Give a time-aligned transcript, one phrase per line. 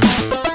[0.00, 0.45] PSM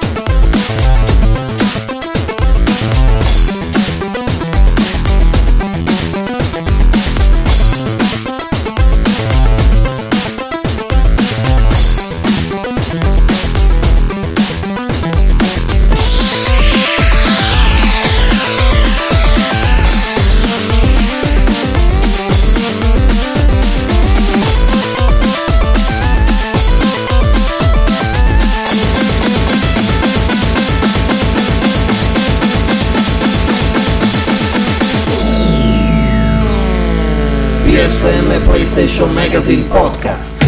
[39.52, 40.42] Magazine Podcast.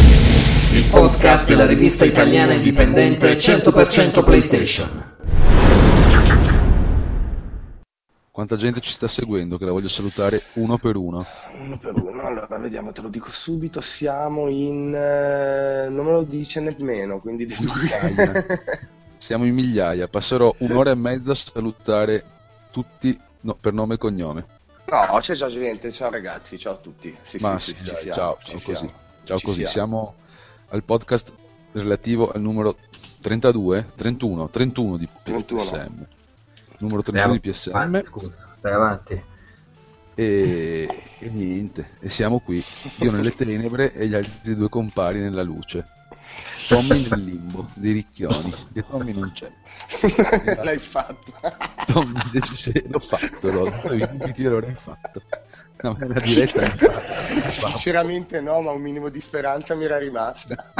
[0.74, 5.12] Il podcast della rivista italiana indipendente 100% PlayStation.
[8.32, 11.26] Quanta gente ci sta seguendo che la voglio salutare uno per uno.
[11.66, 14.96] Uno per uno, allora vediamo, te lo dico subito, siamo in...
[14.96, 18.46] eh, non me lo dice nemmeno, quindi di Migliaia.
[19.20, 22.24] Siamo in migliaia, passerò un'ora e mezza a salutare
[22.72, 24.46] tutti no, per nome e cognome.
[24.94, 27.16] No, c'è già gente, ciao ragazzi, ciao a tutti.
[27.24, 28.94] Sì, Ma sì, sì, sì, ci dai, siamo, ciao, ci ciao siamo, così.
[29.24, 29.72] Ciao ci così, siamo.
[29.72, 30.16] siamo
[30.70, 31.32] al podcast
[31.72, 32.76] relativo al numero
[33.22, 35.62] 32, 31, 31 di 31.
[35.62, 36.06] PSM.
[36.78, 39.24] Numero 31 Stiamo di PSM avanti, scusa, stai avanti.
[40.16, 40.88] e,
[41.20, 42.64] e niente, e siamo qui,
[43.00, 45.88] io nelle tenebre e gli altri due compari nella luce.
[46.68, 49.52] Tommy nel limbo dei ricchioni, che Tommy non c'è.
[50.64, 51.34] L'hai fatto.
[51.86, 55.22] Tommy se ci sei, l'ho fatto, l'ho detto io l'avrei fatto.
[55.82, 56.92] No, la diretta fatta.
[56.92, 57.68] L'ho fatta.
[57.68, 60.74] Sinceramente no, ma un minimo di speranza mi era rimasta.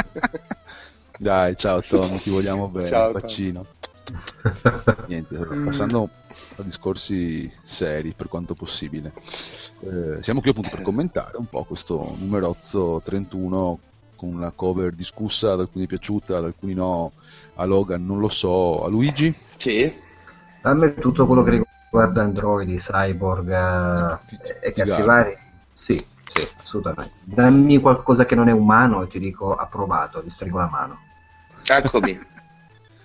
[1.18, 3.66] Dai, ciao Tommy, ti vogliamo bene, Ciao, bacino.
[5.06, 6.10] Niente, passando
[6.56, 9.12] a discorsi seri per quanto possibile.
[9.80, 13.78] Eh, siamo qui appunto per commentare un po' questo numerozzo 31
[14.16, 17.12] con una cover discussa, ad alcuni piaciuta, ad alcuni no,
[17.54, 19.92] a Logan non lo so, a Luigi Sì?
[20.62, 25.36] A me tutto quello che riguarda androidi, cyborg eh, Ti- ti- e cazzi vari,
[25.72, 27.14] sì, sì, assolutamente.
[27.22, 31.02] Dammi qualcosa che non è umano e ti dico approvato, ti stringo la mano.
[31.68, 32.18] Eccomi.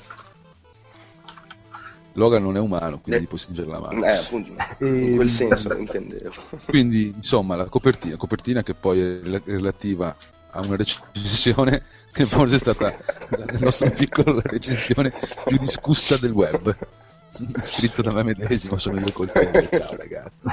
[2.13, 3.28] Logan non è umano, quindi Eh.
[3.28, 4.03] puoi stringere la mano.
[4.03, 6.31] Eh, appunto, in quel senso intendevo.
[6.66, 10.16] Quindi, insomma, la copertina, copertina che poi è rela- relativa
[10.51, 12.93] a una recensione che forse è stata,
[13.29, 15.11] nel nostro piccolo, la recensione
[15.45, 16.75] più discussa del web.
[17.61, 19.77] Scritto da me medesimo, sono io col tempo.
[19.77, 20.47] Ciao ragazzi.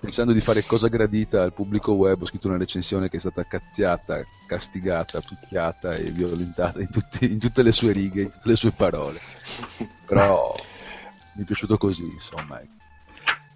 [0.00, 3.44] Pensando di fare cosa gradita al pubblico web, ho scritto una recensione che è stata
[3.44, 8.56] cazziata, castigata, picchiata e violentata in, tutti- in tutte le sue righe, in tutte le
[8.56, 9.18] sue parole.
[10.06, 10.54] Però
[11.34, 12.60] mi è piaciuto così, insomma.
[12.60, 12.78] ecco.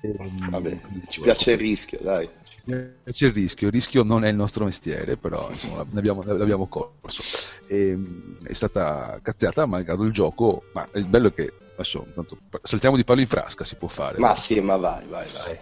[0.03, 0.77] Ehm, Vabbè,
[1.09, 2.29] ci piace il rischio, dai.
[2.65, 6.67] C'è il rischio, il rischio non è il nostro mestiere, però insomma, ne abbiamo, l'abbiamo
[6.67, 7.23] corso.
[7.67, 7.99] E,
[8.43, 13.05] è stata cazziata malgrado il gioco, ma il bello è che adesso intanto, saltiamo di
[13.05, 14.19] palo in frasca, si può fare.
[14.19, 15.59] Ma sì, ma vai, vai, vai.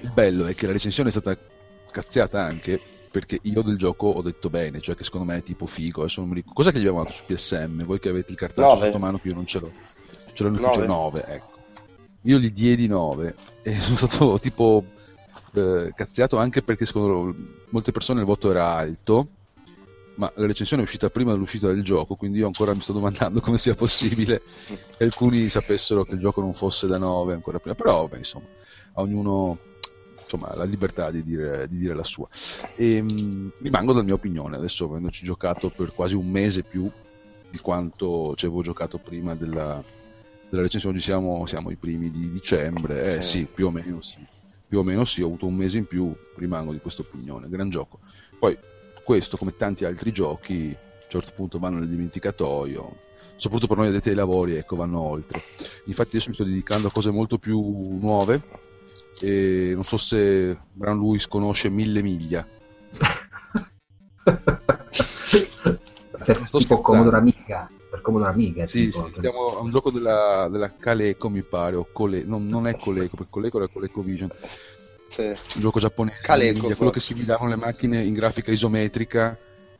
[0.00, 1.36] Il bello è che la recensione è stata
[1.90, 2.80] cazziata anche
[3.14, 6.00] perché io del gioco ho detto bene, cioè che secondo me è tipo figo.
[6.00, 6.56] Adesso non mi ricordo.
[6.56, 7.84] Cosa che gli avevamo dato su PSM?
[7.84, 8.86] Voi che avete il Nove.
[8.86, 9.70] sotto mano che io non ce l'ho.
[10.32, 11.20] Ce l'ho in ufficio Nove.
[11.20, 11.52] 9, ecco.
[12.22, 14.84] Io gli diedi 9 e sono stato tipo
[15.56, 17.34] eh, cazziato anche perché secondo
[17.70, 19.28] molte persone il voto era alto,
[20.16, 23.40] ma la recensione è uscita prima dell'uscita del gioco, quindi io ancora mi sto domandando
[23.40, 24.42] come sia possibile
[24.96, 27.74] che alcuni sapessero che il gioco non fosse da 9 ancora prima.
[27.74, 28.46] Però, vabbè, insomma,
[28.94, 29.58] a ognuno
[30.22, 32.28] insomma, la libertà di dire, di dire la sua.
[32.76, 36.88] E, mh, rimango dalla mia opinione, adesso avendoci giocato per quasi un mese più
[37.50, 39.82] di quanto ci avevo giocato prima della,
[40.48, 43.38] della recensione, oggi siamo, siamo i primi di dicembre, eh Sì.
[43.38, 44.24] sì, più o meno sì,
[44.74, 47.70] più o meno sì, ho avuto un mese in più, rimango di questa opinione, gran
[47.70, 48.00] gioco.
[48.40, 48.58] Poi
[49.04, 52.96] questo, come tanti altri giochi, a un certo punto vanno nel dimenticatoio,
[53.36, 55.40] soprattutto per noi addetti ai lavori, ecco, vanno oltre.
[55.84, 57.56] Infatti adesso mi sto dedicando a cose molto più
[58.00, 58.42] nuove
[59.20, 62.44] e non so se Brown Lewis conosce Mille Miglia.
[66.46, 66.80] sto tipo.
[66.80, 69.06] Commodore Amiga, per Commodore Amiga, Sì, tipo.
[69.06, 72.74] sì, siamo a un gioco della, della Caleco mi pare, o Cole, non, non è
[72.74, 74.28] Coleco, perché Coleco era ColecoVision,
[75.06, 75.22] Sì.
[75.28, 79.38] un gioco giapponese, Caleco, quello che si guidavano le macchine in grafica isometrica,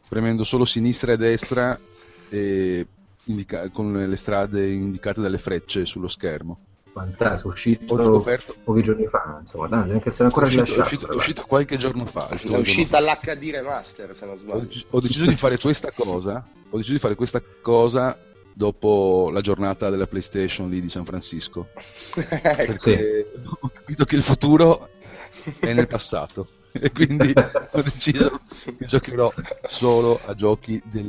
[0.08, 1.80] premendo solo sinistra e destra
[2.28, 2.86] e
[3.24, 6.60] indica- con le strade indicate dalle frecce sullo schermo.
[6.94, 10.64] Fantastico, uscito Ho scoperto, pochi giorni fa, insomma, dai, neanche se è ancora uscito, è
[10.64, 10.84] rilasciato.
[10.86, 11.18] uscito- è però.
[11.18, 12.20] uscito qualche giorno fa.
[12.28, 14.58] è uscito giorno uscita l'HD remaster, se non ho, sbaglio.
[14.60, 18.16] dec- ho deciso di fare questa cosa ho deciso di fare questa cosa
[18.52, 21.68] dopo la giornata della PlayStation lì di San Francisco
[22.14, 22.64] Ecco.
[22.64, 24.90] perché ho capito che il futuro
[25.60, 27.32] è nel passato e quindi
[27.72, 28.40] ho deciso
[28.78, 29.32] che giocherò
[29.62, 31.06] solo a giochi del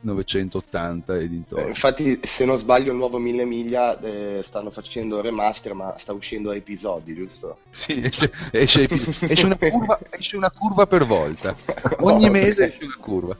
[0.00, 1.64] 1980 e dintorni.
[1.64, 6.12] Eh, infatti, se non sbaglio, il nuovo Mille Miglia eh, stanno facendo remaster, ma sta
[6.12, 7.58] uscendo a episodi, giusto?
[7.70, 11.54] Sì, esce, esce, esce, una, curva, esce una curva per volta.
[12.00, 13.36] Ogni mese esce una curva.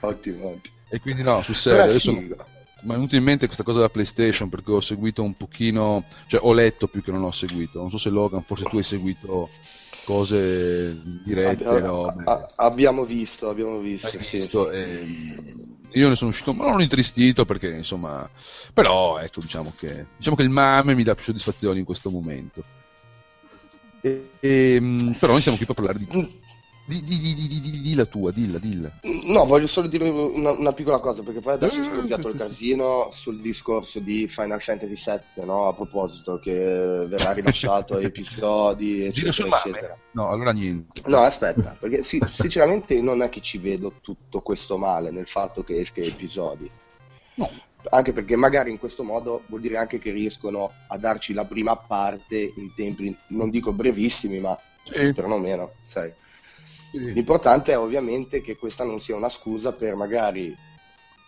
[0.00, 0.74] Ottimo, ottimo.
[0.88, 4.48] E quindi no, sul serio, adesso mi è venuto in mente questa cosa della PlayStation
[4.48, 7.78] perché ho seguito un pochino, cioè ho letto più che non ho seguito.
[7.78, 9.48] Non so se Logan, forse tu hai seguito
[10.04, 11.64] cose dirette.
[11.64, 12.06] Abbi- no?
[12.24, 14.06] a- abbiamo visto, abbiamo visto.
[14.06, 14.36] Hai sì.
[14.38, 15.06] visto, e
[15.92, 18.28] io ne sono uscito, ma non intristito perché insomma,
[18.72, 22.64] però ecco diciamo che, diciamo che il mame mi dà più soddisfazioni in questo momento.
[24.00, 26.06] E, e, mh, però noi siamo qui per parlare di,
[26.84, 28.92] di, di, di, di, di, di, la tua, dilla, dilla.
[29.26, 32.34] No, voglio solo dire una, una piccola cosa, perché poi adesso è Eh, scoppiato il
[32.34, 35.68] casino sul discorso di Final Fantasy VII, no?
[35.68, 39.96] A proposito, che verrà rilasciato episodi, eccetera, eccetera.
[40.12, 41.00] No, allora niente.
[41.06, 45.62] No, aspetta, perché sì, sinceramente non è che ci vedo tutto questo male nel fatto
[45.62, 46.70] che esca episodi.
[47.34, 47.48] No.
[47.90, 51.76] Anche perché magari in questo modo vuol dire anche che riescono a darci la prima
[51.76, 56.12] parte in tempi, non dico brevissimi, ma Sì, perlomeno, sai.
[56.92, 57.12] Sì.
[57.12, 60.54] L'importante è ovviamente che questa non sia una scusa per magari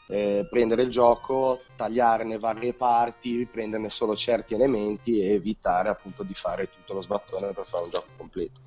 [0.08, 6.34] eh, prendere il gioco, tagliarne varie parti, prenderne solo certi elementi e evitare appunto di
[6.34, 8.60] fare tutto lo sbattone per fare un gioco completo.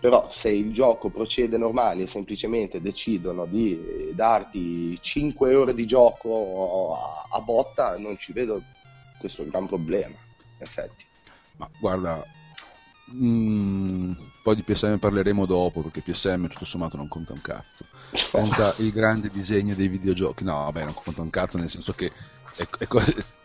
[0.00, 5.86] Però se il gioco procede normale e semplicemente decidono di eh, darti 5 ore di
[5.86, 8.62] gioco a, a botta, non ci vedo
[9.18, 11.04] questo gran problema, in effetti.
[11.56, 12.24] Ma guarda,
[13.14, 17.84] mm, poi di PSM parleremo dopo perché PSM tutto sommato non conta un cazzo.
[18.32, 20.42] Conta il grande disegno dei videogiochi.
[20.44, 22.10] No, vabbè, non conta un cazzo nel senso che...
[22.56, 23.02] è- è co-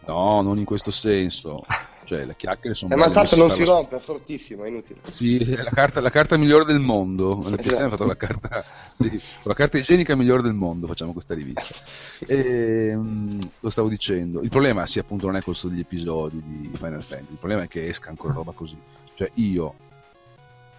[0.07, 1.63] no, non in questo senso.
[2.07, 2.93] Cioè, le chiacchiere sono...
[2.93, 5.01] Eh, ma tanto non si rompe, è fortissimo, è inutile.
[5.11, 7.43] Sì, è la carta, la carta migliore del mondo.
[7.49, 7.89] La PSM ha Esatto.
[7.89, 8.63] fatto la carta,
[8.97, 10.87] sì, la carta igienica migliore del mondo.
[10.87, 11.75] Facciamo questa rivista.
[12.25, 14.41] E, mm, lo stavo dicendo.
[14.41, 17.31] Il problema, sì, appunto, non è questo degli episodi di Final Fantasy.
[17.33, 18.75] Il problema è che esca ancora roba così.
[19.13, 19.75] Cioè, io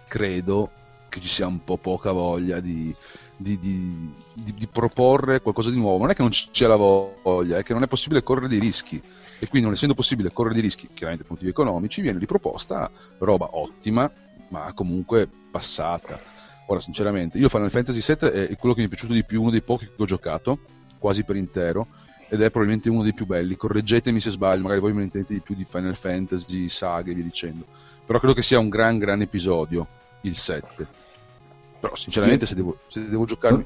[0.09, 0.71] credo
[1.07, 2.93] che ci sia un po' poca voglia di,
[3.37, 5.99] di- di- di- proporre qualcosa di nuovo.
[5.99, 9.01] Non è che non sia la voglia, è che non è possibile correre dei rischi.
[9.41, 13.49] E quindi, non essendo possibile correre dei rischi, chiaramente per motivi economici, viene riproposta roba
[13.53, 14.11] ottima,
[14.49, 16.19] ma comunque passata.
[16.67, 19.51] Ora, sinceramente, io Final Fantasy VII è quello che mi è piaciuto di più, uno
[19.51, 20.59] dei pochi che ho giocato,
[20.99, 21.87] quasi per intero,
[22.27, 23.55] ed è probabilmente uno dei più belli.
[23.55, 27.15] Correggetemi se sbaglio, magari voi me ne intendete di più di Final Fantasy, saghe e
[27.15, 27.65] via dicendo.
[28.05, 29.87] Però credo che sia un gran, gran episodio,
[30.21, 30.87] il 7.
[31.79, 33.65] Però, sinceramente, se devo, se devo giocarmi...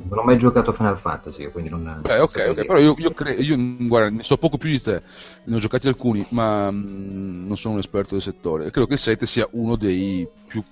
[0.00, 2.02] Non ho mai giocato a Final Fantasy, quindi non...
[2.06, 3.56] Eh, ok, ok, però io, io, cre- io,
[3.86, 5.02] guarda, ne so poco più di te,
[5.44, 8.70] ne ho giocati alcuni, ma mm, non sono un esperto del settore.
[8.70, 10.62] Credo che il 7 sia uno dei più,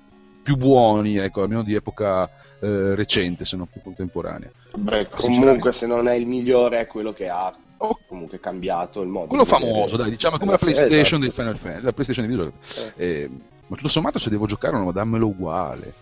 [0.42, 2.28] più buoni, ecco, almeno di epoca
[2.60, 4.50] eh, recente, se non più contemporanea.
[4.76, 9.08] Beh, comunque se non è il migliore è quello che ha Oh, comunque cambiato il
[9.08, 11.42] modo quello di vedere- famoso, dai, diciamo come la PlayStation dei esatto.
[11.42, 12.56] Final Fantasy, la PlayStation videogiochi.
[12.96, 13.04] Eh.
[13.06, 13.30] Eh,
[13.68, 15.92] ma tutto sommato, se devo giocare, no, dammelo uguale.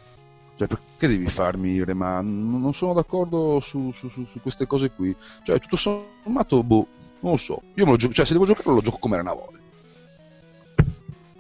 [0.56, 2.20] Cioè, perché devi farmi rema?
[2.20, 5.14] Non non sono d'accordo su, su- su- su queste cose qui.
[5.42, 6.86] Cioè, tutto sommato, boh,
[7.20, 7.60] non lo so.
[7.74, 9.58] Io me lo gioco, cioè, se devo giocare, lo gioco come era una volta.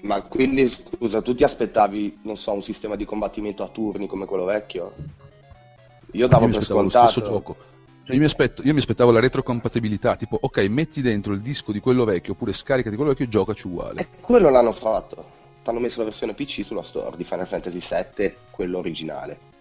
[0.02, 4.26] Ma quindi scusa, tu ti aspettavi, non so, un sistema di combattimento a turni come
[4.26, 4.92] quello vecchio?
[6.12, 7.08] Io davo Io per lo scontato.
[7.10, 7.56] stesso gioco.
[8.02, 11.72] Cioè, io, mi aspetto- io mi aspettavo la retrocompatibilità, tipo, ok, metti dentro il disco
[11.72, 14.00] di quello vecchio, oppure scaricati quello vecchio e giocaci uguale.
[14.00, 15.33] E quello l'hanno fatto.
[15.66, 19.52] Hanno messo la versione PC sulla store di Final Fantasy VII, quello originale.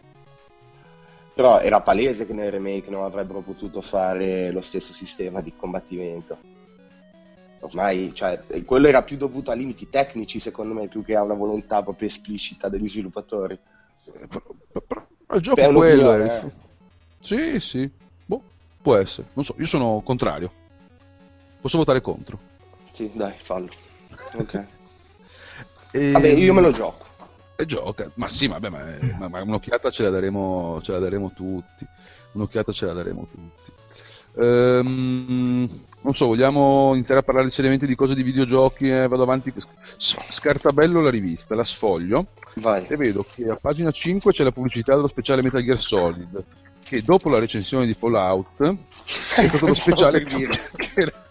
[1.34, 6.38] Però era palese che nel remake non avrebbero potuto fare lo stesso sistema di combattimento.
[7.62, 11.34] Ormai, cioè, quello era più dovuto a limiti tecnici, secondo me, più che a una
[11.34, 13.54] volontà proprio esplicita degli sviluppatori.
[13.54, 16.16] Eh, Però, il gioco è quello.
[16.18, 16.26] eh.
[16.26, 16.52] eh.
[17.22, 17.90] Sì, sì.
[18.26, 18.44] Boh,
[18.82, 19.30] può essere.
[19.34, 20.52] Non so, io sono contrario.
[21.62, 22.38] Posso votare contro.
[22.92, 23.72] Sì, dai, fallo.
[24.34, 24.68] Ok.
[25.96, 26.12] E...
[26.12, 27.06] Vabbè, io me lo gioco.
[27.56, 28.10] E gioca.
[28.16, 28.84] Ma sì, vabbè, ma,
[29.20, 31.86] ma- ma un'occhiata ce la daremo, ce la daremo tutti.
[32.34, 33.72] Un'occhiata ce la daremo tutti.
[34.36, 35.70] Ehm,
[36.02, 38.90] non so, vogliamo iniziare a parlare seriamente di cose di videogiochi?
[38.90, 39.54] Eh, vado avanti.
[39.98, 42.86] Scartabello la rivista, la sfoglio Vai.
[42.88, 46.44] e vedo che a pagina 5 c'è la pubblicità dello speciale Metal Gear Solid.
[46.84, 50.50] Che dopo la recensione di Fallout è stato lo speciale che
[50.96, 51.23] era-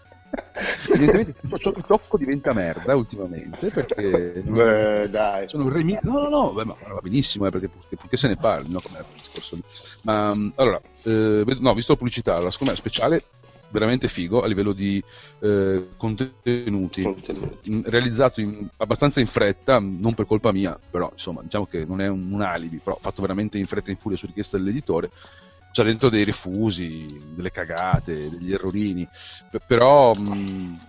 [0.85, 5.49] Evidentemente tutto ciò che tocco diventa merda ultimamente perché Beh, dai.
[5.49, 8.69] sono remi- no no no beh, ma va benissimo eh, perché purché se ne parli
[8.71, 9.63] no come era il discorso lì.
[10.01, 13.23] ma mh, allora eh, no visto la pubblicità me è speciale
[13.69, 15.03] veramente figo a livello di
[15.39, 17.71] eh, contenuti Contenuti.
[17.71, 21.83] mh, realizzato in- abbastanza in fretta mh, non per colpa mia però insomma diciamo che
[21.85, 24.57] non è un, un alibi però fatto veramente in fretta e in furia su richiesta
[24.57, 25.09] dell'editore
[25.73, 29.05] c'ha dentro dei refusi, delle cagate, degli errorini,
[29.49, 30.79] P- però mh,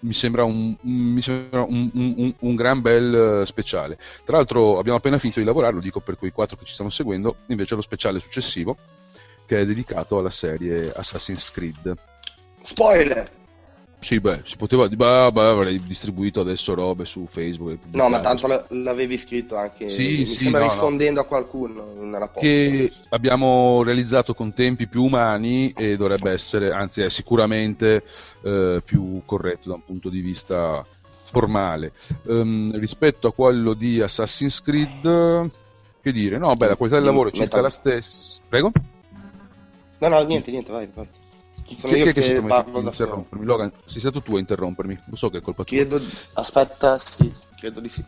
[0.00, 3.98] mi sembra, un, mi sembra un, un, un, gran bel eh, speciale.
[4.24, 6.90] Tra l'altro abbiamo appena finito di lavorare, lo dico per quei quattro che ci stanno
[6.90, 8.76] seguendo, invece lo speciale successivo
[9.46, 11.94] che è dedicato alla serie Assassin's Creed.
[12.60, 13.40] Spoiler!
[14.02, 17.78] Sì, beh, si poteva, bah, bah, avrei distribuito adesso robe su Facebook.
[17.92, 19.88] No, ma tanto l'avevi scritto anche.
[19.88, 21.26] Sì, mi sì, sembra no, rispondendo no.
[21.26, 22.40] a qualcuno nella posta.
[22.40, 28.02] Che abbiamo realizzato con tempi più umani e dovrebbe essere, anzi, è sicuramente
[28.42, 30.84] eh, più corretto da un punto di vista
[31.30, 31.92] formale.
[32.24, 35.48] Um, rispetto a quello di Assassin's Creed,
[36.02, 36.38] che dire?
[36.38, 38.40] No, beh, la qualità del lavoro è circa la stessa.
[38.48, 38.72] Prego?
[40.00, 41.06] No, no, niente, niente, vai, vai.
[41.76, 43.44] Sono io che, che, che parlo da interrompermi.
[43.44, 44.98] Logan, sei stato tu a interrompermi.
[45.06, 45.76] Lo so che è colpa tua.
[45.76, 46.00] Chiedo...
[46.34, 48.04] Aspetta, sì, credo di sì.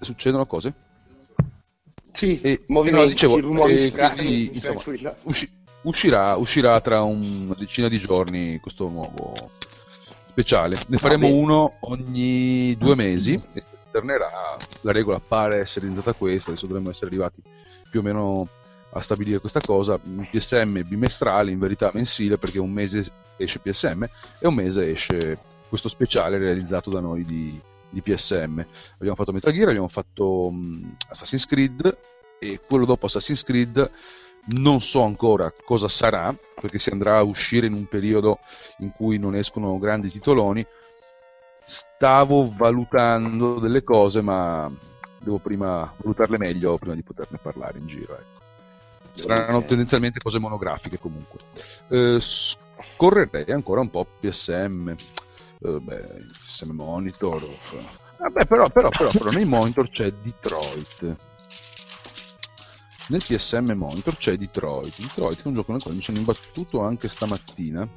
[0.00, 0.74] Succedono cose?
[2.12, 4.50] Sì, e, movimenti, no, dicevo, rumori e strani.
[4.52, 4.80] insomma,
[5.24, 5.48] usci-
[5.82, 9.32] uscirà, uscirà tra una decina di giorni questo nuovo
[10.28, 10.78] speciale.
[10.88, 11.38] Ne faremo bene.
[11.38, 14.56] uno ogni due mesi e tornerà.
[14.82, 17.42] La regola pare essere diventata questa, adesso dovremmo essere arrivati
[17.90, 18.48] più o meno
[18.92, 24.04] a stabilire questa cosa, un PSM bimestrale, in verità mensile, perché un mese esce PSM
[24.38, 28.64] e un mese esce questo speciale realizzato da noi di, di PSM.
[28.94, 31.98] Abbiamo fatto Metal Gear, abbiamo fatto um, Assassin's Creed
[32.38, 33.90] e quello dopo Assassin's Creed
[34.52, 38.38] non so ancora cosa sarà, perché si andrà a uscire in un periodo
[38.78, 40.66] in cui non escono grandi titoloni.
[41.62, 44.70] Stavo valutando delle cose, ma
[45.20, 48.14] devo prima valutarle meglio prima di poterne parlare in giro.
[48.14, 48.39] Ecco.
[49.12, 51.40] Saranno tendenzialmente cose monografiche comunque.
[51.88, 57.46] Eh, scorrerei ancora un po' PSM, eh, beh, PSM Monitor.
[58.18, 61.16] Vabbè, però, però, però, però nei monitor c'è Detroit.
[63.08, 65.00] Nel PSM Monitor c'è Detroit.
[65.00, 67.88] Detroit è un gioco nel quale mi sono imbattuto anche stamattina,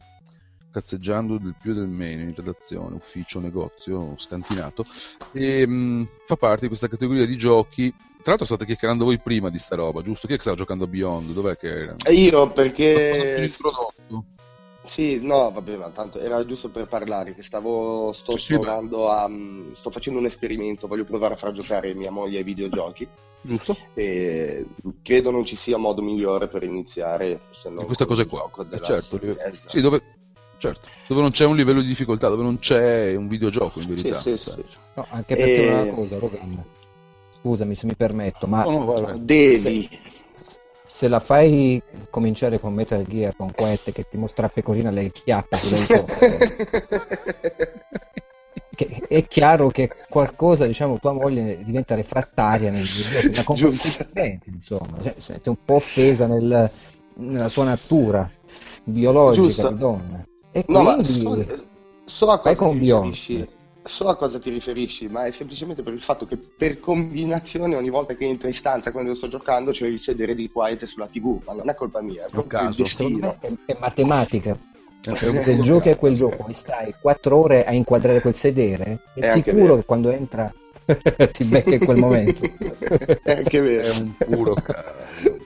[0.71, 4.85] cazzeggiando del più e del meno in redazione, ufficio, negozio, scantinato,
[5.31, 7.93] e mh, fa parte di questa categoria di giochi
[8.23, 10.25] tra l'altro state chiacchierando voi prima di sta roba, giusto?
[10.27, 11.31] Chi è che stava giocando a Beyond?
[11.33, 11.95] Dov'è che era?
[12.11, 13.47] Io perché...
[14.85, 19.29] Sì, no, vabbè, ma tanto era giusto per parlare, che stavo, sto Sì, provando a...
[19.71, 23.07] sto facendo un esperimento, voglio provare a far giocare mia moglie ai videogiochi
[23.41, 23.77] Giusto?
[23.93, 24.65] e
[25.01, 28.49] credo non ci sia modo migliore per iniziare se non Di questa cosa qua.
[28.71, 29.69] Eh, certo, Esatto.
[29.69, 30.01] sì, dove...
[30.57, 33.95] certo, dove non c'è un livello di difficoltà, dove non c'è un videogioco in Sì,
[33.95, 34.17] verità.
[34.17, 34.63] sì, Cioè, sì.
[34.95, 36.65] No, anche perché E- una cosa, Rogan,
[37.43, 39.17] scusami se mi permetto, ma No, no.
[39.17, 39.89] Devi.
[40.85, 45.57] se la fai cominciare con Metal Gear, con Quet che ti mostra pecorina le chiappe
[45.57, 45.85] sulle
[48.75, 53.43] che è chiaro che qualcosa, diciamo, tua moglie diventa refrattaria nel Giusto.
[53.43, 56.71] completamente, insomma, cioè, sente un po' offesa nel-
[57.15, 58.27] nella sua natura
[58.85, 59.69] biologica Giusto.
[59.69, 60.25] di donna.
[60.51, 61.45] E No, quindi so,
[62.05, 63.47] so a cosa con Beyond.
[63.85, 67.89] So a cosa ti riferisci, ma è semplicemente per il fatto che per combinazione ogni
[67.89, 71.41] volta che entro in stanza quando sto giocando c'è il sedere di Quiet sulla TV,
[71.45, 72.85] ma non è colpa mia, è proprio il caso.
[72.85, 73.37] secondo destino.
[73.65, 74.57] è, è matematica.
[75.01, 79.31] Se giochi a quel gioco e stai quattro ore a inquadrare quel sedere, è, È
[79.33, 80.53] sicuro che quando entra
[81.31, 82.41] ti becca in quel momento.
[83.21, 83.91] È anche vero.
[83.91, 85.41] È un puro cazzo.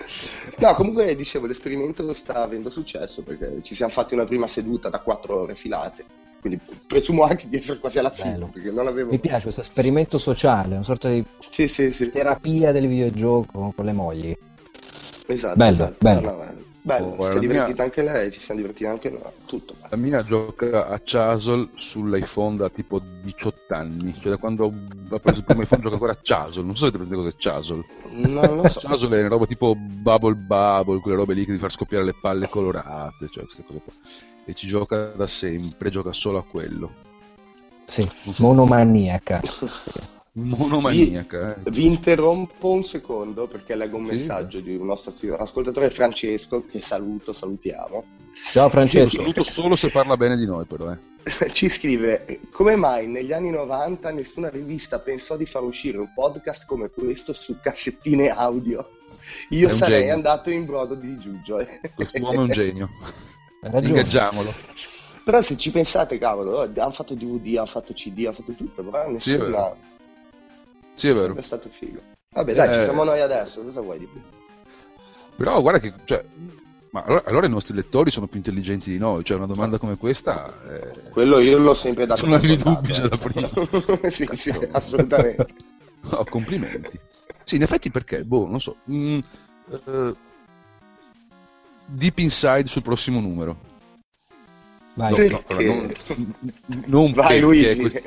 [0.59, 4.99] No, comunque dicevo, l'esperimento sta avendo successo perché ci siamo fatti una prima seduta da
[4.99, 6.05] quattro ore filate,
[6.47, 8.47] quindi presumo anche di essere quasi alla fine Bello.
[8.47, 9.09] perché non avevo...
[9.11, 13.85] Mi piace questo esperimento sociale, una sorta di Sì, sì, sì, terapia del videogioco con
[13.85, 14.35] le mogli.
[15.27, 15.55] esatto.
[15.57, 15.95] Bello, esatto.
[15.99, 16.21] bello.
[16.21, 19.19] No, no, bello, Oh, si è divertita mia- anche lei, ci siamo divertiti anche noi,
[19.45, 19.75] tutto.
[19.89, 24.67] La mia gioca a Chasel sull'iPhone da tipo 18 anni, cioè da quando
[25.09, 27.35] ha preso il primo iPhone gioca ancora a Chasel, non so se avete presente cos'è
[27.37, 27.83] Chasel.
[28.31, 28.79] Non lo so.
[28.79, 32.15] Chasel è una roba tipo Bubble Bubble, quelle robe lì che ti far scoppiare le
[32.19, 33.93] palle colorate, cioè queste cose qua.
[34.49, 36.89] E ci gioca da sempre, gioca solo a quello.
[37.83, 39.41] Sì, monomaniaca.
[40.39, 41.71] Monomaniaca, eh.
[41.71, 44.11] Vi interrompo un secondo perché leggo un Sì.
[44.11, 48.05] messaggio di un nostro ascoltatore Francesco, che saluto, salutiamo.
[48.53, 49.17] Ciao Lo Francesco.
[49.17, 50.99] saluto solo se parla bene di noi però, eh.
[51.51, 56.65] Ci scrive: Come mai negli anni 90 nessuna rivista pensò di far uscire un podcast
[56.67, 58.91] come questo su cassettine audio?
[59.49, 60.13] Io sarei genio.
[60.13, 61.65] andato in brodo di Giugio.
[61.95, 62.89] Quest'uomo è un genio.
[63.63, 64.53] Ingaggiamolo.
[65.23, 68.83] Però se ci pensate, cavolo, oh, hanno fatto DVD, hanno fatto CD, hanno fatto tutto,
[68.83, 69.77] però Sì, è nessuno vero.
[70.93, 71.35] Sì, è vero.
[71.35, 71.99] è stato figo.
[72.29, 72.83] Vabbè, dai, ci Eh.
[72.83, 74.21] siamo noi adesso, cosa vuoi di più?
[75.35, 76.23] Però guarda che, cioè,
[76.91, 79.97] ma allora, allora i nostri lettori sono più intelligenti di noi, cioè una domanda come
[79.97, 80.57] questa...
[80.69, 83.09] eh, Quello io l'ho sempre dato Non avevi dubbi già eh.
[83.09, 83.49] da prima.
[84.09, 85.45] sì, sì, assolutamente.
[86.09, 86.97] Oh, complimenti.
[87.43, 88.23] Sì, in effetti perché?
[88.23, 88.77] Boh, non so.
[88.89, 89.19] Mm,
[89.71, 90.15] eh,
[91.87, 93.57] deep inside sul prossimo numero.
[94.93, 95.29] Vai.
[95.29, 95.93] No, no, non,
[96.87, 97.79] non Vai Luigi.
[97.79, 98.01] questo-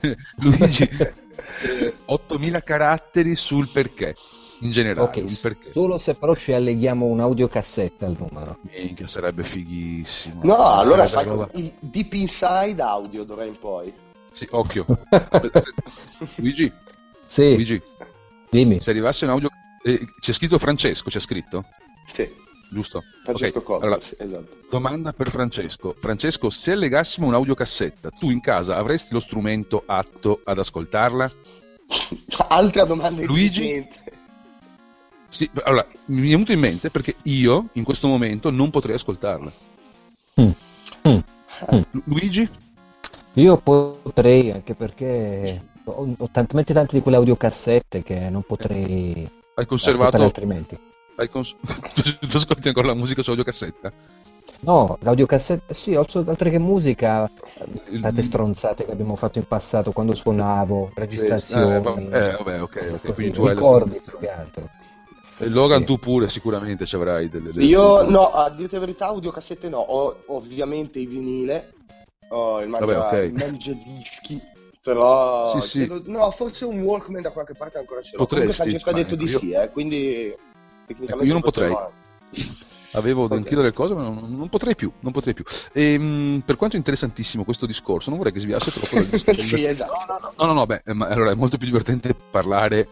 [0.36, 4.14] Luigi, eh, 8000 caratteri sul perché,
[4.60, 5.72] in generale, Ok, un perché.
[5.72, 8.58] solo se però ci alleghiamo un'audiocassetta al numero.
[8.62, 10.40] Minchia, sarebbe fighissimo.
[10.42, 13.92] No, allora fai roba- il Deep Inside audio d'ora in poi.
[14.32, 14.86] Sì, occhio.
[15.10, 15.62] Aspetta.
[16.36, 16.72] Luigi,
[17.26, 17.80] Sì, Luigi,
[18.50, 18.80] dimmi.
[18.80, 19.48] se arrivasse un audio...
[19.82, 21.64] eh, c'è scritto Francesco, c'è scritto?
[22.12, 22.28] Sì,
[22.74, 23.04] Giusto?
[23.22, 24.56] Francesco Ok, Coppola, allora, esatto.
[24.68, 25.94] Domanda per Francesco.
[25.96, 31.30] Francesco, se allegassimo un'audiocassetta, tu in casa avresti lo strumento atto ad ascoltarla?
[32.48, 33.86] Altra domanda Luigi?
[35.28, 39.52] Sì, allora, mi è venuto in mente perché io in questo momento non potrei ascoltarla.
[40.40, 40.50] Mm.
[41.08, 41.18] Mm.
[41.90, 42.48] Lu- Luigi?
[43.34, 49.64] Io potrei, anche perché ho, ho talmente tante di quelle audiocassette che non potrei Hai
[49.64, 50.22] ascoltare conservato...
[50.22, 50.78] altrimenti.
[51.16, 51.54] Hai cons-
[51.94, 53.92] tu, tu ascolti ancora la musica su audiocassetta?
[54.60, 57.30] No, l'audiocassetta, sì, oltre che musica,
[58.00, 62.76] tante stronzate che abbiamo fatto in passato quando suonavo, Eh, registrazioni, va- eh, vabbè, ok,
[62.76, 64.68] ok, così, quindi tu ricordi più che altro.
[65.36, 65.86] E Logan, Sì.
[65.86, 67.52] tu pure sicuramente ci avrai delle...
[67.52, 71.72] delle- Io no, a dirti la verità, audiocassette no, ho ovviamente il vinile,
[72.28, 73.24] ho il mangia, Vabbè, ok.
[73.26, 74.40] il mangiadischi,
[74.80, 75.86] però Sì, sì.
[75.86, 78.24] credo- no, forse un Walkman da qualche parte ancora ce l'ho.
[78.24, 80.34] Potresti, Comunque Francesco ha detto ecco, di io- sì, eh, quindi
[80.86, 81.70] tecnicamente Io non potrei.
[81.70, 82.02] potremmo-
[82.94, 83.42] Avevo da Ok.
[83.46, 85.42] chiedere le cose, ma non, non potrei più, non potrei più.
[85.72, 89.56] E, mh, per quanto è interessantissimo questo discorso, non vorrei che sviasse troppo dal discorso.
[89.56, 89.92] sì, esatto.
[90.38, 92.86] No, no, no, beh, ma allora è molto più divertente parlare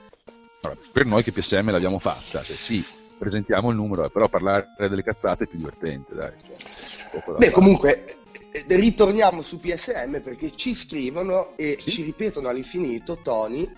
[0.62, 2.84] allora, per noi che PSM l'abbiamo fatta, cioè sì,
[3.16, 6.32] presentiamo il numero, eh, però parlare delle cazzate è più divertente, dai.
[6.48, 6.56] Cioè,
[7.12, 7.50] da Beh, fare.
[7.52, 8.04] comunque
[8.50, 11.90] eh, ritorniamo su PSM perché ci scrivono e Sì.
[11.90, 13.68] ci ripetono all'infinito, Tony,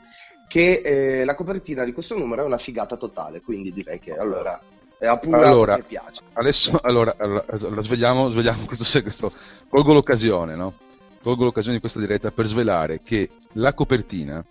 [0.48, 4.60] che eh, la copertina di questo numero è una figata totale, quindi direi che allora
[4.98, 6.22] è appurato Allora, che piace.
[6.32, 9.33] Adesso, allora, allora, allora, svegliamo, svegliamo questo, questo,
[9.68, 10.74] colgo l'occasione, no?
[11.22, 14.44] Colgo l'occasione di questa diretta per svelare che la copertina,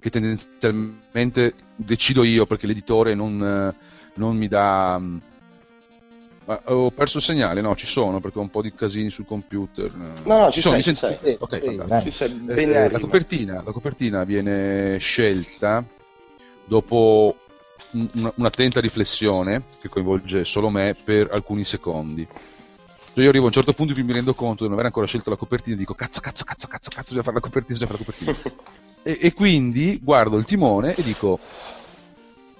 [0.00, 3.76] che tendenzialmente decido io perché l'editore non, eh,
[4.14, 5.00] non mi dà...
[6.46, 9.26] ma ho perso il segnale, no, ci sono perché ho un po' di casini sul
[9.26, 9.86] computer.
[9.86, 10.28] eh.
[10.28, 11.24] No, no, ci sono, sei, ci senti?
[11.24, 11.36] sei.
[11.40, 12.16] Ok, Sì, fantastico.
[12.16, 15.84] Ci Eh, eh, la, copertina, la copertina viene scelta
[16.66, 17.36] dopo
[17.92, 22.26] un- una- un'attenta riflessione che coinvolge solo me per alcuni secondi.
[23.14, 24.86] Cioè io arrivo a un certo punto in cui mi rendo conto di non aver
[24.86, 27.78] ancora scelto la copertina e dico cazzo, cazzo, cazzo, cazzo, cazzo, bisogna fare la copertina,
[27.78, 28.62] bisogna fare la copertina.
[29.02, 31.40] e, e quindi guardo il timone e dico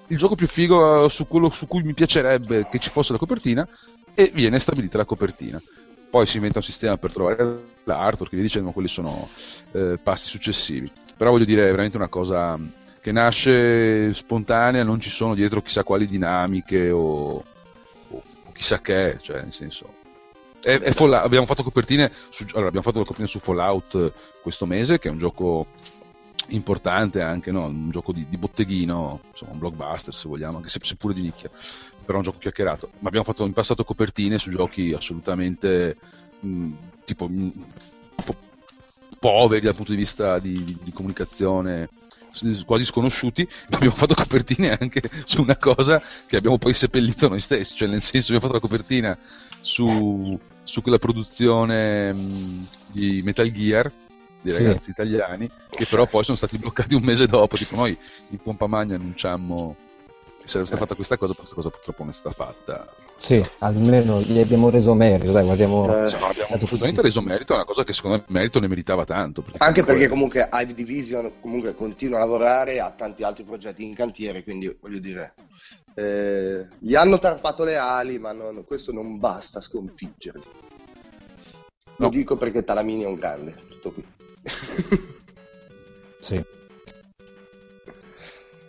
[0.07, 3.17] il gioco più figo eh, su quello su cui mi piacerebbe che ci fosse la
[3.17, 3.67] copertina
[4.13, 5.61] e viene stabilita la copertina.
[6.09, 9.27] Poi si inventa un sistema per trovare l'artwork, vi dicendo, quelli sono
[9.73, 10.89] eh, passi successivi.
[11.17, 12.57] Però voglio dire, è veramente una cosa
[13.01, 17.43] che nasce spontanea, non ci sono dietro chissà quali dinamiche o,
[18.09, 19.93] o chissà che, cioè nel senso...
[20.59, 24.97] È, è abbiamo fatto su, allora, abbiamo fatto la copertina su Fallout eh, questo mese,
[24.99, 25.67] che è un gioco
[26.49, 27.65] importante anche, no?
[27.65, 31.49] un gioco di, di botteghino, insomma un blockbuster se vogliamo, anche se, seppure di nicchia,
[32.05, 32.89] però un gioco chiacchierato.
[32.99, 35.97] Ma abbiamo fatto in passato copertine su giochi assolutamente
[36.39, 36.71] mh,
[37.05, 37.53] tipo mh,
[38.23, 38.35] po-
[39.19, 41.89] poveri dal punto di vista di, di- di comunicazione
[42.67, 47.39] quasi sconosciuti ma abbiamo fatto copertine anche su una cosa che abbiamo poi seppellito noi
[47.39, 49.17] stessi cioè nel senso abbiamo fatto la copertina
[49.59, 53.91] su, su quella produzione mh, di Metal Gear
[54.51, 54.63] dei Sì.
[54.65, 57.97] ragazzi italiani che però poi sono stati bloccati un mese dopo tipo noi
[58.29, 59.75] in pompa magna annunciammo
[60.41, 64.21] che sarebbe stata fatta questa cosa questa cosa purtroppo non è stata fatta Sì, almeno
[64.21, 65.83] gli abbiamo reso merito, dai, guardiamo...
[66.05, 68.67] Eh, Cioè, no, abbiamo assolutamente reso merito a una cosa che secondo me merito ne
[68.67, 73.83] meritava tanto Anche perché comunque Hive Division comunque continua a lavorare ha tanti altri progetti
[73.83, 75.33] in cantiere, quindi voglio dire,
[75.95, 80.43] eh, gli hanno tarpato le ali, ma non- questo non basta a sconfiggerli.
[81.99, 82.09] Lo No.
[82.09, 84.03] dico perché Talamini è un grande, tutto qui.
[86.19, 86.43] Sì.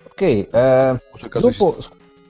[0.04, 1.76] Ok, eh, ho cercato dopo...
[1.76, 1.86] di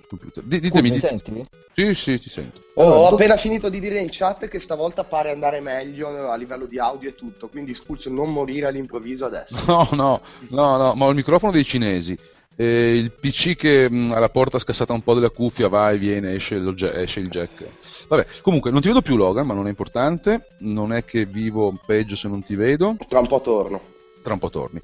[0.08, 0.42] computer.
[0.42, 1.46] Scusi, ditemi, mi senti?
[1.72, 2.60] sì, sì, ti sento.
[2.74, 6.30] Oh, Allora, ho dopo- appena finito di dire in chat che stavolta pare andare meglio
[6.30, 9.62] a livello di audio e tutto, quindi Spulcio non morire all'improvviso adesso.
[9.66, 12.16] No, no, no, no, ma ho il microfono dei cinesi.
[12.60, 16.34] E il PC che mh, alla porta scassata un po' della cuffia va e viene,
[16.34, 16.60] esce,
[16.94, 17.64] esce il jack.
[18.08, 20.48] Vabbè, comunque non ti vedo più Logan, ma non è importante.
[20.58, 22.96] Non è che vivo peggio se non ti vedo.
[23.06, 23.80] Tra un po' torno.
[24.22, 24.82] tra un po' torni.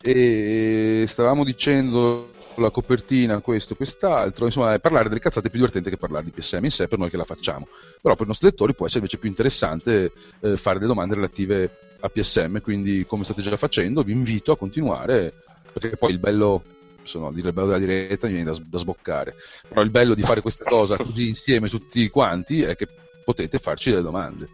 [0.00, 5.90] E stavamo dicendo la copertina, questo e quest'altro, insomma, parlare delle cazzate è più divertente
[5.90, 7.66] che parlare di PSM in sé per noi che la facciamo.
[8.00, 11.78] Però per i nostri lettori può essere invece più interessante eh, fare delle domande relative
[11.98, 15.34] a PSM, quindi come state già facendo vi invito a continuare,
[15.72, 16.62] perché poi il bello
[17.06, 19.34] se no direbbe la diretta mi viene da, da sboccare.
[19.68, 22.88] Però il bello di fare questa cosa così insieme tutti quanti è che
[23.24, 24.48] potete farci delle domande.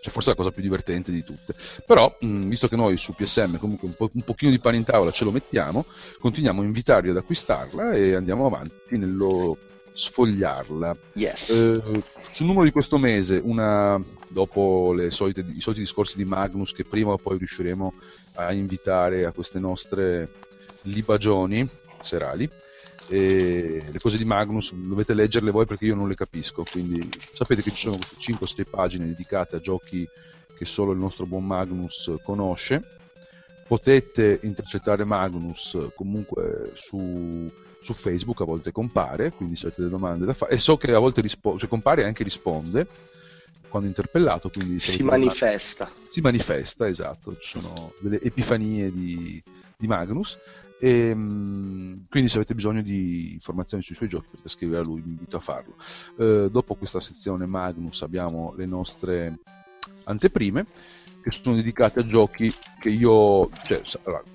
[0.00, 1.54] Cioè, forse è la cosa più divertente di tutte.
[1.84, 4.84] Però, mh, visto che noi su PSM comunque un, po- un pochino di pane in
[4.84, 5.84] tavola ce lo mettiamo,
[6.18, 9.58] continuiamo a invitarvi ad acquistarla e andiamo avanti nello
[9.92, 10.96] sfogliarla.
[11.14, 11.50] Yes.
[11.50, 16.84] Eh, sul numero di questo mese, una, dopo solite, i soliti discorsi di Magnus, che
[16.84, 17.92] prima o poi riusciremo
[18.34, 20.30] a invitare a queste nostre
[20.82, 21.68] libagioni
[22.00, 22.48] serali,
[23.08, 27.70] le cose di Magnus dovete leggerle voi perché io non le capisco quindi sapete che
[27.70, 30.08] ci sono queste 5-6 pagine dedicate a giochi
[30.56, 32.82] che solo il nostro buon Magnus conosce.
[33.66, 40.26] Potete intercettare Magnus comunque su, su Facebook a volte compare quindi se avete delle domande
[40.26, 42.86] da fare e so che a volte rispo- cioè compare e anche risponde
[43.68, 49.40] quando interpellato quindi si manifesta domande, si manifesta esatto ci sono delle epifanie di,
[49.76, 50.36] di Magnus
[50.80, 55.02] e, ehm, quindi se avete bisogno di informazioni sui suoi giochi potete scrivere a lui,
[55.02, 55.74] vi invito a farlo.
[56.16, 59.38] Eh, dopo questa sezione Magnus abbiamo le nostre
[60.04, 60.66] anteprime
[61.22, 63.82] che sono dedicate a giochi che io cioè,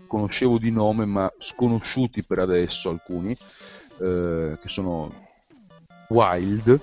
[0.06, 3.36] conoscevo di nome ma sconosciuti per adesso alcuni,
[4.00, 5.12] eh, che sono
[6.10, 6.80] Wild,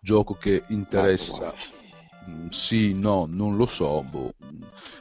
[0.00, 1.77] gioco che interessa...
[2.50, 4.34] Sì, no, non lo so, boh.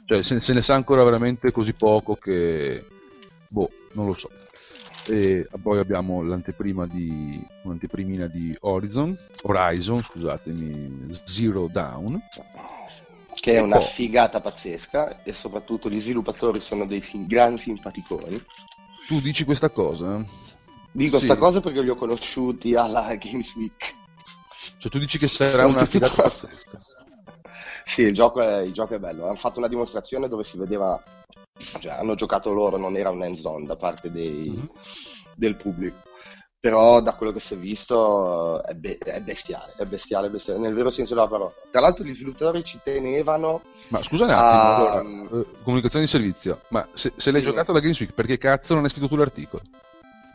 [0.06, 2.86] Cioè, se, se, ne sa ancora veramente così poco che...
[3.48, 4.30] Boh, non lo so.
[5.08, 7.42] E poi abbiamo l'anteprima di...
[7.64, 12.22] un'anteprimina di Horizon, Horizon, scusatemi, Zero Down.
[13.34, 18.44] Che è una figata pazzesca e soprattutto gli sviluppatori sono dei sim- gran simpaticoni.
[19.08, 20.26] Tu dici questa cosa?
[20.92, 21.40] Dico questa sì.
[21.40, 23.96] cosa perché li ho conosciuti alla Games Week.
[24.80, 26.82] Cioè tu dici che sarà una figata pazzesca?
[27.88, 29.26] Sì, il gioco, è, il gioco, è, bello.
[29.28, 31.02] Hanno fatto una dimostrazione dove si vedeva,
[31.80, 34.66] cioè, hanno giocato loro, non era un end zone da parte dei, mm-hmm.
[35.36, 35.96] del pubblico.
[36.60, 40.74] Però da quello che si è visto è, be- è, bestiale, è bestiale, bestiale, nel
[40.74, 41.54] vero senso della parola.
[41.72, 43.62] Tra l'altro gli sviluppatori ci tenevano...
[43.88, 44.92] Ma scusa un attimo, a...
[44.92, 47.48] allora, eh, comunicazione di servizio, ma se, se l'hai sì.
[47.48, 49.62] giocato alla Games Week, perché cazzo non hai scritto tu l'articolo?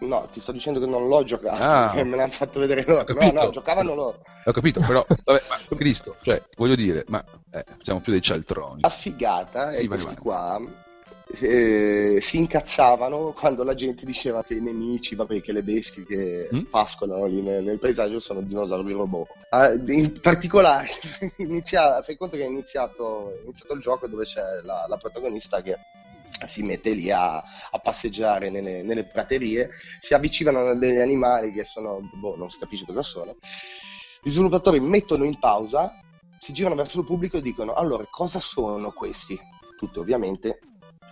[0.07, 3.05] No, ti sto dicendo che non l'ho giocato, ah, me l'hanno fatto vedere loro.
[3.15, 4.19] No, no, giocavano loro.
[4.45, 8.81] Ho capito, però, vabbè, ma Cristo, cioè, voglio dire, ma eh, siamo più dei cialtroni.
[8.83, 10.61] La figata è che questi qua
[11.41, 16.49] eh, si incazzavano quando la gente diceva che i nemici, vabbè, che le bestie che
[16.55, 16.65] mm?
[16.65, 19.29] pascolano lì nel, nel, paesaggio sono dinosauri robot.
[19.51, 20.89] Uh, in particolare,
[21.39, 25.63] inizia, fai conto che è iniziato, è iniziato il gioco dove c'è la, la protagonista
[25.63, 25.79] che
[26.47, 31.65] si mette lì a, a passeggiare nelle, nelle, praterie, si avvicinano a degli animali che
[31.65, 33.37] sono, boh, non si capisce cosa sono.
[34.23, 36.01] Gli sviluppatori mettono in pausa,
[36.39, 39.39] si girano verso il pubblico e dicono: Allora, cosa sono questi?
[39.77, 40.61] Tutti ovviamente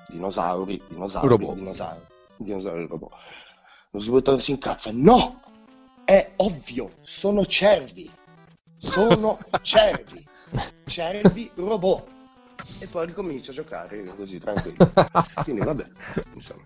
[0.08, 1.54] dinosauri, dinosauri, robot.
[1.56, 2.04] dinosauri,
[2.38, 3.12] dinosauri robot.
[3.90, 5.40] Lo sviluppatore si incazza: No!
[6.04, 8.10] È ovvio, sono cervi!
[8.76, 10.26] Sono cervi!
[10.84, 12.19] Cervi robot!
[12.78, 14.92] E poi ricomincia a giocare così tranquillo.
[15.44, 15.86] Quindi vabbè,
[16.34, 16.62] insomma,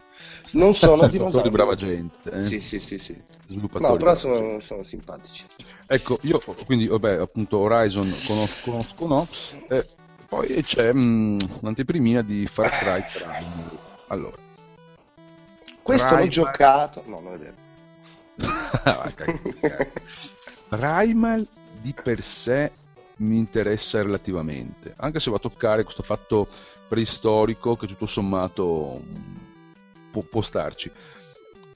[0.53, 1.49] non sono dinosauri.
[1.49, 2.31] di brava gente.
[2.31, 2.43] Eh?
[2.43, 3.21] Sì, sì, sì, sì.
[3.49, 5.45] No, però sono, sono, simpatici.
[5.87, 9.29] Ecco, io quindi, vabbè, appunto Horizon conosco, conosco no.
[9.69, 9.87] Eh,
[10.29, 13.27] poi c'è mh, mm, un'anteprimina di Far Cry 3.
[14.09, 14.37] Allora.
[15.83, 16.25] Questo Primal...
[16.25, 17.03] l'ho giocato.
[17.07, 17.63] No, non è vero.
[20.69, 21.47] Primal
[21.81, 22.73] di per sé
[23.19, 26.49] mi interessa relativamente, anche se va a toccare questo fatto
[26.89, 29.03] preistorico che tutto sommato
[30.11, 30.91] può, può starci.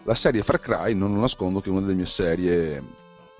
[0.04, 2.82] La serie Far Cry non lo nascondo che è una delle mie serie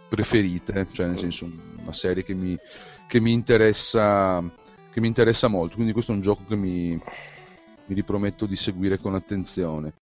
[0.08, 2.56] preferite, cioè nel senso una serie che mi,
[3.06, 4.42] che mi, interessa,
[4.90, 8.98] che mi interessa molto, quindi questo è un gioco che mi, mi riprometto di seguire
[8.98, 9.94] con attenzione.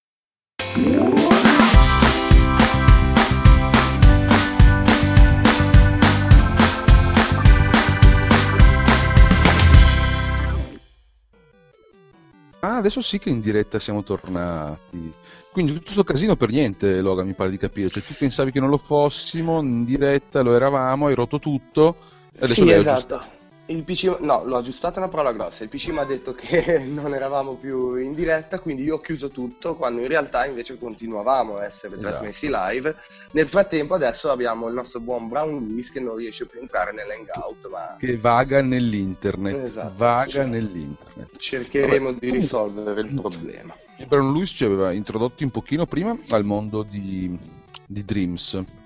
[12.67, 15.13] Ah, adesso sì che in diretta siamo tornati.
[15.53, 17.89] Quindi tutto questo casino per niente, Logan, mi pare di capire.
[17.89, 21.95] Cioè, tu pensavi che non lo fossimo, in diretta lo eravamo, hai rotto tutto.
[22.41, 23.23] Adesso sì, esatto.
[23.69, 25.65] Il PC, no, l'ho aggiustato una parola grossa.
[25.65, 29.29] Il PC mi ha detto che non eravamo più in diretta, quindi io ho chiuso
[29.29, 32.09] tutto, quando in realtà invece continuavamo a essere esatto.
[32.09, 32.95] trasmessi live.
[33.33, 36.93] Nel frattempo adesso abbiamo il nostro buon Brown Lewis che non riesce più a entrare
[36.93, 37.69] nell'hangout.
[37.69, 37.97] Ma...
[37.99, 39.65] Che vaga nell'internet.
[39.65, 41.37] Esatto, vaga cioè, nell'internet.
[41.37, 42.19] Cercheremo Vabbè.
[42.21, 43.77] di risolvere il problema.
[43.97, 47.37] E Brown Lewis ci aveva introdotti un pochino prima al mondo di,
[47.85, 48.85] di Dreams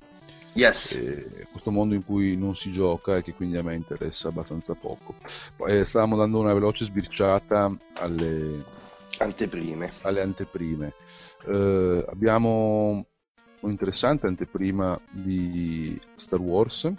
[0.52, 0.98] Yes.
[1.50, 5.14] questo mondo in cui non si gioca e che quindi a me interessa abbastanza poco.
[5.68, 8.64] Eh, stavamo dando una veloce sbirciata alle,
[9.18, 9.92] Anteprime.
[10.02, 10.94] alle anteprime.
[11.46, 13.06] Eh, abbiamo
[13.60, 16.90] un'interessante anteprima di Star Wars.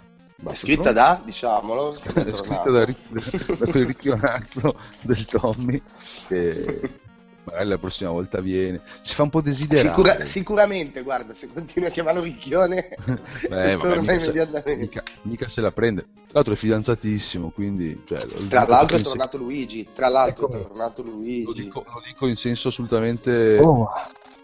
[0.54, 5.80] Scritta da, diciamolo, scritta da, da quel ricchionazzo del Tommy
[6.26, 6.80] che
[7.44, 11.88] magari la prossima volta viene si fa un po' desiderare Sicura- sicuramente, guarda, se continui
[11.88, 14.76] a chiamarlo Ricchione, Eh, vabbè, torna mica, se, immediatamente.
[14.80, 18.96] mica- mica se la prende tra l'altro è fidanzatissimo quindi cioè, lo- Tra lo- l'altro
[18.96, 20.66] è tornato Luigi, tra l'altro è Eccomi.
[20.68, 21.62] tornato lo Luigi.
[21.62, 23.88] dico, lo dico in senso assolutamente Oh,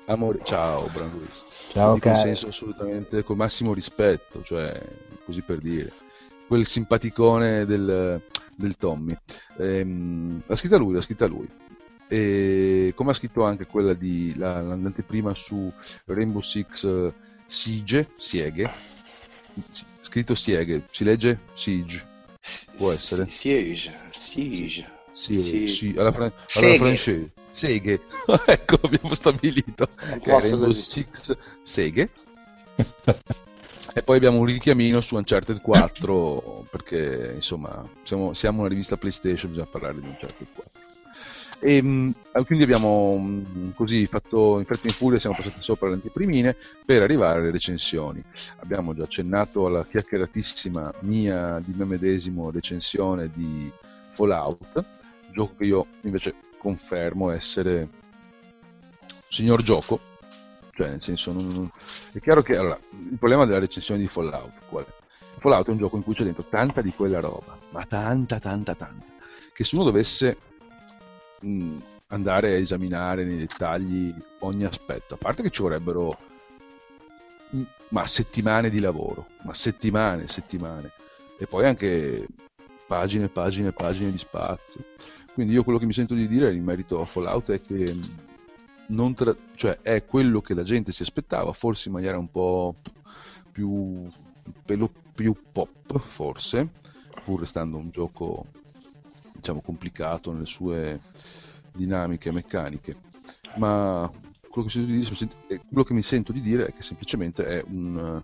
[0.06, 4.80] amore ciao Bran Luis ciao Lo dico in senso assolutamente col massimo rispetto, cioè
[5.24, 5.92] così per dire,
[6.46, 8.20] quel simpaticone del,
[8.56, 9.14] del Tommy.
[9.58, 11.46] Ehm, l'ha scritta lui, l'ha scritta lui.
[12.08, 15.70] E come ha scritto anche quella di la, l'anteprima su
[16.06, 17.12] Rainbow Six eh,
[17.46, 18.70] Siege, Siege,
[19.68, 22.06] si- scritto Siege, si legge Siege,
[22.76, 23.28] Può essere.
[23.28, 24.96] Siege, Siege.
[25.10, 25.66] Sì.
[25.66, 27.32] sì, alla, fran- alla francese.
[27.50, 28.02] Seghe,
[28.46, 29.88] ecco abbiamo stabilito
[30.22, 30.70] che è Rainbow.
[30.70, 32.10] Six Seghe.
[33.94, 39.50] E poi abbiamo un richiamino su Uncharted 4 perché insomma siamo, siamo una rivista PlayStation,
[39.50, 40.87] bisogna parlare di Uncharted 4.
[41.60, 45.94] E, mh, quindi abbiamo mh, così fatto in fretta in furia, siamo passati sopra le
[45.94, 48.22] anteprimine per arrivare alle recensioni.
[48.58, 53.70] Abbiamo già accennato alla chiacchieratissima mia di me medesimo recensione di
[54.12, 54.84] Fallout,
[55.32, 57.88] gioco che io invece confermo essere
[59.28, 60.00] signor gioco,
[60.72, 61.70] cioè nel senso non-
[62.12, 62.78] è chiaro che allora,
[63.10, 64.92] il problema della recensione di Fallout qual è?
[65.38, 68.74] Fallout è un gioco in cui c'è dentro tanta di quella roba, ma tanta tanta
[68.74, 69.04] tanta,
[69.52, 70.36] che se uno dovesse
[71.40, 76.18] mh, andare a esaminare nei dettagli ogni aspetto, a parte che ci vorrebbero
[77.50, 80.92] mh, ma settimane di lavoro, ma settimane, settimane,
[81.38, 82.26] e poi anche
[82.86, 84.84] pagine e pagine e pagine di spazio.
[85.34, 87.96] Quindi io quello che mi sento di dire in merito a Fallout è che
[88.88, 92.76] non tra- cioè è quello che la gente si aspettava, forse in maniera un po'
[93.52, 94.10] più
[95.18, 96.68] più pop, forse,
[97.24, 98.46] pur restando un gioco
[99.38, 101.00] diciamo complicato nelle sue
[101.72, 102.96] dinamiche meccaniche.
[103.56, 104.10] Ma
[104.50, 108.20] quello che, dire- eh, quello che mi sento di dire è che semplicemente è un,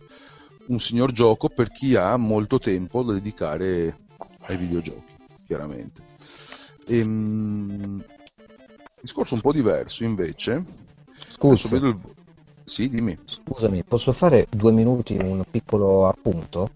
[0.67, 3.97] un signor gioco per chi ha molto tempo da dedicare
[4.41, 5.15] ai videogiochi,
[5.47, 6.03] chiaramente.
[6.89, 8.05] Ehm,
[9.01, 10.65] discorso un po' diverso invece.
[11.29, 11.99] Scusa, il...
[12.65, 13.19] Sì, dimmi.
[13.25, 16.71] scusami, posso fare due minuti un piccolo appunto?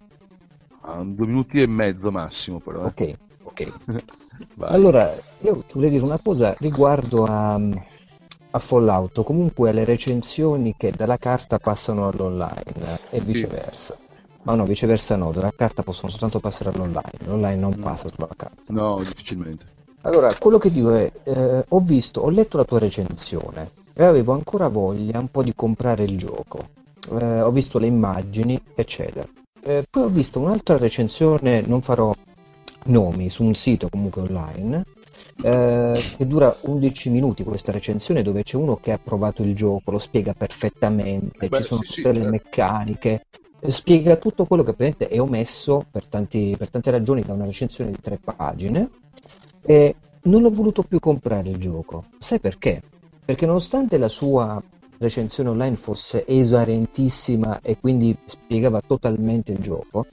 [0.83, 2.85] Ah, due minuti e mezzo massimo, però.
[2.85, 2.87] eh.
[2.87, 3.28] Ok,
[3.65, 3.73] ok.
[4.55, 4.73] Vai.
[4.73, 11.17] Allora, io volevo dire una cosa riguardo a, a Fallout, comunque alle recensioni che dalla
[11.17, 13.97] carta passano all'online e viceversa.
[14.43, 17.83] Ma no, viceversa no, dalla carta possono soltanto passare all'online, l'online non No.
[17.85, 18.73] passa sulla carta.
[18.73, 19.67] No, difficilmente.
[20.03, 24.33] Allora, quello che dico è, eh, ho visto, ho letto la tua recensione e avevo
[24.33, 26.69] ancora voglia un po' di comprare il gioco.
[27.19, 29.27] Eh, ho visto le immagini, eccetera.
[29.61, 32.15] Eh, poi ho visto un'altra recensione, non farò
[32.89, 34.85] nomi, su un sito comunque online,
[35.43, 39.91] eh, che dura 11 minuti questa recensione dove c'è uno che ha provato il gioco,
[39.91, 42.29] lo spiega perfettamente, Beh, ci sono sì, sì, tutte le eh.
[42.29, 43.25] meccaniche,
[43.61, 47.45] eh, spiega tutto quello che praticamente è omesso per, tanti- per tante ragioni da una
[47.45, 48.91] recensione di tre pagine
[49.63, 52.05] e non ho voluto più comprare il gioco.
[52.19, 52.83] Sai perché?
[53.25, 54.61] Perché nonostante la sua
[54.99, 60.07] recensione online fosse esaurientissima e quindi spiegava totalmente il gioco,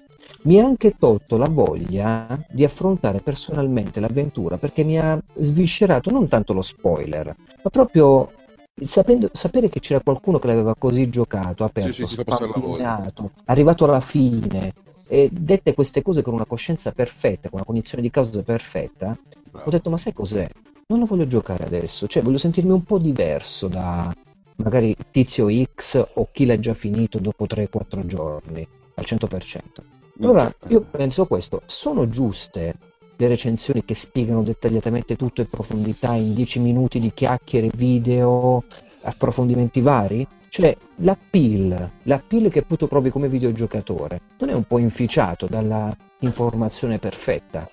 [0.45, 6.27] mi ha anche tolto la voglia di affrontare personalmente l'avventura perché mi ha sviscerato non
[6.27, 8.31] tanto lo spoiler, ma proprio
[8.79, 14.73] sapendo- sapere che c'era qualcuno che l'aveva così giocato, aperto, sì, spamminato, arrivato alla fine
[15.07, 19.17] e dette queste cose con una coscienza perfetta, con una cognizione di causa perfetta,
[19.49, 19.67] Bravo.
[19.67, 20.47] ho detto ma sai cos'è?
[20.87, 24.13] Non lo voglio giocare adesso, cioè voglio sentirmi un po' diverso da
[24.57, 29.94] magari Tizio X o chi l'ha già finito dopo 3-4 giorni al 100%.
[30.19, 32.75] Allora io penso questo, sono giuste
[33.17, 38.63] le recensioni che spiegano dettagliatamente tutto in profondità in 10 minuti di chiacchiere, video,
[39.01, 40.25] approfondimenti vari?
[40.47, 46.97] Cioè l'appeal, l'appeal che tu provi come videogiocatore, non è un po' inficiato dalla informazione
[46.97, 47.67] perfetta?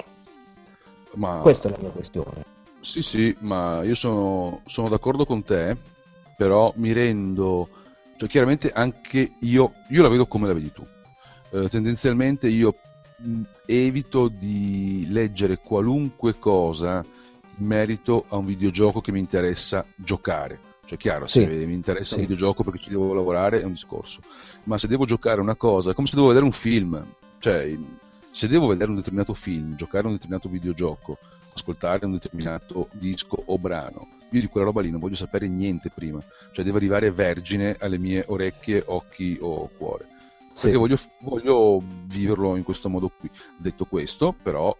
[1.14, 1.38] Ma...
[1.38, 2.44] Questa è la mia questione.
[2.80, 5.76] Sì, sì, ma io sono, sono d'accordo con te,
[6.36, 7.68] però mi rendo,
[8.16, 10.84] cioè chiaramente anche io, io la vedo come la vedi tu.
[11.54, 12.74] Eh, tendenzialmente io
[13.16, 17.04] mh, evito di leggere qualunque cosa
[17.58, 20.58] in merito a un videogioco che mi interessa giocare.
[20.86, 21.44] Cioè, chiaro, Sì.
[21.44, 22.20] se mi interessa Sì.
[22.20, 24.20] un videogioco perché ci devo lavorare è un discorso,
[24.64, 27.06] ma se devo giocare una cosa, è come se devo vedere un film,
[27.38, 27.78] cioè
[28.30, 31.18] se devo vedere un determinato film, giocare un determinato videogioco,
[31.54, 35.90] ascoltare un determinato disco o brano, io di quella roba lì non voglio sapere niente
[35.90, 36.18] prima,
[36.52, 40.06] cioè deve arrivare vergine alle mie orecchie, occhi o cuore.
[40.52, 40.70] Sì.
[40.70, 43.30] Perché voglio, voglio viverlo in questo modo qui.
[43.56, 44.74] Detto questo, però,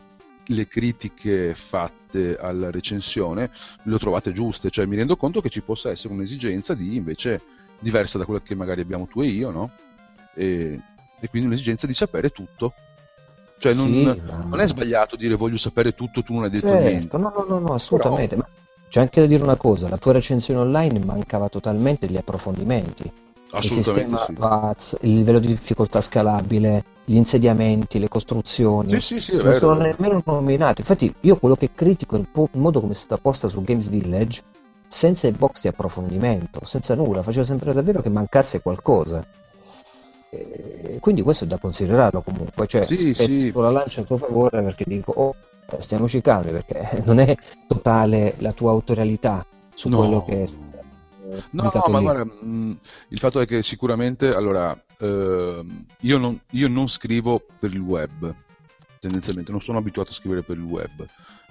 [0.47, 3.51] le critiche fatte alla recensione
[3.85, 7.41] le ho trovate giuste, cioè mi rendo conto che ci possa essere un'esigenza di invece
[7.79, 9.71] diversa da quella che magari abbiamo tu e io, no?
[10.35, 10.81] E,
[11.21, 12.75] e quindi un'esigenza di sapere tutto.
[13.59, 16.67] Cioè non, Sì, non ma- è sbagliato dire voglio sapere tutto, tu non hai detto
[16.67, 17.01] niente.
[17.03, 18.37] Certo, no, no, no, no, assolutamente.
[18.37, 18.49] Ma
[18.89, 23.11] c'è anche da dire una cosa, la tua recensione online mancava totalmente gli approfondimenti.
[23.53, 24.33] Il Assolutamente sistema sì.
[24.35, 28.93] VATS, il livello di difficoltà scalabile, gli insediamenti, le costruzioni.
[28.93, 29.57] Sì, sì, sì, non vero.
[29.59, 30.81] sono nemmeno nominati.
[30.81, 33.63] Infatti, io quello che critico è il, po- il modo come è stata posta su
[33.63, 34.43] Games Village,
[34.89, 39.23] senza i box di approfondimento, senza nulla, faceva sembrare davvero che mancasse qualcosa.
[40.31, 43.53] E quindi questo è da considerarlo comunque, cioè Sì, sì.
[43.55, 45.35] la lancia a tuo favore perché dico, oh,
[45.79, 47.37] stiamoci calmi perché non è
[47.67, 49.99] totale la tua autorialità su No.
[49.99, 50.47] quello che
[51.33, 52.05] eh, No, pubblicato ma lì.
[52.05, 57.73] guarda, mh, il fatto è che sicuramente, allora, ehm, io, non, io non scrivo per
[57.73, 58.35] il web,
[59.01, 61.01] tendenzialmente, non sono abituato a scrivere per il web,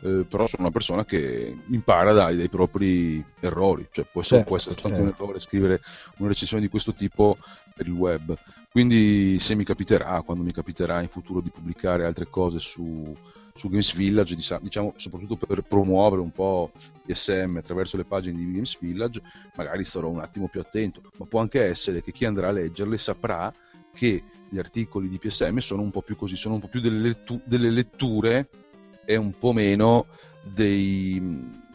[0.04, 4.48] eh, però sono una persona che impara dai, dai propri errori, cioè può essere, Certo,
[4.48, 5.04] può essere stato certo.
[5.04, 5.82] un errore scrivere
[6.18, 7.38] una recensione di questo tipo
[7.76, 8.36] per il web,
[8.72, 13.16] quindi se mi capiterà, quando mi capiterà in futuro di pubblicare altre cose su,
[13.56, 16.72] su Games Village, diciamo, soprattutto per promuovere un po'
[17.06, 19.22] ISM attraverso le pagine di Games Village,
[19.56, 22.98] magari starò un attimo più attento, ma può anche essere che chi andrà a leggerle
[22.98, 23.54] saprà
[23.94, 27.00] che gli articoli di PSM sono un po' più così, sono un po' più delle,
[27.00, 28.50] lettu- delle letture
[29.06, 30.06] e un po' meno
[30.44, 31.70] dei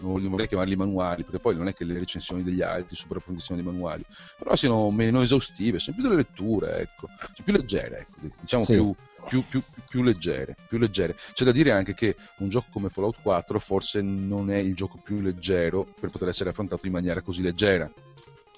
[0.00, 3.70] non vorrei chiamarli manuali, perché poi non è che le recensioni degli altri approfondiscono dei
[3.70, 4.04] manuali,
[4.38, 8.74] però siano meno esaustive, sono più delle letture, ecco, Cioè, più leggere, ecco, diciamo Sì.
[8.74, 8.94] più,
[9.26, 11.16] più, più, più leggere, più leggere.
[11.32, 14.98] C'è da dire anche che un gioco come Fallout 4 forse non è il gioco
[15.02, 17.90] più leggero per poter essere affrontato in maniera così leggera,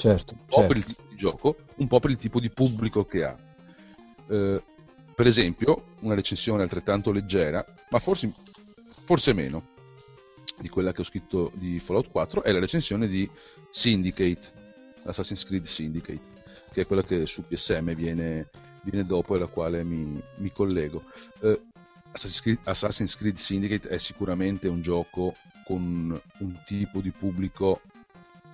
[0.00, 0.68] Certo, un po' certo.
[0.68, 3.36] per il tipo di gioco, un po' per il tipo di pubblico che ha.
[4.28, 4.62] Eh,
[5.14, 8.32] per esempio, una recensione altrettanto leggera, ma forse,
[9.04, 9.68] forse meno
[10.58, 13.28] di quella che ho scritto di Fallout 4, è la recensione di
[13.68, 14.40] Syndicate,
[15.04, 16.20] Assassin's Creed Syndicate,
[16.72, 18.48] che è quella che su PSM viene,
[18.82, 21.04] viene dopo e alla quale mi, mi collego.
[21.40, 21.60] Eh,
[22.12, 27.80] Assassin's Creed, Assassin's Creed Syndicate è sicuramente un gioco con un tipo di pubblico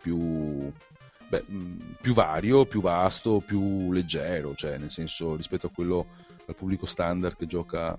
[0.03, 0.71] più,
[1.29, 6.07] beh, mh, più vario, più vasto, più leggero, cioè nel senso rispetto a quello
[6.47, 7.97] al pubblico standard che gioca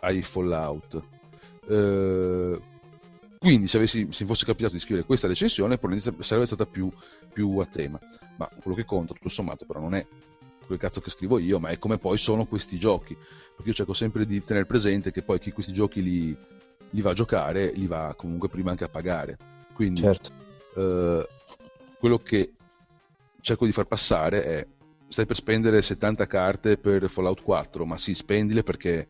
[0.00, 1.02] ai Fallout.
[1.68, 2.60] Eh,
[3.38, 6.92] quindi se, avessi, se fosse capitato di scrivere questa recensione probabilmente sarebbe stata più,
[7.32, 7.98] più a tema,
[8.36, 10.06] ma quello che conta tutto sommato però non è
[10.70, 13.92] quel cazzo che scrivo io, ma è come poi sono questi giochi, perché io cerco
[13.92, 16.36] sempre di tenere presente che poi chi questi giochi li,
[16.90, 19.36] li va a giocare li va comunque prima anche a pagare.
[19.74, 20.30] Quindi Certo.
[20.76, 21.28] eh,
[21.98, 22.52] quello che
[23.40, 24.66] cerco di far passare è
[25.08, 29.08] stai per spendere 70 carte per Fallout 4 ma sì spendile perché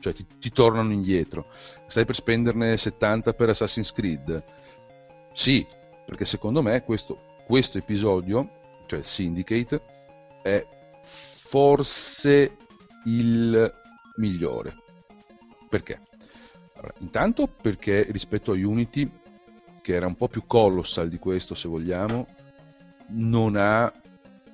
[0.00, 1.46] cioè, ti, ti tornano indietro
[1.86, 4.42] stai per spenderne 70 per Assassin's Creed
[5.32, 5.64] sì
[6.04, 8.50] perché secondo me questo, questo episodio
[8.86, 9.80] cioè Syndicate
[10.42, 10.66] è
[11.50, 12.56] forse
[13.04, 13.72] il
[14.16, 14.74] migliore
[15.70, 16.00] perché?
[16.74, 19.08] Allora, intanto perché rispetto a Unity
[19.80, 22.26] che era un po' più colossal di questo se vogliamo,
[23.10, 23.90] non ha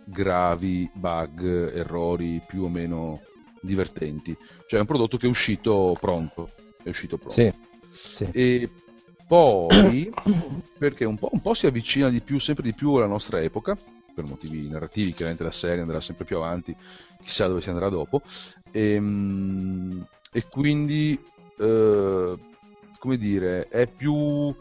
[0.05, 3.23] gravi bug, errori più o meno
[3.63, 4.37] divertenti.
[4.67, 6.51] Cioè è un prodotto che è uscito pronto.
[6.83, 7.35] È uscito pronto.
[7.35, 7.53] Sì,
[7.91, 8.29] sì.
[8.33, 8.71] E
[9.27, 10.13] poi
[10.79, 13.77] perché un po', un po' si avvicina di più, sempre di più alla nostra epoca,
[14.17, 16.75] per motivi narrativi, chiaramente la serie andrà sempre più avanti,
[17.23, 18.23] chissà dove si andrà dopo.
[18.73, 20.01] E, mm,
[20.33, 21.23] e quindi,
[21.59, 22.37] eh,
[22.99, 24.55] come dire, è più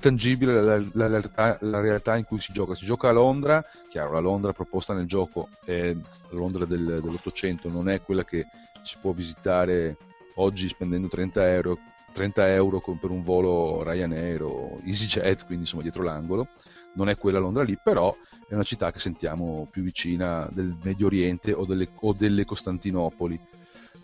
[0.00, 2.74] tangibile la, la- la realtà, la realtà in cui si gioca.
[2.74, 5.94] Si gioca a Londra, chiaro, la Londra proposta nel gioco è
[6.30, 8.46] Londra del- dell'Ottocento, non è quella che
[8.82, 9.96] si può visitare
[10.36, 11.78] oggi spendendo 30 euro,
[12.12, 16.48] 30 euro per un volo Ryanair o EasyJet, quindi insomma dietro l'angolo.
[16.94, 18.16] Non è quella Londra lì, però
[18.48, 23.38] è una città che sentiamo più vicina del Medio Oriente o delle, o delle Costantinopoli.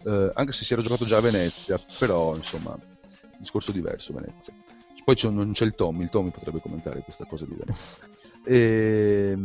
[0.05, 2.77] Eh, anche se si era giocato già a Venezia, però insomma,
[3.39, 4.53] discorso diverso Venezia.
[5.05, 8.07] Poi c'è- non c'è il Tommy, il Tommy potrebbe commentare questa cosa di Venezia.
[8.45, 9.37] E,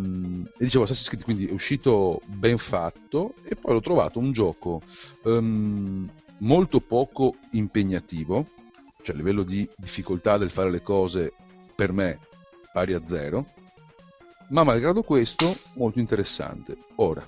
[0.57, 4.81] e dicevo, Assassin's Creed quindi è uscito ben fatto e poi l'ho trovato un gioco
[5.23, 8.47] ehm, molto poco impegnativo,
[9.01, 11.33] cioè a livello di difficoltà del fare le cose
[11.75, 12.19] per me
[12.75, 13.45] pari a zero,
[14.49, 16.75] ma malgrado questo molto interessante.
[16.95, 17.25] Ora,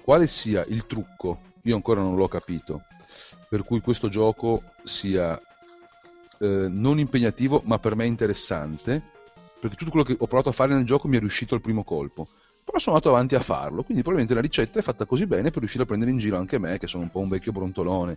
[0.00, 2.84] quale sia il trucco, io ancora non l'ho capito,
[3.48, 5.36] per cui questo gioco sia
[6.38, 9.02] eh, non impegnativo, ma per me interessante,
[9.58, 11.82] perché tutto quello che ho provato a fare nel gioco mi è riuscito al primo
[11.82, 12.28] colpo.
[12.62, 15.58] Però sono andato avanti a farlo, quindi probabilmente la ricetta è fatta così bene per
[15.58, 18.16] riuscire a prendere in giro anche me, che sono un po' un vecchio brontolone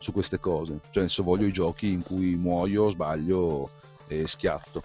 [0.00, 0.80] su queste cose.
[0.90, 3.70] Cioè, adesso voglio i giochi in cui muoio, sbaglio
[4.06, 4.82] e schiatto.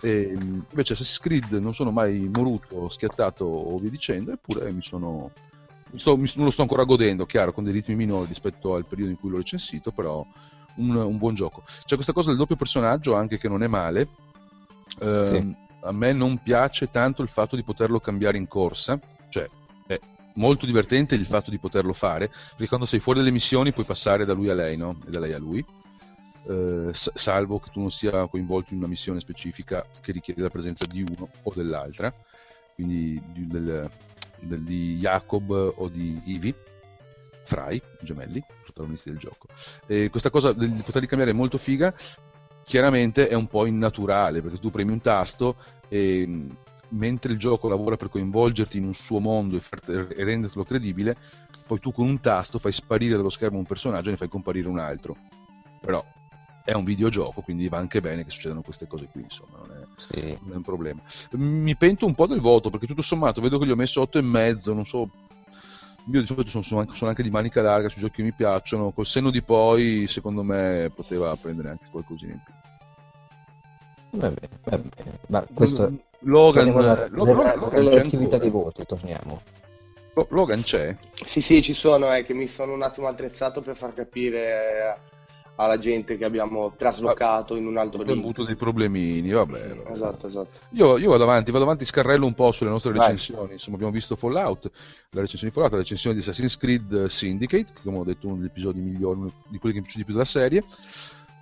[0.00, 5.30] E, invece Assassin's Creed non sono mai moruto, schiattato o via dicendo, eppure mi sono...
[5.90, 8.86] Mi sto, mi, non lo sto ancora godendo, chiaro, con dei ritmi minori rispetto al
[8.86, 10.26] periodo in cui l'ho recensito, però
[10.76, 11.62] un, un buon gioco.
[11.84, 14.08] C'è questa cosa del doppio personaggio anche che non è male.
[14.98, 15.64] Eh, Sì.
[15.82, 19.48] A me non piace tanto il fatto di poterlo cambiare in corsa, cioè
[19.86, 19.98] è
[20.34, 24.24] molto divertente il fatto di poterlo fare, perché quando sei fuori dalle missioni puoi passare
[24.24, 24.98] da lui a lei, no?
[25.06, 25.64] E da lei a lui.
[26.48, 30.84] Eh, salvo che tu non sia coinvolto in una missione specifica che richiede la presenza
[30.86, 32.12] di uno o dell'altra,
[32.74, 33.90] quindi di, del,
[34.40, 36.54] del- di Jacob o di Ivi,
[37.44, 39.46] Fry, gemelli, protagonisti del gioco.
[39.86, 41.94] E questa cosa di poterli cambiare è molto figa,
[42.64, 45.56] chiaramente è un po' innaturale, perché tu premi un tasto
[45.88, 46.56] e mh,
[46.90, 51.16] mentre il gioco lavora per coinvolgerti in un suo mondo e, farti- e rendertelo credibile,
[51.66, 54.68] poi tu con un tasto fai sparire dallo schermo un personaggio e ne fai comparire
[54.68, 55.16] un altro.
[55.80, 56.04] Però
[56.66, 59.84] è un videogioco, quindi va anche bene che succedano queste cose qui, insomma, non è,
[59.96, 60.36] Sì.
[60.42, 61.00] non è un problema.
[61.30, 64.18] Mi pento un po' del voto, perché tutto sommato vedo che gli ho messo 8
[64.18, 65.08] e mezzo, non so...
[66.10, 68.32] Io di solito sono, sono anche, sono anche di manica larga sui giochi che mi
[68.32, 72.52] piacciono, col senno di poi, secondo me, poteva prendere anche qualcosina in più.
[74.18, 75.18] Va bene, va bene.
[75.28, 79.40] Ma questo Logan, alla Logan- alla Logan relatività dei voti, torniamo.
[80.14, 80.96] Lo- Logan c'è?
[81.24, 84.98] Sì, sì, ci sono, è che mi sono un attimo attrezzato per far capire
[85.56, 88.34] alla gente che abbiamo traslocato in un altro Abbiamo link.
[88.34, 89.68] avuto dei problemini, vabbè.
[89.68, 89.90] vabbè.
[89.90, 90.50] Esatto, esatto.
[90.70, 93.00] Io, io vado avanti, vado avanti, scarrello un po' sulle nostre Vai.
[93.00, 93.52] recensioni.
[93.52, 94.70] Insomma, abbiamo visto Fallout,
[95.10, 98.30] la recensione di Fallout, la recensione di Assassin's Creed Syndicate, che come ho detto è
[98.30, 100.62] uno degli episodi migliori, uno di quelli che mi piaciuto di più della serie.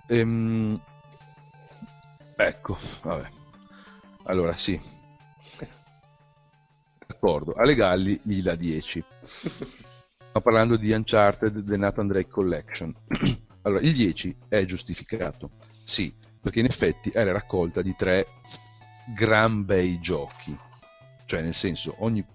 [0.07, 0.81] Ehm,
[2.37, 3.27] ecco, vabbè.
[4.23, 4.79] Allora, sì.
[7.05, 9.03] D'accordo, alle Galli gli dà 10.
[9.25, 12.93] Stiamo parlando di Uncharted The Nathan Drake Collection.
[13.65, 15.49] allora, il 10 è giustificato,
[15.83, 18.27] sì, perché in effetti è la raccolta di tre
[19.15, 20.55] gran bei giochi.
[21.25, 22.25] Cioè, nel senso, ogni-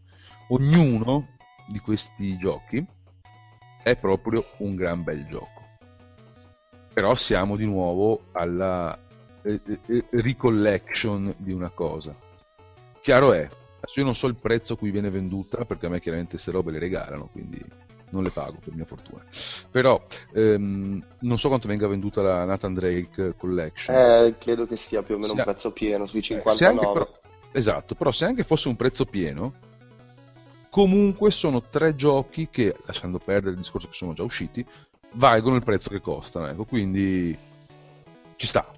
[0.48, 1.36] ognuno
[1.68, 2.84] di questi giochi
[3.82, 5.62] è proprio un gran bel gioco.
[6.92, 8.98] Però siamo di nuovo alla
[9.42, 12.12] eh, eh, eh, recollection di una cosa.
[13.00, 13.48] Chiaro è,
[13.94, 16.72] io non so il prezzo a cui viene venduta, perché a me chiaramente queste robe
[16.72, 17.64] le regalano, quindi
[18.10, 19.22] non le pago per mia fortuna.
[19.70, 20.00] Però
[20.32, 23.96] ehm, non so quanto venga venduta la Nathan Drake Collection.
[23.96, 26.50] Eh, credo che sia più o meno Sì, un prezzo pieno, sui Eh, se anche
[26.50, 26.92] 59.
[26.92, 27.18] però-
[27.52, 29.52] esatto, però se anche fosse un prezzo pieno,
[30.70, 34.64] comunque sono tre giochi che, lasciando perdere il discorso che sono già usciti,
[35.12, 36.46] valgono il prezzo che costano.
[36.48, 37.36] Ecco, quindi
[38.36, 38.70] ci sta,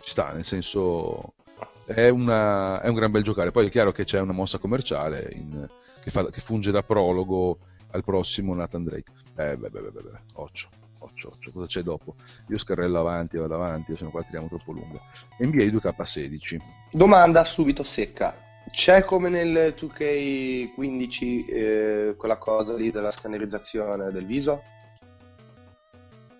[0.00, 1.34] ci sta, nel senso
[1.84, 3.50] è, una- è un gran bel giocare.
[3.50, 5.68] Poi è chiaro che c'è una mossa commerciale in-
[6.02, 7.58] che, fa- che funge da prologo
[7.90, 9.10] al prossimo Nathan Drake.
[9.36, 10.68] Eh, beh, beh, beh, beh, beh, occhio.
[11.00, 12.16] Occhio, occhio, cosa c'è dopo?
[12.48, 15.00] Io scarrello avanti, vado avanti, se no qua tiriamo troppo lunga.
[15.38, 16.58] NBA 2K16.
[16.90, 18.34] Domanda subito secca.
[18.70, 24.62] C'è come nel 2K15 eh, quella cosa lì della scannerizzazione del viso?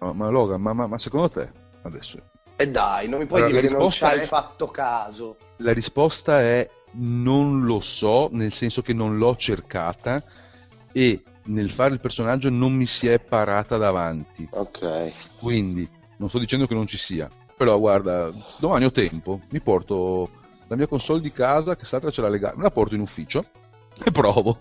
[0.00, 1.50] Ma, ma Logan, ma, ma- ma secondo te
[1.82, 2.20] adesso
[2.56, 5.36] E dai, non mi puoi Allora, dire che non ci hai è- fatto caso.
[5.58, 10.22] la risposta è non lo so, nel senso che non l'ho cercata
[10.92, 14.48] e nel fare il personaggio non mi si è parata davanti.
[14.52, 15.36] Ok.
[15.38, 20.30] Quindi non sto dicendo che non ci sia, però guarda, domani ho tempo, mi porto
[20.68, 23.44] la mia console di casa, che Satra ce l'ha legale, me la porto in ufficio
[24.04, 24.58] e provo.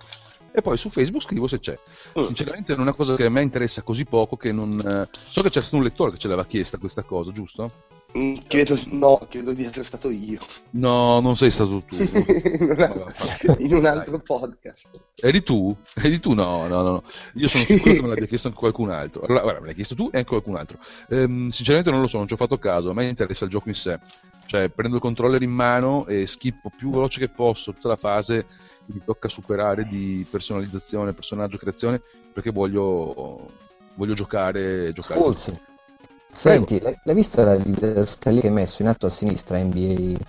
[0.51, 1.77] E poi su Facebook scrivo se c'è.
[2.19, 2.23] Mm.
[2.25, 4.79] Sinceramente è una cosa che a me interessa così poco che non...
[4.79, 7.69] eh, So che c'è stato un lettore che ce l'aveva chiesta questa cosa, giusto?
[8.17, 10.39] Mm, Credo, no, credo di essere stato io.
[10.71, 11.95] No, non sei stato tu.
[13.59, 14.89] in, un altro podcast.
[15.15, 15.75] Eri tu?
[15.93, 16.33] Eri tu?
[16.33, 16.89] No, no, no.
[16.89, 17.03] no.
[17.35, 19.21] Io sono sicuro che me l'abbia chiesto anche qualcun altro.
[19.21, 20.79] Allora, guarda, me l'hai chiesto tu e anche qualcun altro.
[21.09, 22.89] Ehm, sinceramente non lo so, non ci ho fatto caso.
[22.89, 23.99] A me interessa il gioco in sé.
[24.47, 28.45] Cioè, prendo il controller in mano e schippo più veloce che posso tutta la fase
[28.85, 32.01] che mi tocca superare di personalizzazione, personaggio, creazione,
[32.33, 33.51] perché voglio,
[33.95, 35.19] voglio giocare, giocare.
[35.19, 35.75] Forse.
[36.37, 40.19] Senti, l'hai, vista la, scaletta che hai messo in alto a sinistra NBA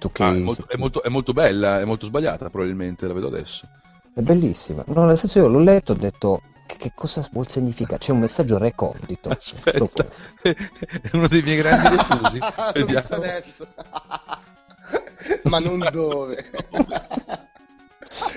[0.00, 0.22] 2K?
[0.22, 3.66] Ah, è, molto, è molto- è molto bella, è molto sbagliata probabilmente, la vedo adesso.
[4.14, 4.84] È bellissima.
[4.86, 7.98] No, nel senso io l'ho letto e ho detto che, cosa vuol significare?
[7.98, 9.30] C'è un messaggio recondito.
[9.30, 10.06] Aspetta,
[10.42, 11.88] è uno dei miei grandi
[12.86, 13.66] visto adesso.
[15.42, 16.44] Ma non dove.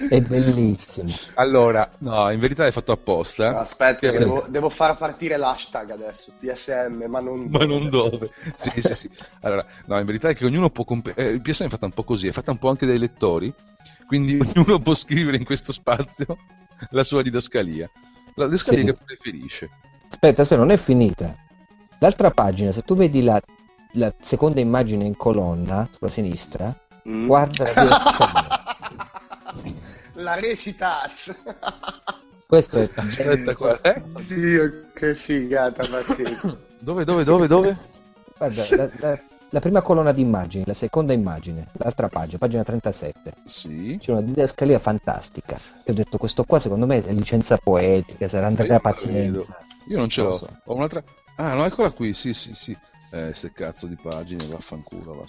[0.10, 1.12] È bellissimo.
[1.36, 3.60] Allora, no, in verità è fatto apposta.
[3.60, 8.30] Aspetta, Che- devo, devo far partire l'hashtag adesso, PSM, ma non Ma non dove.
[8.58, 9.10] Sì, sì, sì.
[9.42, 10.84] Allora, no, in verità è che ognuno può...
[10.84, 12.98] comp- eh, il PSM è fatta un po' così, è fatta un po' anche dai
[12.98, 13.54] lettori,
[14.08, 16.38] quindi ognuno può scrivere in questo spazio
[16.92, 17.90] la sua didascalia.
[18.36, 18.86] La didascalia Sì.
[18.86, 19.70] che preferisce.
[20.10, 21.36] Aspetta, aspetta, non è finita.
[22.00, 23.40] L'altra pagina, se tu vedi la,
[23.94, 26.76] la seconda immagine in colonna sulla sinistra,
[27.10, 27.26] Mm.
[27.26, 28.60] guarda la didascalia.
[30.22, 31.36] La recitaz.
[32.46, 34.02] Questo è Aspetta qua, eh?
[34.14, 36.58] Oddio, che figata pazzesca.
[36.82, 37.78] Dove, dove, dove, dove?
[38.38, 39.20] Guarda, la, la-
[39.54, 43.34] la prima colonna di immagini, la seconda immagine, l'altra pagina, pagina 37.
[43.44, 43.98] Sì.
[44.00, 45.56] C'è una didascalia fantastica.
[45.86, 49.64] Io ho detto, questo qua secondo me è licenza poetica, sarà Andrea Pazienza.
[49.88, 50.38] Io non ce l'ho.
[50.38, 50.48] so.
[50.64, 51.04] Ho un'altra...
[51.36, 52.76] Ah, no, eccola qui, sì, sì, sì.
[53.12, 55.26] Eh, ste cazzo di pagine, vaffanculo, va.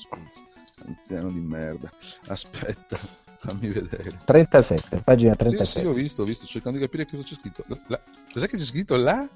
[0.86, 1.90] Anziano di merda.
[2.28, 2.97] Aspetta,
[3.43, 4.18] fammi vedere.
[4.24, 5.80] 37, pagina Sì, 37.
[5.80, 7.64] sì, ho visto, ho visto, sto cercando di capire cosa c'è scritto.
[7.66, 8.01] La- la-
[8.32, 9.28] Cos'è che c'è scritto là?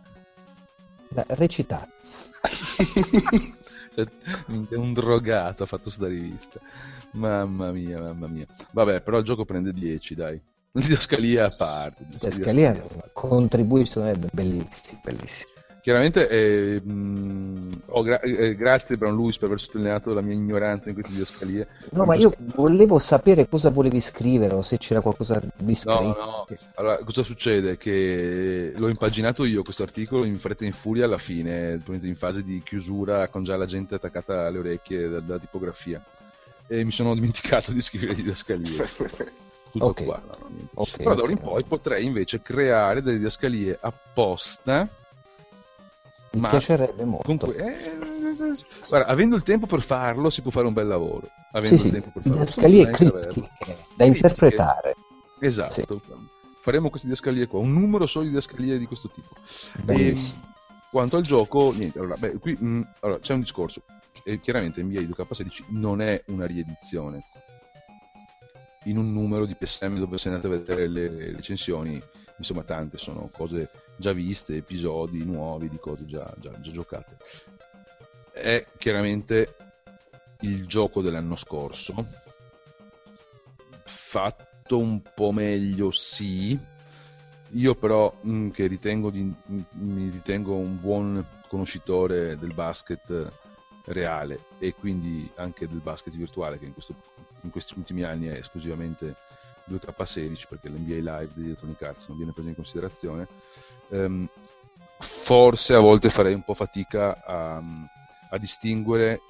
[1.09, 2.29] La recitaz.
[3.97, 4.07] Cioè,
[4.77, 6.61] un drogato ha fatto sta rivista.
[7.13, 8.45] Mamma mia, mamma mia.
[8.73, 10.39] Vabbè, però il gioco prende 10, dai.
[10.71, 12.05] Didascalia a parte.
[12.07, 12.79] Didascalia
[13.15, 15.51] contribuisce, secondo me, bellissimo, bellissimo.
[15.87, 17.69] Chiaramente, eh, mh,
[18.03, 21.69] gra- eh, grazie Brown Lewis per aver sottolineato la mia ignoranza in queste didascalie.
[21.93, 25.95] No, ma io volevo sapere cosa volevi scrivere o se c'era qualcosa di No, scritto.
[26.19, 26.47] no.
[26.75, 27.77] Allora, cosa succede?
[27.77, 32.43] Che l'ho impaginato io questo articolo in fretta e in furia alla fine, in fase
[32.43, 36.05] di chiusura con già la gente attaccata alle orecchie da- dalla tipografia.
[36.67, 38.89] E mi sono dimenticato di scrivere didascalie.
[39.71, 40.03] Tutto Ok.
[40.05, 40.21] qua.
[40.27, 40.71] no, no, niente.
[40.75, 44.89] Ok, Però da ora in poi potrei invece creare delle didascalie apposta.
[46.37, 47.25] Mi ma piacerebbe molto.
[47.25, 47.97] Comunque, eh,
[48.89, 51.29] guarda, avendo il tempo per farlo, si può fare un bel lavoro.
[51.53, 52.39] Avendo sì, il sì, tempo per farlo.
[52.39, 54.05] didascalie critiche da Critiche.
[54.05, 54.95] interpretare.
[55.41, 56.03] Esatto.
[56.61, 59.35] Faremo queste didascalie qua, un numero solo di didascalie di questo tipo.
[59.83, 60.43] Bellissimo.
[60.45, 60.55] E,
[60.91, 61.99] quanto al gioco, niente.
[61.99, 63.83] Allora, beh, qui mh, allora, c'è un discorso.
[64.23, 67.25] E chiaramente NBA 2K16 non è una riedizione
[68.85, 72.01] in un numero di PSM dove se andate a vedere le recensioni,
[72.39, 77.17] insomma, tante sono cose già viste, episodi nuovi di cose già, già, già giocate.
[78.33, 79.57] È chiaramente
[80.41, 82.07] il gioco dell'anno scorso,
[83.85, 86.59] fatto un po' meglio, sì.
[87.51, 93.33] Io però, mh, che ritengo di, mh, mi ritengo un buon conoscitore del basket
[93.87, 96.95] reale e quindi anche del basket virtuale che in, questo-
[97.43, 99.15] in questi ultimi anni è esclusivamente
[99.69, 103.29] 2K16 perché l'NBA Live di Electronic Arts non viene preso in considerazione
[103.91, 104.29] ehm,
[104.99, 107.63] forse a volte farei un po' fatica a,
[108.31, 109.23] a distinguere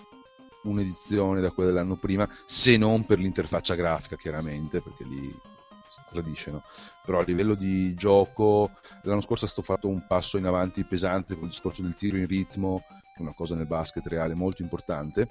[0.63, 5.33] un'edizione da quella dell'anno prima se non per l'interfaccia grafica chiaramente perché lì
[5.89, 6.63] si tradisce no?
[7.05, 8.71] però a livello di gioco
[9.03, 12.27] l'anno scorso è fatto un passo in avanti pesante con il discorso del tiro in
[12.27, 12.85] ritmo
[13.19, 15.27] una cosa nel basket reale molto importante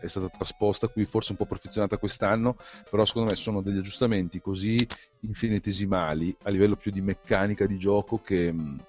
[0.00, 2.56] è stata trasposta qui forse un po' perfezionata quest'anno
[2.90, 4.76] però secondo me sono degli aggiustamenti così
[5.20, 8.84] infinitesimali a livello più di meccanica di gioco che mh,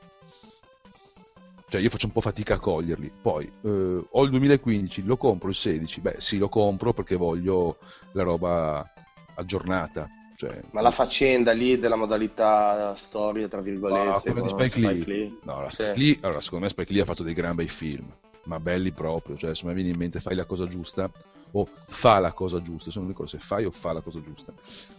[1.69, 5.49] cioè io faccio un po' fatica a coglierli poi eh, ho il 2015 lo compro
[5.49, 7.77] il 16 beh sì lo compro perché voglio
[8.13, 8.93] la roba
[9.35, 14.79] aggiornata cioè, Ma la faccenda lì della modalità storia, tra virgolette, Ah, di con Spike
[14.79, 15.05] Lee.
[15.05, 15.37] Lee.
[15.43, 15.83] No, la Sì.
[15.83, 18.11] Spike Lee- allora, secondo me Spike Lee ha fatto dei gran bei film,
[18.45, 21.09] ma belli proprio, cioè se mi viene in mente fai la cosa giusta
[21.53, 24.53] o fa la cosa giusta, se non ricordo se fai o fa la cosa giusta.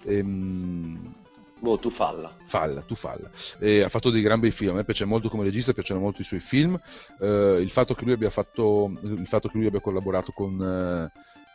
[0.05, 1.15] Ehm,
[1.59, 2.35] Boh, tu falla.
[2.47, 3.31] falla, tu falla.
[3.61, 6.21] E ha fatto dei gran bei film, a me piace molto come regista, piacciono molto
[6.21, 6.79] i suoi film.
[7.21, 11.13] Eh, il fatto che lui abbia fatto il fatto che lui abbia collaborato con eh,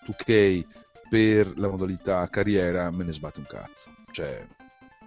[0.10, 0.66] 2K
[1.10, 3.90] per la modalità carriera me ne sbatte un cazzo.
[4.12, 4.46] Cioè,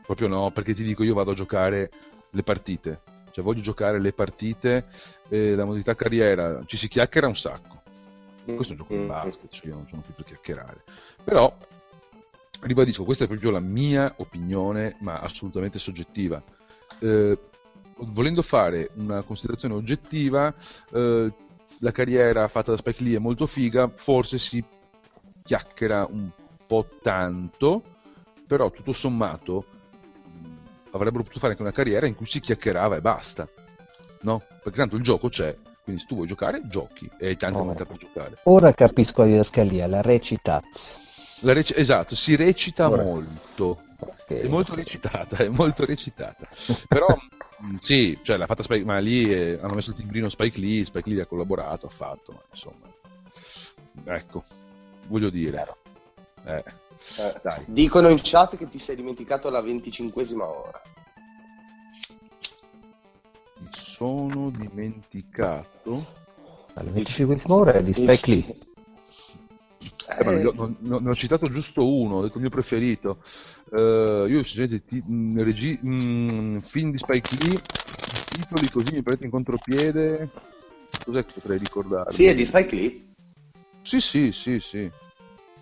[0.04, 1.90] proprio no, perché ti dico io vado a giocare
[2.30, 3.00] le partite.
[3.30, 4.86] Cioè voglio giocare le partite
[5.28, 7.82] e la modalità carriera ci si chiacchiera un sacco.
[8.44, 9.06] Questo è un gioco di Mm.
[9.06, 10.82] basket, cioè io non sono qui per chiacchierare.
[11.22, 11.54] Però,
[12.62, 16.42] ribadisco, questa è proprio la mia opinione, ma assolutamente soggettiva.
[16.98, 17.38] Eh,
[17.96, 20.52] volendo fare una considerazione oggettiva,
[20.92, 21.32] eh,
[21.78, 24.62] la carriera fatta da Spike Lee è molto figa, forse si
[25.44, 26.30] chiacchiera un
[26.66, 27.82] po' tanto,
[28.46, 29.64] però tutto sommato
[30.92, 33.48] avrebbero potuto fare anche una carriera in cui si chiacchierava e basta.
[34.22, 34.38] No?
[34.62, 37.64] Perché tanto il gioco c'è, quindi se tu vuoi giocare, giochi e hai tante Oh.
[37.64, 38.38] modalità per giocare.
[38.44, 41.00] Ora capisco la didascalia, la recitaz.
[41.40, 43.82] La rec- esatto, si recita Ora- molto.
[44.02, 44.76] Ok, È molto ok.
[44.78, 46.46] recitata, è molto recitata.
[46.88, 47.06] Però
[47.58, 50.84] mh, sì, cioè l'ha fatta Spike, ma lì eh, hanno messo il timbrino Spike Lee,
[50.84, 52.86] Spike Lee ha collaborato, ha fatto, ma insomma.
[54.04, 54.44] Ecco,
[55.08, 55.66] voglio dire.
[56.44, 56.64] Eh,
[57.18, 57.64] Eh, Dai.
[57.66, 60.80] Dicono in chat che ti sei dimenticato la venticinquesima ora.
[63.58, 66.04] Mi sono dimenticato.
[66.74, 68.56] Alla 25 ora è di Spike Lee.
[70.18, 73.22] Eh, ma ne ho- non- non- ne ho citato giusto uno, il mio preferito.
[73.72, 77.60] Eh, io sinceramente ti- mh, regi- mh, film di Spike Lee,
[78.28, 80.28] titoli così mi prendete in contropiede.
[81.04, 82.12] Cos'è che potrei ricordarmi?
[82.12, 83.04] Sì, è di Spike Lee.
[83.82, 84.90] Sì, sì, sì, sì.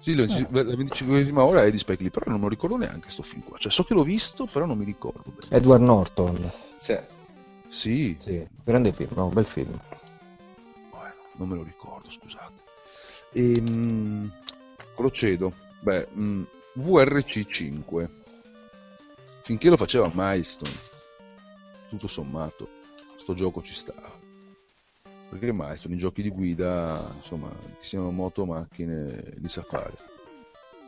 [0.01, 3.11] Sì, la, la 25esima ora è di Spike Lee, però non me lo ricordo neanche
[3.11, 3.59] sto film qua.
[3.59, 5.49] Cioè, so che l'ho visto, però non mi ricordo bene.
[5.51, 6.53] Edward Norton.
[6.79, 6.97] Sì.
[7.69, 9.79] Sì, Sì, grande film, no, un bel film.
[10.91, 12.63] Bueno, non me lo ricordo, scusate.
[13.33, 14.33] Ehm,
[14.95, 15.53] procedo.
[15.81, 16.43] Beh, mm,
[16.75, 18.11] VRC 5.
[19.43, 20.75] Finché lo faceva Milestone,
[21.89, 22.69] tutto sommato,
[23.17, 24.18] sto gioco ci stava.
[25.29, 29.97] Perché Milestone, i giochi di guida, insomma, che siano moto, macchine, li sa fare.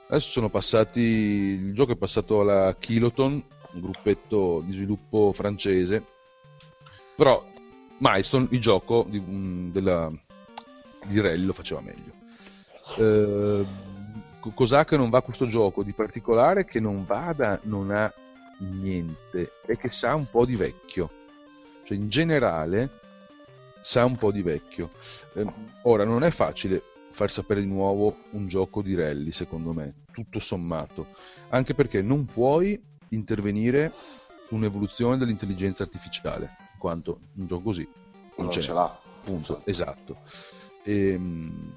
[0.09, 3.32] Adesso sono passati, il gioco è passato alla Kiloton,
[3.72, 6.05] un gruppetto di sviluppo francese,
[7.14, 7.47] però
[7.99, 10.11] Milestone, il gioco di, mm, della,
[11.07, 12.12] di Rally lo faceva meglio.
[12.97, 13.64] Eh,
[14.41, 16.64] co- cos'ha che non va questo gioco di particolare?
[16.64, 18.12] Che non vada, non ha
[18.59, 21.11] niente, è che sa un po' di vecchio.
[21.84, 22.99] Cioè, in generale,
[23.80, 24.90] sa un po' di vecchio.
[25.34, 25.46] Eh,
[25.82, 30.38] ora, non è facile far sapere di nuovo un gioco di rally, secondo me, tutto
[30.40, 31.08] sommato.
[31.50, 33.92] Anche perché non puoi intervenire
[34.46, 37.88] su un'evoluzione dell'intelligenza artificiale, in quanto un gioco così
[38.36, 38.98] non, Non ce l'ha.
[39.22, 40.18] Punto, esatto.
[40.84, 41.72] Ehm,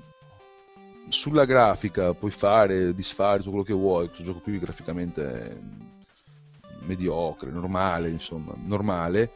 [1.10, 5.58] sulla grafica puoi fare, disfare tutto quello che vuoi, questo gioco qui graficamente è
[6.86, 9.32] mediocre, normale, insomma, normale.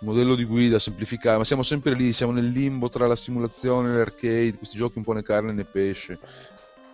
[0.00, 3.96] Modello di guida semplificato, ma siamo sempre lì, siamo nel limbo tra la simulazione e
[3.96, 6.18] l'arcade, questi giochi un po' né carne né pesce.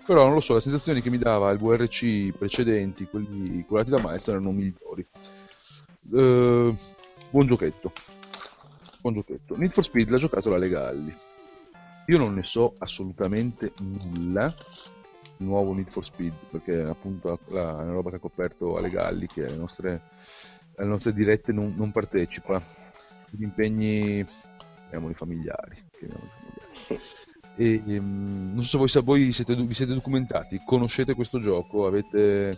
[0.06, 4.00] Però non lo so, le sensazioni che mi dava il VRC precedenti, quelli curati da
[4.00, 5.06] Maestro, erano migliori.
[6.12, 6.74] Eh,
[7.30, 7.92] buon giochetto.
[9.00, 9.56] Buon giochetto.
[9.56, 11.14] Need for Speed l'ha giocato la Legalli.
[12.06, 14.52] Io non ne so assolutamente nulla.
[15.38, 19.26] Nuovo Need for Speed, perché appunto la, è una roba che ha coperto Ale Galli,
[19.26, 20.02] che alle nostre,
[20.82, 22.60] alle nostre dirette non, non partecipa.
[23.30, 24.24] Gli impegni,
[24.88, 25.76] chiamiamoli familiari.
[25.98, 27.20] chiamiamoli familiari.
[27.54, 31.86] E, ehm, non so se voi, se voi siete, vi siete documentati, conoscete questo gioco,
[31.86, 32.56] avete...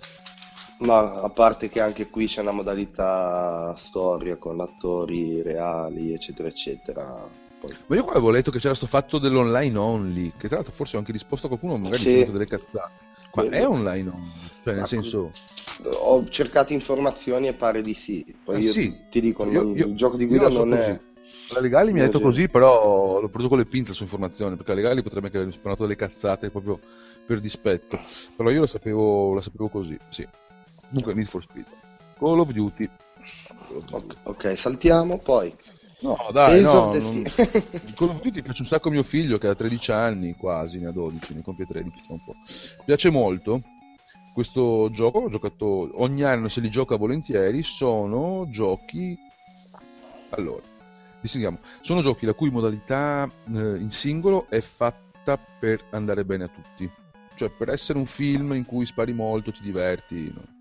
[0.80, 7.28] Ma a parte che anche qui c'è una modalità storia con attori reali, eccetera, eccetera.
[7.60, 10.74] Poi- Ma io qua avevo letto che c'era sto fatto dell'online only, che tra l'altro
[10.74, 12.24] forse ho anche risposto a qualcuno, magari Sì.
[12.30, 12.92] delle cazzate.
[13.16, 14.32] Ma Quello- è online only?
[14.62, 15.30] Cioè, nel Ma senso...
[16.00, 18.24] Ho cercato informazioni e pare di sì.
[18.44, 18.94] Poi Eh io sì.
[19.10, 20.80] ti dico, Io- non- io- il gioco di guida non così.
[20.80, 21.00] è...
[21.52, 22.24] La Legali mi ha detto Sì.
[22.24, 25.54] così, però l'ho preso con le pinze su informazioni, perché la Legali potrebbe anche avermi
[25.56, 26.78] sparato delle cazzate proprio
[27.26, 27.98] per dispetto.
[28.36, 30.26] Però io la sapevo, la sapevo così, sì.
[30.88, 31.64] Comunque Need for Speed.
[32.18, 32.88] Call of Duty.
[33.66, 33.96] Call of Duty.
[33.96, 35.54] Ok, ok, saltiamo, poi...
[36.00, 36.92] No, dai, Tales no.
[36.92, 37.22] non-.
[37.96, 40.88] Call of Duty piace un sacco a mio figlio che ha 13 anni, quasi, ne
[40.88, 42.34] ha 12, ne compie 13 tra un po'.
[42.84, 43.62] Piace molto
[44.34, 49.16] questo gioco, ho giocato ogni anno se li gioca volentieri, sono giochi
[50.36, 50.62] allora,
[51.20, 56.48] distinguiamo, sono giochi la cui modalità eh, in singolo è fatta per andare bene a
[56.48, 56.90] tutti.
[57.36, 60.52] Cioè per essere un film in cui spari molto, ti diverti, no?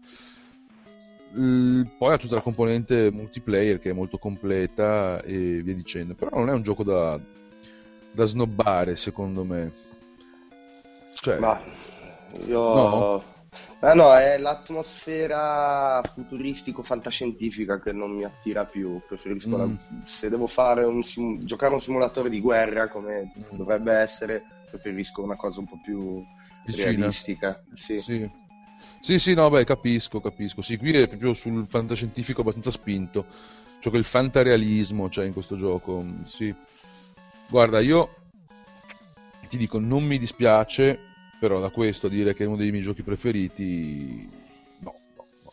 [1.97, 6.13] Poi ha tutta la componente multiplayer che è molto completa e via dicendo.
[6.13, 7.19] Però non è un gioco da,
[8.11, 9.71] da snobbare, secondo me.
[11.11, 11.59] Cioè, Ma
[12.45, 12.59] io...
[12.59, 13.23] No?
[13.85, 19.01] Ah no, è l'atmosfera futuristico-fantascientifica che non mi attira più.
[19.05, 19.75] Preferisco la- Mm.
[20.05, 23.57] se devo fare un sim- giocare un simulatore di guerra come Mm.
[23.57, 26.23] dovrebbe essere, preferisco una cosa un po' più
[26.65, 26.85] Vicina.
[26.85, 27.61] realistica.
[27.73, 27.99] Sì.
[27.99, 28.29] Sì.
[29.01, 30.61] Sì, sì, no, beh, capisco, capisco.
[30.61, 33.25] Sì, qui è proprio sul fantascientifico abbastanza spinto.
[33.81, 36.01] Cioè che il fantarealismo c'è in questo gioco.
[36.01, 36.55] mm, Sì.
[37.49, 38.09] Guarda, io
[39.49, 41.12] ti dico, non mi dispiace,
[41.43, 44.25] però da questo dire che è uno dei miei giochi preferiti,
[44.79, 45.51] no, no, no.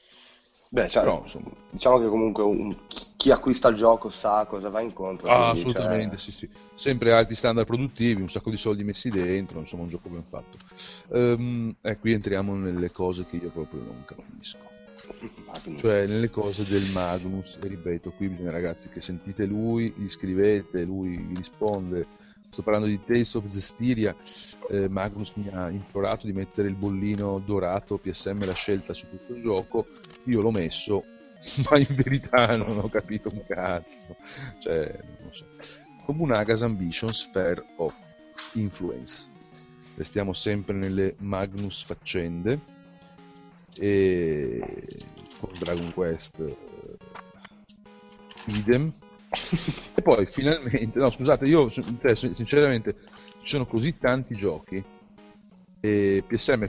[0.71, 1.51] Beh, cioè, Però, insomma.
[1.69, 2.77] diciamo che comunque un-
[3.17, 5.27] chi- acquista il gioco sa cosa va incontro.
[5.27, 6.49] Ah, quindi, cioè, assolutamente, sì, sì.
[6.77, 10.59] Sempre alti standard produttivi, un sacco di soldi messi dentro, insomma, un gioco ben fatto.
[11.13, 14.59] Ehm, e qui entriamo nelle cose che io proprio non capisco.
[15.47, 15.81] Magnus.
[15.81, 20.85] Cioè, nelle cose del Magnus, e ripeto, qui bisogna ragazzi che sentite lui, gli scrivete,
[20.85, 22.07] lui vi risponde.
[22.51, 24.15] Sto parlando di Tales of Zestiria,
[24.71, 29.35] eh, Magnus mi ha implorato di mettere il bollino dorato PSM la scelta su tutto
[29.35, 29.87] il gioco,
[30.25, 31.05] io l'ho messo,
[31.71, 34.17] ma in verità non ho capito un cazzo.
[34.59, 35.45] Cioè, non so.
[36.05, 37.95] Comunagas Ambition Sphere of
[38.55, 39.29] Influence.
[39.95, 42.59] restiamo sempre nelle Magnus faccende
[43.77, 44.97] e
[45.39, 46.97] con Dragon Quest eh,
[48.47, 48.93] idem
[49.95, 52.97] e poi finalmente no scusate io cioè, sinceramente
[53.43, 54.83] ci sono così tanti giochi
[55.81, 56.69] e PSM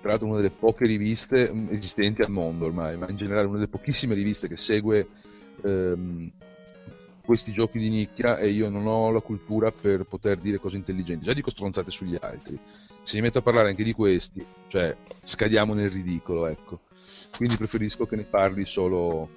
[0.00, 3.56] tra l'altro una delle poche riviste mm, esistenti al mondo ormai ma in generale una
[3.56, 5.08] delle pochissime riviste che segue
[5.64, 6.30] ehm,
[7.28, 11.26] questi giochi di nicchia e io non ho la cultura per poter dire cose intelligenti.
[11.26, 12.58] Già dico stronzate sugli altri.
[13.02, 16.80] Se mi metto a parlare anche di questi cioè scadiamo nel ridicolo ecco.
[17.36, 19.28] Quindi preferisco che ne parli solo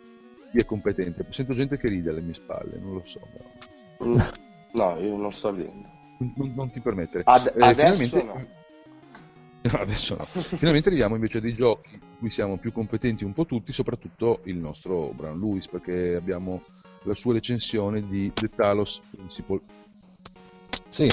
[0.51, 1.25] chi è competente.
[1.29, 3.19] Sento gente che ride alle mie spalle, non lo so.
[3.31, 4.11] Però.
[4.11, 4.19] Mm,
[4.73, 5.89] no, io non sto ridendo.
[6.35, 7.23] Non, non, ti permettere.
[7.25, 8.49] Ad- eh, adesso finalmente...
[9.63, 9.79] no.
[9.79, 10.25] Adesso no.
[10.25, 14.41] Finalmente arriviamo invece a dei giochi in cui siamo più competenti un po' tutti, soprattutto
[14.45, 16.63] il nostro Bran Lewis, perché abbiamo
[17.03, 19.61] la sua recensione di The Talos Principle.
[20.89, 21.07] Sì,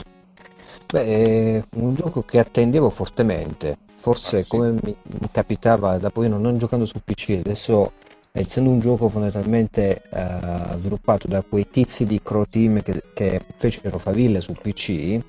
[0.91, 4.49] Beh, un gioco che attendevo fortemente, forse ah, sì.
[4.49, 7.93] come mi, mi, capitava, dopo io non, non giocando su PC, adesso
[8.32, 13.98] essendo un gioco fondamentalmente uh, sviluppato da quei tizi di Crow Team che, che fecero
[13.98, 15.22] faville su PC, sì.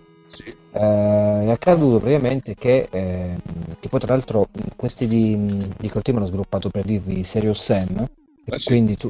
[0.72, 3.36] uh, è accaduto praticamente che, eh,
[3.80, 8.08] che, poi tra l'altro questi di, di Crow Team hanno sviluppato per dirvi Serious Sam,
[8.46, 8.68] eh sì.
[8.68, 9.10] quindi tu,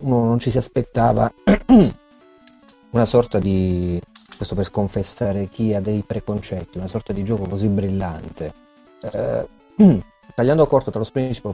[0.00, 1.32] uno non ci si aspettava
[2.90, 4.00] una sorta di
[4.36, 8.54] questo per sconfessare chi ha dei preconcetti, una sorta di gioco così brillante.
[9.00, 9.48] Eh,
[10.34, 11.52] tagliando corto tra lo Principle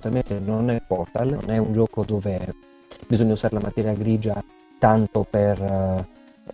[0.00, 2.54] fondamentalmente non è Portal, non è un gioco dove
[3.06, 4.42] bisogna usare la materia grigia
[4.78, 6.04] tanto per uh,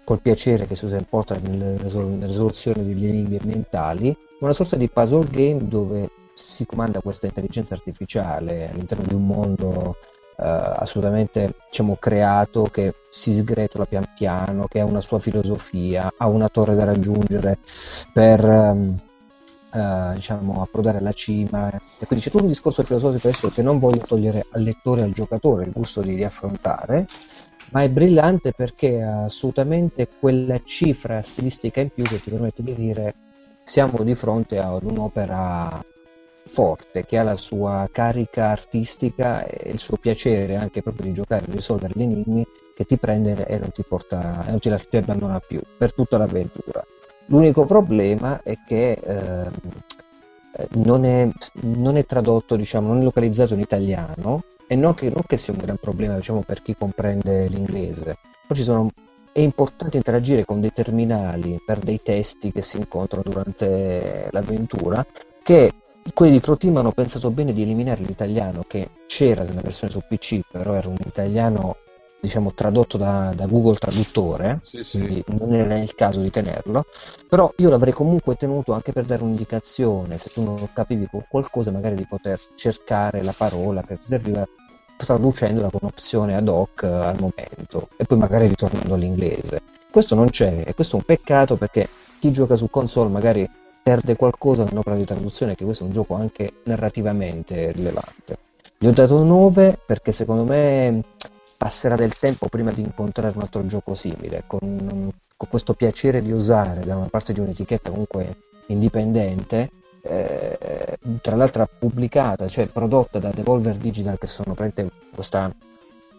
[0.05, 4.77] col piacere che si usa in Portal nella risol- risoluzione degli enigmi ambientali, una sorta
[4.77, 9.97] di puzzle game dove si comanda questa intelligenza artificiale all'interno di un mondo
[10.39, 16.29] Uh, assolutamente diciamo, creato che si sgretola pian piano, che ha una sua filosofia, ha
[16.29, 17.57] una torre da raggiungere
[18.13, 19.01] per um,
[19.77, 21.71] uh, diciamo, approdare alla cima.
[21.71, 25.13] E quindi c'è tutto un discorso filosofico che non voglio togliere al lettore e al
[25.13, 27.07] giocatore il gusto di, di affrontare,
[27.71, 32.75] ma è brillante perché ha assolutamente quella cifra stilistica in più che ti permette di
[32.75, 33.15] dire
[33.65, 35.85] siamo di fronte ad un'opera
[36.47, 41.45] forte che ha la sua carica artistica e il suo piacere anche proprio di giocare
[41.47, 44.97] e risolvere gli enigmi che ti prende e non ti porta e non ti, ti
[44.97, 46.87] abbandona più per tutta l'avventura.
[47.27, 49.51] L'unico problema è che eh,
[50.75, 51.29] non, è,
[51.63, 55.53] non, è, tradotto, diciamo, non è localizzato in italiano e non che, non che sia
[55.53, 58.19] un gran problema diciamo, per chi comprende l'inglese.
[58.47, 58.91] Poi sono
[59.37, 65.05] è importante interagire con dei terminali per dei testi che si incontrano durante l'avventura
[65.43, 65.75] che
[66.15, 70.41] quelli di Croteam hanno pensato bene di eliminare l'italiano che c'era nella versione su PC,
[70.51, 71.77] però era un italiano
[72.21, 74.99] diciamo tradotto da, da Google Traduttore, sì, sì.
[74.99, 76.85] quindi non era il caso di tenerlo,
[77.29, 81.95] però io l'avrei comunque tenuto anche per dare un'indicazione, se tu non capivi qualcosa magari
[81.95, 84.47] di poter cercare la parola che ti serviva
[84.97, 89.63] traducendola con opzione ad hoc al momento e poi magari ritornando all'inglese.
[89.91, 91.89] Questo non c'è e questo è un peccato perché
[92.19, 93.49] chi gioca su console magari
[93.83, 98.39] perde qualcosa nell'opera di traduzione, che questo è un gioco anche narrativamente rilevante.
[98.79, 101.03] Gli ho dato 9 perché secondo me
[101.57, 106.33] passerà del tempo prima di incontrare un altro gioco simile, con, con questo piacere di
[106.33, 108.37] usare da una parte di un'etichetta comunque
[108.69, 109.71] indipendente,
[110.03, 114.55] eh, tra l'altro pubblicata, cioè prodotta da Devolver Digital, che sono
[115.15, 115.53] questa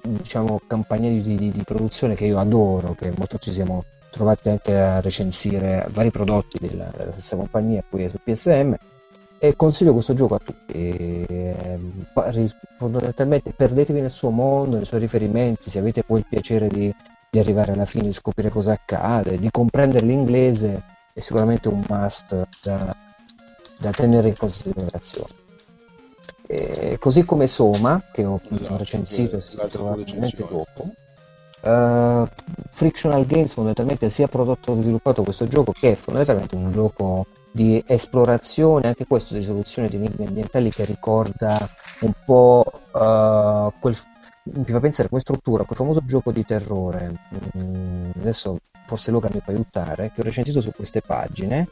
[0.02, 4.78] diciamo, campagna di, di, di, produzione che io adoro, che molto ci siamo trovati anche
[4.78, 8.74] a recensire vari prodotti della, della stessa compagnia qui su PSM
[9.40, 11.80] e consiglio questo gioco a tutti e,
[12.78, 16.94] fondamentalmente perdetevi nel suo mondo, nei suoi riferimenti se avete poi il piacere di,
[17.30, 20.82] di arrivare alla fine di scoprire cosa accade di comprendere l'inglese
[21.14, 22.96] è sicuramente un must da,
[23.80, 25.46] da tenere in considerazione.
[26.46, 30.92] E, così come Soma che ho esatto, recensito e si trova dopo.
[31.60, 32.28] Uh,
[32.70, 37.26] Frictional Games fondamentalmente si è prodotto e sviluppato questo gioco che è fondamentalmente un gioco
[37.52, 41.70] di esplorazione, anche questo di soluzione di enigmi ambientali che ricorda
[42.02, 43.98] un po' uh, quel
[44.50, 47.12] mi fa pensare come struttura quel famoso gioco di terrore
[47.58, 51.68] mm, adesso forse Logan mi può aiutare che ho recensito su queste pagine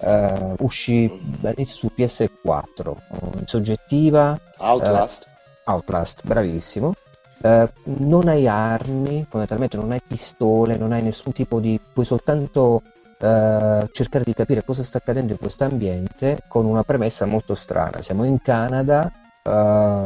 [0.00, 1.10] uh, uscì
[1.42, 2.94] all'inizio su PS4
[3.38, 5.26] in soggettiva Outlast.
[5.64, 6.94] Outlast, bravissimo.
[7.42, 11.80] Uh, non hai armi, fondamentalmente non hai pistole, non hai nessun tipo di...
[11.92, 12.82] puoi soltanto
[13.20, 18.00] uh, cercare di capire cosa sta accadendo in questo ambiente con una premessa molto strana.
[18.00, 19.10] Siamo in Canada,
[19.42, 20.04] uh,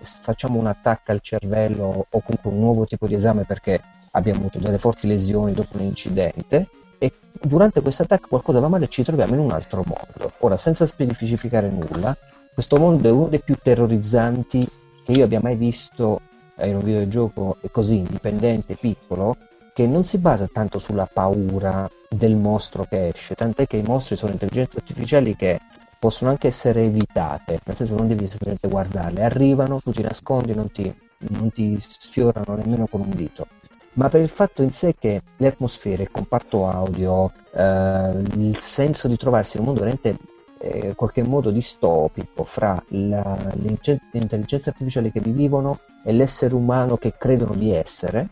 [0.00, 3.80] facciamo un attacco al cervello o comunque un nuovo tipo di esame perché
[4.12, 8.84] abbiamo avuto delle forti lesioni dopo un incidente e durante questo attacco qualcosa va male
[8.84, 10.32] e ci troviamo in un altro mondo.
[10.40, 12.16] Ora, senza specificare nulla,
[12.52, 14.68] questo mondo è uno dei più terrorizzanti
[15.04, 16.20] che io abbia mai visto
[16.62, 19.36] in un videogioco così indipendente, piccolo,
[19.72, 24.16] che non si basa tanto sulla paura del mostro che esce, tant'è che i mostri
[24.16, 25.60] sono intelligenze artificiali che
[25.98, 30.70] possono anche essere evitate, nel senso non devi semplicemente guardarle, arrivano, tu ti nascondi, non
[30.70, 33.46] ti, non ti sfiorano nemmeno con un dito.
[33.92, 39.08] Ma per il fatto in sé che le atmosfere, il comparto audio, eh, il senso
[39.08, 40.16] di trovarsi in un mondo veramente
[40.58, 43.78] eh, in qualche modo distopico fra la, le
[44.12, 48.28] intelligenze artificiali che vi vivono e l'essere umano che credono di essere,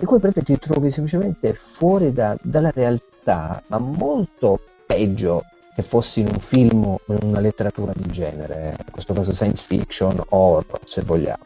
[0.00, 5.44] e poi ti trovi semplicemente fuori da, dalla realtà, ma molto peggio
[5.74, 9.64] che fossi in un film o in una letteratura di genere, in questo caso science
[9.64, 11.44] fiction, horror se vogliamo.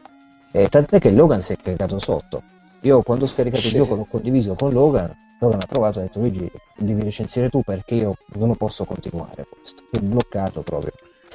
[0.53, 2.43] E tant'è che Logan si è caricato sotto.
[2.83, 6.05] Io quando ho scaricato il gioco l'ho condiviso con Logan, Logan ha provato e ha
[6.07, 9.83] detto Luigi devi recensire tu perché io non lo posso continuare questo.
[9.91, 10.93] È bloccato proprio.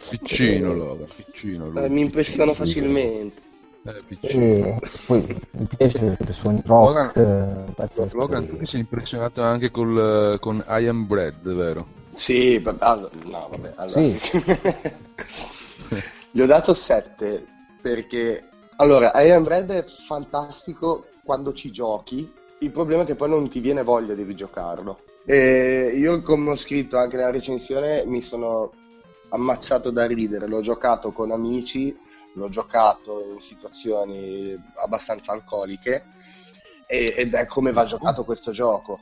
[0.09, 1.73] Piccino Logan, piccino.
[1.81, 3.41] Eh, mi impressiona facilmente.
[4.21, 7.13] Eh, e poi mi piace perché suoni rock.
[7.15, 11.87] Logan, eh, Logan tu ti sei impressionato anche col, con I Am Bread, vero?
[12.15, 14.01] Sì, allora, no, vabbè, allora.
[14.01, 14.19] Sì.
[16.31, 17.45] Gli ho dato 7
[17.81, 18.43] perché
[18.79, 23.59] allora, Iron Bread è fantastico quando ci giochi, il problema è che poi non ti
[23.59, 24.99] viene voglia di rigiocarlo.
[25.25, 28.71] E io, come ho scritto anche nella recensione, mi sono
[29.31, 30.47] ammazzato da ridere.
[30.47, 31.97] L'ho giocato con amici,
[32.37, 36.05] l'ho giocato in situazioni abbastanza alcoliche
[36.87, 38.99] ed è come va giocato questo gioco.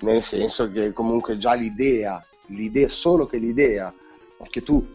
[0.00, 3.92] Nel senso che comunque già l'idea l'idea, solo che l'idea
[4.48, 4.86] che tu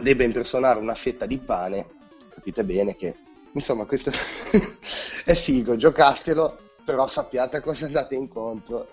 [0.00, 1.86] debba impersonare una fetta di pane,
[2.30, 3.16] capite bene che
[3.52, 4.10] insomma questo
[5.24, 8.88] è figo, giocatelo, però sappiate a cosa andate incontro,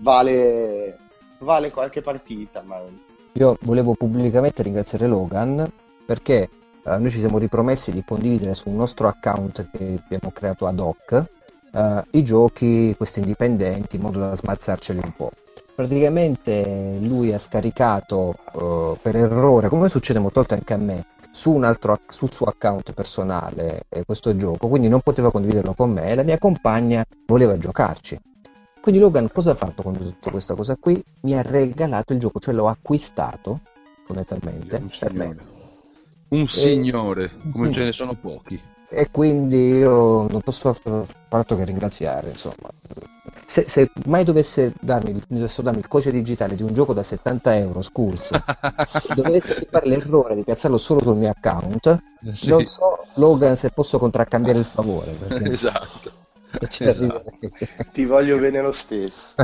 [0.00, 0.98] vale,
[1.38, 2.62] vale qualche partita.
[2.62, 2.82] Ma...
[3.32, 5.70] Io volevo pubblicamente ringraziare Logan
[6.04, 6.48] perché
[6.88, 11.24] uh, noi ci siamo ripromessi di condividere sul nostro account che abbiamo creato ad hoc
[11.72, 15.30] uh, i giochi, questi indipendenti, in modo da smazzarceli un po'
[15.78, 21.52] praticamente lui ha scaricato uh, per errore, come succede molte volte anche a me, su
[21.52, 26.08] un altro, sul suo account personale eh, questo gioco, quindi non poteva condividerlo con me
[26.10, 28.18] e la mia compagna voleva giocarci.
[28.80, 31.00] Quindi Logan cosa ha fatto ho detto questa cosa qui?
[31.20, 33.60] Mi ha regalato il gioco, cioè l'ho acquistato
[34.04, 35.57] fondamentalmente per me.
[36.28, 37.50] Un signore, e...
[37.50, 38.60] come ce ne sono pochi.
[38.90, 42.70] E quindi io non posso fare altro che ringraziare, insomma
[43.48, 47.56] se, se, mai dovesse darmi, dovesse darmi, il codice digitale di un gioco da 70
[47.56, 48.30] euro, Skulls,
[49.16, 52.02] dovesse fare l'errore di piazzarlo solo sul mio account,
[52.34, 52.50] sì.
[52.50, 55.12] non so, Logan, se posso contraccambiare il favore.
[55.12, 55.48] Perché...
[55.48, 56.10] esatto.
[56.60, 57.32] esatto.
[57.90, 59.34] Ti voglio bene lo stesso.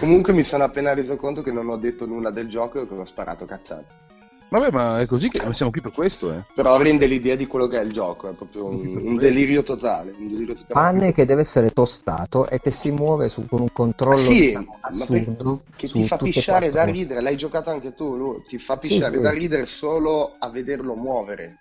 [0.00, 2.94] Comunque mi sono appena reso conto che non ho detto nulla del gioco e che
[2.94, 4.08] ho sparato cazzate.
[4.50, 6.42] Vabbè, ma è così che siamo qui per questo, eh.
[6.54, 10.12] Però rende l'idea di quello che è il gioco, è proprio un, un delirio totale.
[10.18, 10.72] Un delirio totale.
[10.72, 14.78] Pane che deve essere tostato e che si muove su, con un controllo sì, diciamo,
[14.80, 15.62] assurdo.
[15.76, 18.42] Che ti fa pisciare da ridere, l'hai giocato anche tu, lui.
[18.42, 21.58] ti fa pisciare sì, da ridere solo a vederlo muovere.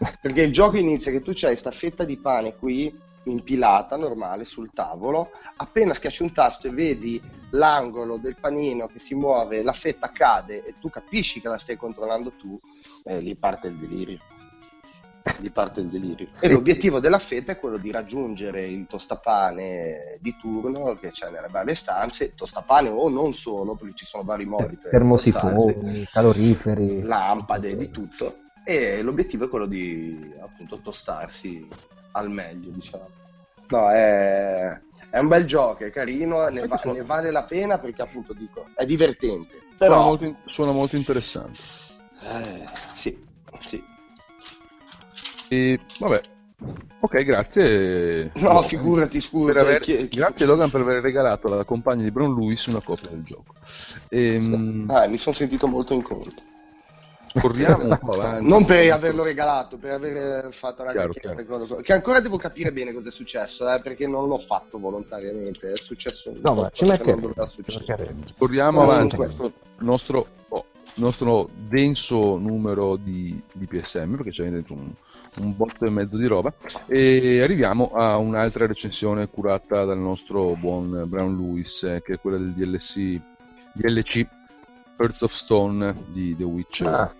[0.18, 4.70] Perché il gioco inizia che tu c'hai questa fetta di pane qui impilata normale sul
[4.72, 7.20] tavolo, appena schiacci un tasto e vedi
[7.50, 11.76] l'angolo del panino che si muove, la fetta cade e tu capisci che la stai
[11.76, 12.58] controllando tu,
[13.04, 14.18] eh, lì parte il delirio.
[15.38, 16.28] Lì parte il delirio.
[16.40, 21.48] E l'obiettivo della fetta è quello di raggiungere il tostapane di turno che c'è nelle
[21.48, 27.76] varie stanze, tostapane o non solo, perché ci sono vari modi per termosifoni, caloriferi, lampade,
[27.76, 28.38] di tutto.
[28.64, 31.68] E l'obiettivo è quello di appunto tostarsi
[32.12, 33.08] al meglio, diciamo.
[33.68, 38.02] No, è, è un bel gioco, è carino, ne, va, ne, vale la pena perché
[38.02, 39.60] appunto dico, è divertente.
[39.78, 39.94] Però...
[39.94, 41.58] Suona, molto, suona molto interessante.
[42.22, 43.18] Eh, sì,
[43.60, 43.82] sì.
[45.48, 46.20] E vabbè,
[47.00, 48.30] ok, grazie.
[48.36, 49.58] No, no figurati, scusa.
[49.58, 49.80] Aver...
[49.80, 50.08] Chi...
[50.08, 53.54] Grazie Logan per aver regalato alla compagna di Brown Lewis una copia del gioco.
[54.08, 54.94] E, ehm, sì.
[54.94, 56.50] ah, mi sono sentito molto in conto.
[57.40, 58.46] Corriamo un po' avanti.
[58.48, 61.76] Non per averlo regalato, per aver fatto la chiaro, chiaro.
[61.80, 65.72] Che ancora devo capire bene cosa è successo, eh, perché non l'ho fatto volontariamente.
[65.72, 67.18] È successo no, ma ci mette
[68.36, 69.16] Corriamo avanti.
[69.16, 70.64] Il nostro, oh,
[70.96, 74.92] nostro denso numero di, di, PSM, perché c'è dentro un,
[75.38, 76.52] un botto e mezzo di roba.
[76.86, 82.36] E arriviamo a un'altra recensione curata dal nostro buon Brown Lewis, eh, che è quella
[82.36, 83.18] del DLC,
[83.72, 84.26] DLC
[84.98, 86.86] Earth of Stone di The Witcher.
[86.86, 87.14] Ah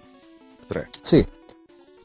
[0.72, 0.88] 3.
[1.02, 1.26] Sì,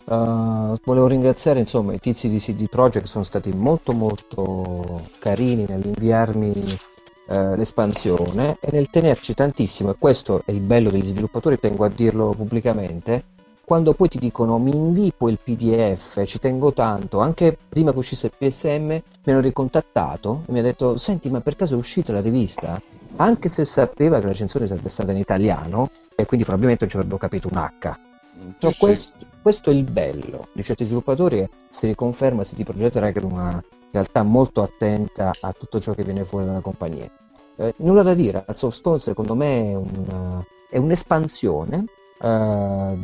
[0.07, 6.79] Uh, volevo ringraziare insomma i tizi di CD Projekt sono stati molto molto carini nell'inviarmi
[7.27, 11.89] eh, l'espansione e nel tenerci tantissimo, e questo è il bello degli sviluppatori, tengo a
[11.89, 13.21] dirlo pubblicamente,
[13.65, 18.27] quando poi ti dicono mi invii il PDF, ci tengo tanto, anche prima che uscisse
[18.27, 22.13] il PSM mi hanno ricontattato e mi ha detto senti ma per caso è uscita
[22.13, 22.81] la rivista?
[23.17, 26.95] Anche se sapeva che la recensione sarebbe stata in italiano e quindi probabilmente non ci
[26.95, 28.06] avrebbero capito un H.
[28.59, 28.85] Però Sì, sì.
[28.85, 34.23] questo, questo è il bello di certi sviluppatori si riconferma CD Projekt Red una realtà
[34.23, 37.09] molto attenta a tutto ciò che viene fuori dalla compagnia.
[37.55, 41.85] Eh, nulla da dire, Hearts of Stone secondo me è, una- è un'espansione,
[42.21, 42.97] eh,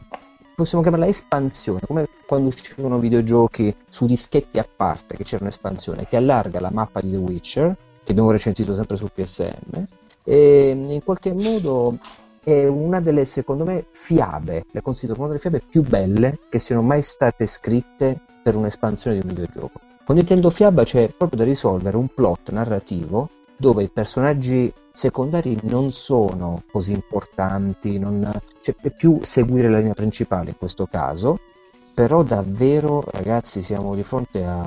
[0.55, 6.17] possiamo chiamarla espansione, come quando uscivano videogiochi su dischetti a parte, che c'era un'espansione che
[6.17, 9.85] allarga la mappa di The Witcher, che abbiamo recensito sempre sul PSM,
[10.25, 11.97] e in qualche modo
[12.43, 16.81] è una delle, secondo me, fiabe, le considero una delle fiabe più belle che siano
[16.81, 19.79] mai state scritte per un'espansione di un videogioco.
[20.03, 25.91] Quando intendo fiaba c'è proprio da risolvere un plot narrativo dove i personaggi secondari non
[25.91, 28.29] sono così importanti, non-
[28.59, 31.39] cioè, è più seguire la linea principale in questo caso,
[31.93, 34.65] però davvero ragazzi siamo di fronte a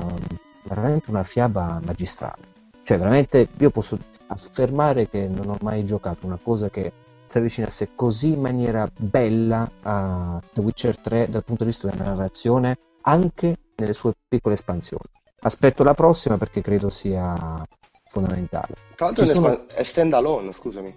[0.62, 2.54] veramente una fiaba magistrale.
[2.82, 3.98] Cioè veramente io posso
[4.28, 6.92] affermare che non ho mai giocato una cosa che
[7.36, 12.04] si avvicinasse così in maniera bella a The Witcher 3 dal punto di vista della
[12.04, 15.04] narrazione anche nelle sue piccole espansioni.
[15.40, 17.62] Aspetto la prossima perché credo sia
[18.08, 18.74] fondamentale.
[18.94, 20.94] Tra l'altro sono- è stand alone, scusami.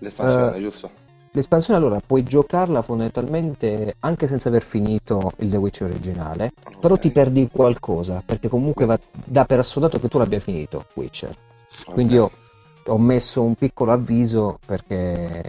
[0.00, 0.90] L'espansione, Eh, giusto?
[1.32, 6.50] L'espansione allora puoi giocarla fondamentalmente anche senza aver finito il The Witcher originale,
[6.80, 10.86] però Ok, ti perdi qualcosa perché comunque va, dà per assodato che tu l'abbia finito
[10.94, 11.36] Witcher.
[11.86, 11.92] ok.
[11.92, 12.30] Quindi io
[12.90, 15.42] ho messo un piccolo avviso perché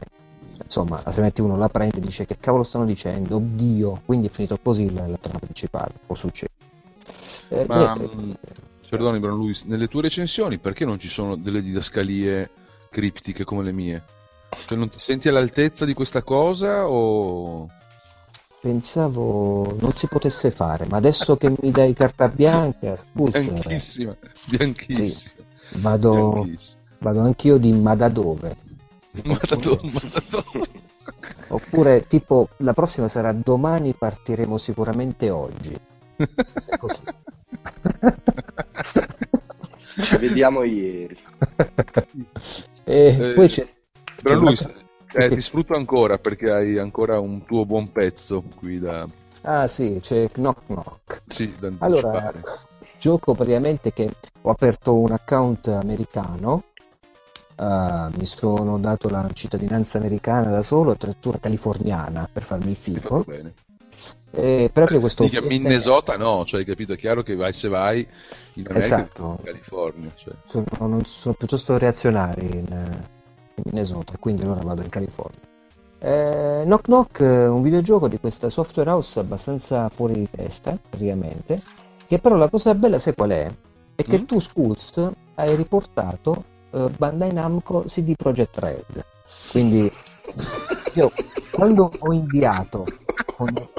[0.63, 4.57] insomma altrimenti uno la prende e dice che cavolo stanno dicendo, oddio, quindi è finito
[4.61, 6.57] così la, la trama principale, può succedere.
[7.49, 8.07] Eh, Ma niente.
[8.07, 8.33] mh,
[8.89, 12.49] perdoni, Bran Luis, nelle tue recensioni perché non ci sono delle didascalie
[12.89, 14.03] criptiche come le mie?
[14.65, 17.69] Cioè, non ti senti all'altezza di questa cosa o...
[18.61, 24.15] Pensavo non si potesse fare, ma adesso che mi dai carta bianca, scusa, Bianchissima,
[24.45, 25.33] bianchissima.
[25.83, 26.80] vado, bianchissima.
[27.01, 28.55] Vado anch'io di ma da dove?
[29.25, 29.89] Ma da dove?
[29.91, 30.69] Ma da dove?
[31.49, 35.75] Oppure tipo la prossima sarà domani partiremo sicuramente oggi.
[36.57, 37.01] Se così.
[39.99, 41.17] Ci vediamo ieri.
[42.85, 43.71] e Eh, poi c'è, c'è
[44.21, 44.73] Bran Luis, un'altra-
[45.13, 45.35] eh, sì.
[45.35, 49.07] ti sfrutto ancora perché hai ancora un tuo buon pezzo qui da,
[49.43, 51.21] Ah sì, c'è Knock Knock.
[51.27, 52.31] sì, da Allora,
[52.99, 54.09] gioco praticamente che
[54.41, 56.63] ho aperto un account americano,
[57.62, 63.24] eh, mi sono dato la cittadinanza americana da solo, addirittura californiana per farmi il figo.
[63.26, 63.53] bene.
[64.34, 67.68] E proprio questo Mica PSN Minnesota no, cioè hai capito, è chiaro che vai se
[67.68, 67.99] vai
[68.53, 69.36] in America Esatto.
[69.39, 70.12] in California.
[70.16, 70.34] Cioè.
[70.45, 72.66] sono, non- sono piuttosto reazionari in,
[73.55, 75.39] in Minnesota, quindi allora vado in California.
[75.99, 81.62] Eh, Knock Knock un videogioco di questa software house abbastanza fuori di testa, praticamente,
[82.07, 83.51] che però la cosa bella sai qual è?
[83.95, 84.24] È che Mm.
[84.24, 89.05] tu, Skulls, hai riportato eh, Bandai Namco CD Projekt Red.
[89.51, 89.91] Quindi
[90.93, 91.11] io
[91.51, 92.86] quando ho inviato
[93.36, 93.69] fond-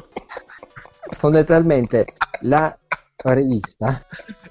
[1.16, 2.06] fondamentalmente
[2.40, 2.76] la
[3.24, 4.04] rivista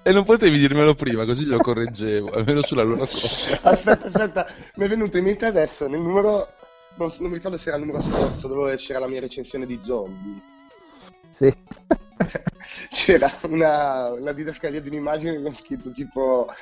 [0.04, 3.60] E non potevi dirmelo prima, così lo correggevo, almeno sulla loro cosa.
[3.64, 6.48] Aspetta, aspetta, mi è venuto in mente adesso nel numero.
[6.96, 9.80] Non, non mi ricordo se era il numero scorso dove c'era la mia recensione di
[9.82, 10.42] zombie.
[11.30, 11.54] sì.
[12.92, 16.54] C'era una, una didascalia di un'immagine con scritto tipo "A-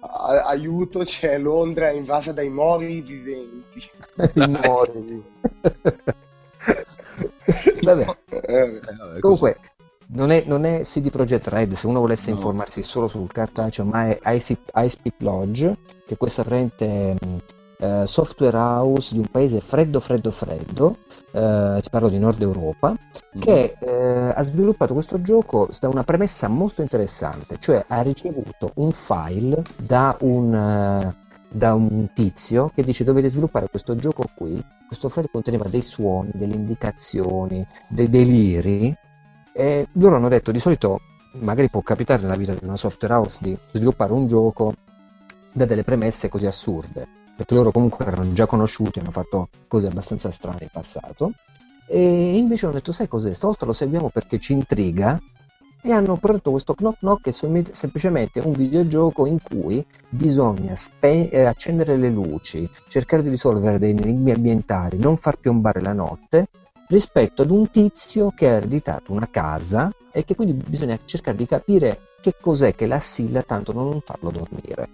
[0.00, 3.82] aiuto, c'è Londra invasa dai mori viventi.
[4.34, 5.22] I mori.
[7.82, 9.58] Vabbè, Eh, Eh, vabbè, comunque
[10.08, 12.36] non è, non è CD Projekt Red, se uno volesse No.
[12.36, 15.76] informarsi solo sul cartaceo, ma è Ice, Ice Peak Lodge,
[16.06, 17.36] che questa praticamente mh,
[17.78, 20.98] eh, software house di un paese freddo, freddo, freddo,
[21.32, 22.96] eh, ti parlo di Nord Europa,
[23.32, 23.38] così.
[23.38, 28.92] che eh, ha sviluppato questo gioco da una premessa molto interessante, cioè ha ricevuto un
[28.92, 31.14] file da un, eh,
[31.48, 36.30] da un tizio che dice dovete sviluppare questo gioco qui, questo file conteneva dei suoni,
[36.34, 38.94] delle indicazioni, dei deliri
[39.52, 41.00] e loro hanno detto di solito
[41.38, 44.74] magari può capitare nella vita di una software house di sviluppare un gioco
[45.52, 50.30] da delle premesse così assurde perché loro comunque erano già conosciuti hanno fatto cose abbastanza
[50.30, 51.32] strane in passato.
[51.86, 53.32] E invece hanno detto sai cos'è?
[53.32, 55.20] Stavolta lo seguiamo perché ci intriga.
[55.82, 60.74] E hanno prodotto questo Knock Knock che è sem- semplicemente un videogioco in cui bisogna
[60.74, 65.92] spe- eh, accendere le luci, cercare di risolvere dei enigmi ambientali, non far piombare la
[65.92, 66.48] notte
[66.88, 71.46] rispetto ad un tizio che ha ereditato una casa e che quindi bisogna cercare di
[71.46, 74.88] capire che cos'è che la assilla tanto da non farlo dormire.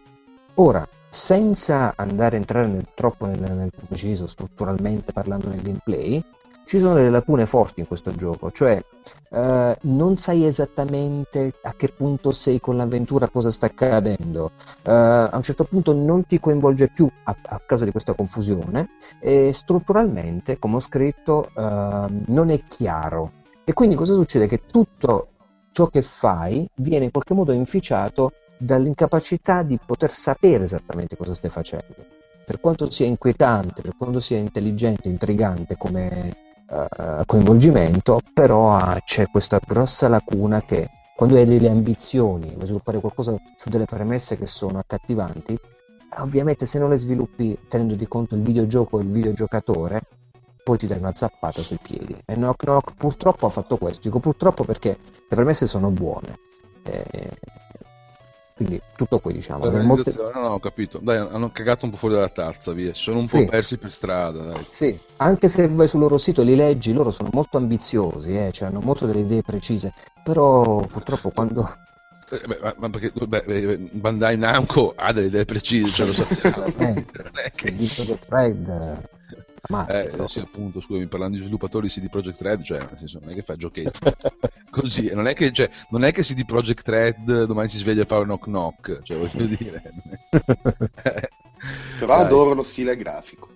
[0.57, 6.25] Ora, senza andare a entrare nel, troppo nel, nel preciso, strutturalmente parlando nel gameplay,
[6.65, 8.83] ci sono delle lacune forti in questo gioco, cioè
[9.31, 14.53] eh, non sai esattamente a che punto sei con l'avventura, cosa sta accadendo,
[14.85, 18.89] eh, a un certo punto non ti coinvolge più a, a causa di questa confusione
[19.21, 23.33] e strutturalmente, come ho scritto, eh, non è chiaro.
[23.65, 24.47] E quindi cosa succede?
[24.47, 25.29] Che tutto
[25.73, 28.33] ciò che fai viene in qualche modo inficiato
[28.65, 31.95] dall'incapacità di poter sapere esattamente cosa stai facendo.
[32.45, 36.37] Per quanto sia inquietante, per quanto sia intelligente, intrigante come
[36.69, 43.01] uh, coinvolgimento, però uh, c'è questa grossa lacuna che quando hai delle ambizioni, vuoi sviluppare
[43.01, 45.57] qualcosa su delle premesse che sono accattivanti,
[46.19, 50.03] ovviamente se non le sviluppi tenendo di conto il videogioco e il videogiocatore,
[50.65, 52.17] poi ti dai una zappata sui piedi.
[52.25, 54.03] E Knock Knock purtroppo ha fatto questo.
[54.03, 54.99] Dico purtroppo perché
[55.29, 56.39] le premesse sono buone.
[56.85, 57.31] Eh,
[58.63, 59.69] quindi tutto qui diciamo.
[59.83, 60.13] Molte...
[60.17, 60.99] No, no, ho capito.
[61.03, 62.95] Dai, hanno cagato un po' fuori dalla tazza, via.
[62.95, 63.47] Sono un po' sì.
[63.47, 64.43] persi per strada.
[64.43, 64.67] Dai.
[64.71, 68.51] Sì, anche se vai sul loro sito e li leggi, loro sono molto ambiziosi, eh,
[68.53, 69.93] cioè hanno molto delle idee precise.
[70.23, 71.69] Però purtroppo quando
[72.31, 76.95] eh, Beh, ma, perché beh, Bandai Namco ha delle idee precise, cioè lo sappiamo.
[77.35, 77.73] è che...
[77.73, 79.11] Fred
[79.89, 83.35] eh, sì, appunto, scusami, parlando di sviluppatori CD Projekt Red, cioè, nel senso, non è
[83.35, 83.99] che fa giochetti.
[84.71, 88.07] Così, non è che, cioè, non è che CD Projekt Red domani si sveglia a
[88.07, 89.83] fare un knock knock, cioè, voglio dire.
[91.99, 92.25] Però Dai.
[92.25, 93.49] adoro lo stile grafico.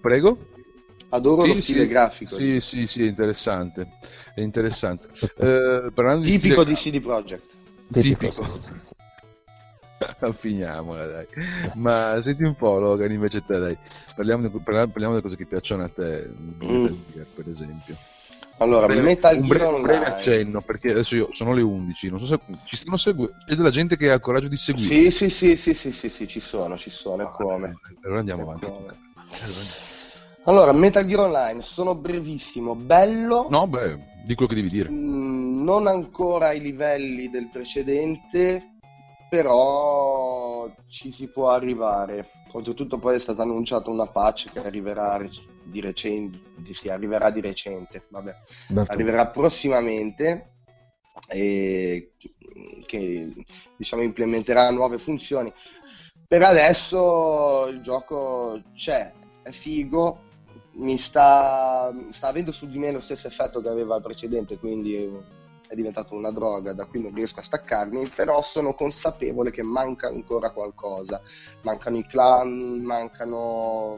[0.00, 0.38] Prego?
[1.10, 2.36] Adoro sì, lo stile sì, grafico.
[2.36, 3.98] Sì, sì, sì, è interessante.
[4.34, 5.08] È interessante.
[5.36, 5.92] Eh,
[6.22, 6.98] Tipico di, stile...
[6.98, 7.54] di CD Projekt.
[7.90, 8.98] Tipico.
[10.32, 11.26] Finiamola, dai.
[11.74, 13.76] Ma senti un po', Logan, invece te, dai.
[14.14, 16.28] Parliamo, di, parliamo delle cose che piacciono a te,
[16.64, 16.86] mm.
[17.34, 17.96] per esempio.
[18.58, 22.20] Allora, breve, Metal un breve, un breve accenno, perché adesso io sono le 11, non
[22.20, 24.86] so se ci stanno seguendo, c'è della gente che ha il coraggio di seguire.
[24.86, 27.74] Sì, sì, sì, sì, sì, sì, sì ci sono, ci sono, ah, come.
[28.02, 28.66] Allora andiamo avanti.
[30.44, 33.46] Allora, Metal Gear Online, sono brevissimo, bello.
[33.48, 34.90] No, beh, di quello che devi dire.
[34.90, 38.79] Mm, non ancora ai livelli del precedente,
[39.30, 42.28] però ci si può arrivare.
[42.52, 45.18] Oltretutto poi è stata annunciata una patch che arriverà
[45.62, 48.34] di recente, sì, arriverà di recente, vabbè.
[48.88, 50.54] arriverà prossimamente
[51.28, 52.12] e
[52.86, 53.32] che
[53.76, 55.52] diciamo implementerà nuove funzioni.
[56.26, 59.12] Per adesso il gioco c'è,
[59.42, 60.18] è figo,
[60.74, 65.38] mi sta, sta avendo su di me lo stesso effetto che aveva il precedente, quindi
[65.70, 70.08] è diventato una droga da cui non riesco a staccarmi, però sono consapevole che manca
[70.08, 71.22] ancora qualcosa.
[71.62, 73.96] Mancano i clan, mancano...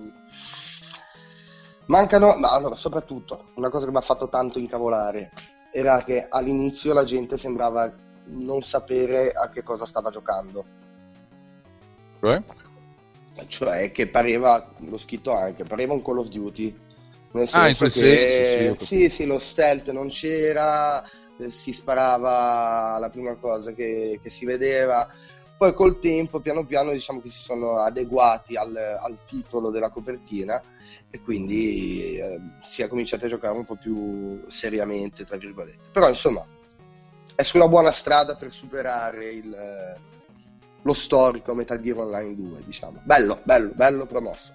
[1.87, 2.37] Mancano...
[2.37, 5.31] Ma allora, soprattutto, una cosa che mi ha fatto tanto incavolare
[5.73, 7.91] era che all'inizio la gente sembrava
[8.27, 10.65] non sapere a che cosa stava giocando.
[12.21, 12.43] Cioè?
[13.47, 16.91] Cioè che pareva, l'ho scritto anche, pareva un Call of Duty.
[17.35, 21.03] Nel senso ah, in quel che, senso, sì, sì, sì, lo stealth non c'era,
[21.49, 25.09] si sparava la prima cosa che, che, si vedeva.
[25.57, 30.61] Poi col tempo, piano piano, diciamo che si sono adeguati al, al titolo della copertina
[31.11, 35.91] e quindi eh, si è cominciato a giocare un po' più seriamente, tra virgolette.
[35.93, 36.41] Però insomma,
[37.35, 39.57] è sulla buona strada per superare il,
[40.83, 43.01] lo storico Metal Gear Online 2, diciamo.
[43.05, 44.53] Bello, bello, bello promosso.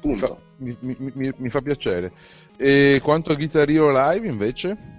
[0.00, 0.40] Punto.
[0.58, 2.10] Mi, mi, mi, mi fa piacere.
[2.56, 4.93] E quanto a Guitar Hero Live invece?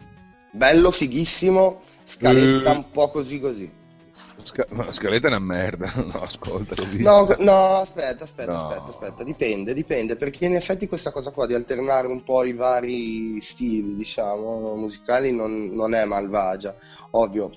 [0.55, 3.83] Bello, fighissimo, scaletta uh, un po' così così.
[4.43, 6.75] Sca- no, scaletta è una merda, no, ascolta.
[6.97, 8.57] No, no, aspetta, aspetta, no.
[8.57, 12.53] aspetta, aspetta, dipende, dipende, perché in effetti questa cosa qua di alternare un po' i
[12.53, 16.75] vari stili, diciamo, musicali non, non è malvagia,
[17.11, 17.49] ovvio.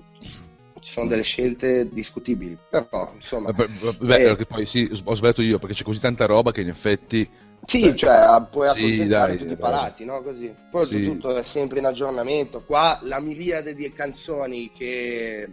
[0.89, 3.53] Ci sono delle scelte discutibili, però insomma.
[3.53, 6.71] Beh, beh, eh, poi sì, ho sbagliato io perché c'è così tanta roba che in
[6.71, 7.29] effetti
[7.67, 10.23] sì, cioè puoi accontentare sì, tutti i palati, no?
[10.23, 10.51] Così.
[10.71, 11.05] Poi sì.
[11.05, 12.63] tutto è sempre in aggiornamento.
[12.65, 15.53] Qua la miriade di canzoni che,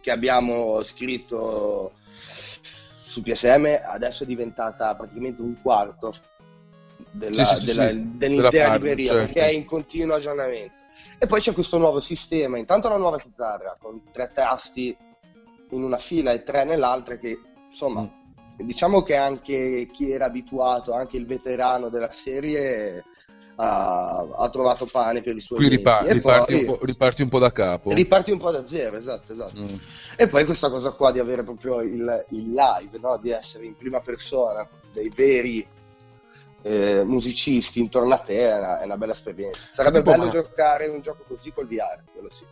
[0.00, 1.94] che abbiamo scritto
[3.04, 6.14] su PSM adesso è diventata praticamente un quarto
[7.10, 9.24] della, sì, della, dell'intera parte, libreria certo.
[9.24, 10.82] perché è in continuo aggiornamento.
[11.18, 14.96] E poi c'è questo nuovo sistema, intanto una nuova chitarra con tre tasti
[15.70, 17.38] in una fila e tre nell'altra che
[17.68, 18.02] insomma...
[18.02, 18.22] Mm
[18.56, 23.02] diciamo che anche chi era abituato, anche il veterano della serie,
[23.56, 27.38] ha, ha trovato pane per i suoi Qui ripar- riparti, poi, un riparti, un po',
[27.38, 27.92] da capo.
[27.92, 29.60] Riparti un po' da zero, esatto, esatto.
[29.60, 29.76] Mm.
[30.16, 33.18] E poi questa cosa qua di avere proprio il, il live, no?
[33.18, 35.66] di essere in prima persona, dei veri
[36.64, 39.68] eh, musicisti intorno a te, è una, è una bella esperienza.
[39.70, 40.30] Sarebbe bello ma...
[40.30, 42.44] giocare un gioco così col VR, quello sì.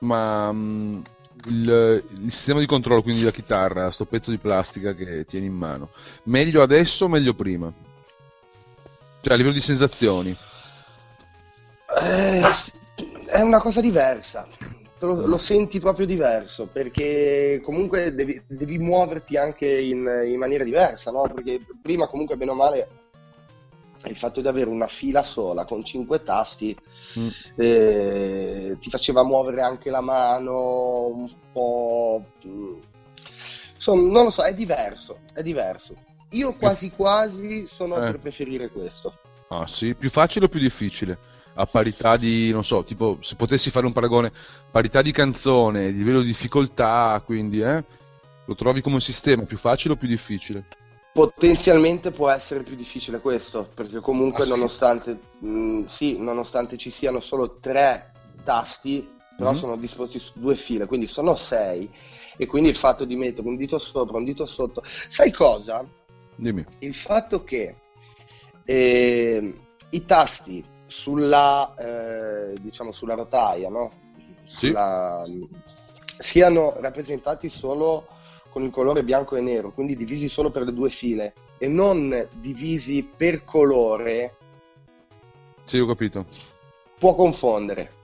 [0.00, 0.48] Ma...
[0.48, 1.02] Um
[1.46, 5.54] il, il sistema di controllo, quindi la chitarra, sto pezzo di plastica che tieni in
[5.54, 5.90] mano,
[6.24, 7.72] meglio adesso o meglio prima?
[9.20, 10.36] Cioè a livello di sensazioni.
[12.02, 12.42] Eh,
[13.26, 14.46] è una cosa diversa.
[15.00, 21.10] Lo, lo, senti proprio diverso perché comunque devi, devi muoverti anche in, in, maniera diversa,
[21.10, 21.30] no?
[21.34, 22.88] Perché prima comunque bene o male
[24.08, 26.76] il fatto di avere una fila sola con cinque tasti
[27.18, 27.28] mm.
[27.56, 32.24] eh, ti faceva muovere anche la mano un po'...
[32.46, 32.74] Mm,
[33.74, 35.94] insomma, non lo so, è diverso, è diverso.
[36.30, 38.00] Io quasi quasi sono eh.
[38.00, 39.16] per preferire questo.
[39.48, 39.94] Ah sì?
[39.94, 41.18] Più facile o più difficile?
[41.54, 44.32] A parità di, non so, tipo, se potessi fare un paragone,
[44.70, 47.84] parità di canzone, livello di difficoltà, quindi, eh?
[48.46, 50.66] Lo trovi come un sistema più facile o più difficile?
[51.14, 54.50] Potenzialmente può essere più difficile questo, perché comunque ah, sì?
[54.50, 58.10] nonostante, mh, mm, sì, nonostante ci siano solo tre
[58.42, 59.58] tasti, però mm-hmm.
[59.60, 61.88] sono disposti su due file, quindi sono sei,
[62.36, 64.82] e quindi il fatto di mettere un dito sopra, un dito sotto...
[64.84, 65.88] Sai cosa?
[66.34, 66.66] Dimmi.
[66.80, 67.76] Il fatto che
[68.64, 69.54] eh,
[69.90, 73.92] i tasti sulla, eh, diciamo sulla rotaia, no?
[74.46, 75.48] Sulla, sì.
[76.18, 78.08] siano rappresentati solo
[78.54, 82.28] con il colore bianco e nero, quindi divisi solo per le due file e non
[82.34, 84.36] divisi per colore.
[85.64, 86.24] Sì, ho capito.
[86.96, 88.02] Può confondere.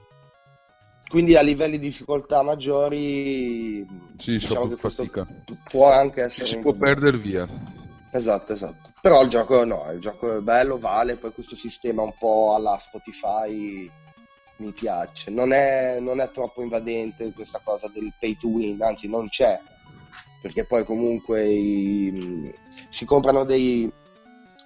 [1.07, 3.87] Quindi a livelli di difficoltà maggiori,
[4.17, 5.25] sì, diciamo che questo fatica.
[5.69, 6.47] può anche essere.
[6.47, 7.47] Si può perdere via.
[8.11, 8.91] Esatto, esatto.
[8.99, 12.77] Però il gioco no, il gioco è bello, vale, poi questo sistema un po' alla
[12.77, 13.89] Spotify
[14.57, 15.31] mi piace.
[15.31, 19.57] Non è, non è troppo invadente questa cosa del pay to win, anzi non c'è
[20.41, 22.53] perché poi comunque i,
[22.89, 23.91] si comprano dei,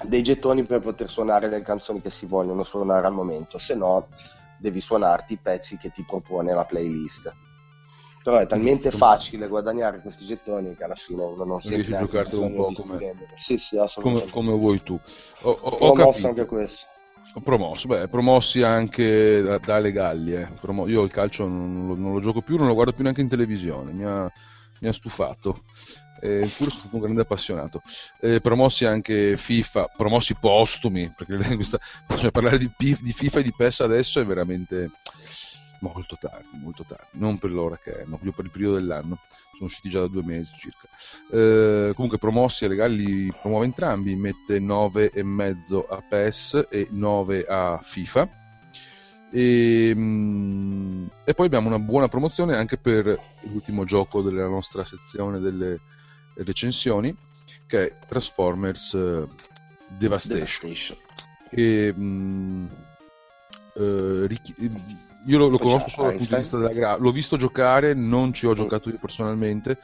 [0.03, 4.07] dei, gettoni per poter suonare le canzoni che si vogliono suonare al momento, se no
[4.57, 7.33] devi suonarti i pezzi che ti propone la playlist.
[8.23, 11.99] Però è talmente facile guadagnare questi gettoni che alla fine uno non si riesce a
[11.99, 14.99] giocartelo un po' come, sì, sì, come, come, vuoi tu.
[15.41, 16.87] Ho, ho, ho promosso anche questo.
[17.35, 20.57] Ho promosso, beh, promossi anche da, dalle Gallie.
[20.59, 20.89] Eh.
[20.89, 23.27] Io il calcio non lo, non lo, gioco più, non lo guardo più neanche in
[23.27, 23.91] televisione.
[23.91, 24.31] Mi ha,
[24.85, 25.63] mi ha stufato.
[26.21, 27.81] Eh, pure sono un grande appassionato.
[28.21, 31.79] Eh, promossi anche FIFA, promossi postumi, perché questa,
[32.17, 34.91] cioè, parlare di, di, FIFA e di PES adesso è veramente
[35.79, 39.19] molto tardi, molto tardi, non per l'ora che è, ma più per il periodo dell'anno,
[39.53, 40.87] sono usciti già da due mesi circa.
[41.31, 47.79] Eh, comunque promossi e legali li promuove entrambi, mette 9,5 a PES e 9 a
[47.83, 48.43] FIFA
[49.35, 55.39] e, ehm, e, poi abbiamo una buona promozione anche per l'ultimo gioco della nostra sezione
[55.39, 55.81] delle
[56.35, 57.13] recensioni,
[57.67, 59.27] che è Transformers uh,
[59.97, 60.69] Devastation.
[60.69, 60.97] Devastation.
[61.49, 62.69] E, mh,
[63.73, 64.27] uh,
[65.27, 68.31] io lo, lo conosco solo dal punto di vista della gra- l'ho visto giocare, non
[68.31, 68.55] ci ho mm.
[68.55, 69.77] giocato io personalmente,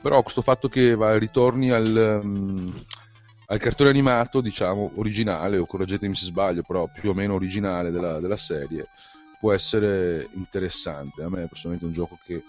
[0.00, 2.72] però questo fatto che va, ritorni al, um,
[3.46, 8.20] al cartone animato, diciamo, originale, o correggetemi se sbaglio, però più o meno originale della,
[8.20, 8.88] della serie,
[9.38, 11.22] può essere interessante.
[11.22, 12.44] A me personalmente è un gioco che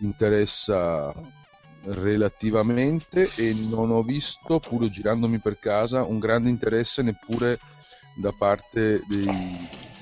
[0.00, 1.12] interessa
[1.84, 7.58] relativamente e non ho visto, pur girandomi per casa, un grande interesse neppure
[8.14, 9.26] da parte dei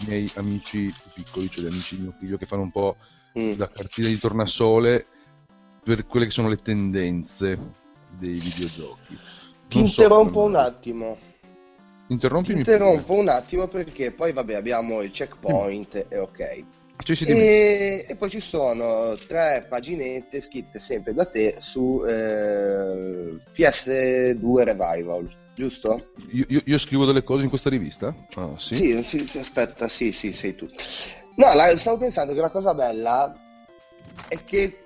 [0.06, 2.96] miei amici piccoli, cioè degli amici di mio figlio, che fanno un po'
[3.38, 3.52] mm.
[3.52, 5.06] da cartina di tornasole
[5.82, 7.72] per quelle che sono le tendenze
[8.18, 9.18] dei videogiochi.
[9.70, 11.18] Ti interrompo so un attimo.
[12.08, 12.64] Interrompimi.
[12.64, 16.12] Ti interrompo un attimo perché poi vabbè abbiamo il checkpoint mm.
[16.12, 16.64] e ok.
[17.18, 25.30] e, e, poi ci sono tre paginette scritte sempre da te su eh, PS2 Revival,
[25.54, 26.10] giusto?
[26.32, 28.12] Io, io, io, scrivo delle cose in questa rivista?
[28.34, 28.74] Ah, sì?
[28.74, 30.66] Sì, sì, aspetta, sì, sì, sei tu.
[31.36, 33.32] No, la, stavo pensando che la cosa bella
[34.26, 34.82] è che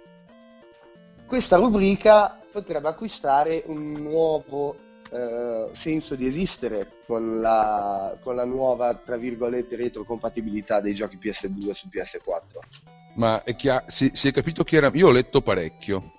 [1.26, 4.76] questa rubrica potrebbe acquistare un nuovo
[5.10, 11.70] eh, senso di esistere con la, con la nuova, tra virgolette, retrocompatibilità dei giochi PS2
[11.72, 12.58] su PS4.
[13.14, 14.88] Ma è chiaro, si, si, è capito che era...
[14.94, 16.12] Io ho letto parecchio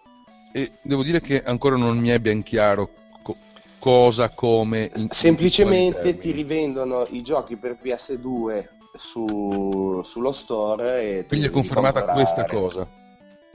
[0.52, 2.90] e devo dire che ancora non mi è ben chiaro
[3.24, 3.38] co-
[3.80, 4.92] cosa, come...
[4.94, 11.26] In, Semplicemente in ti rivendono i giochi per PS2 su, sullo store e...
[11.26, 13.04] Quindi è confermata questa cosa.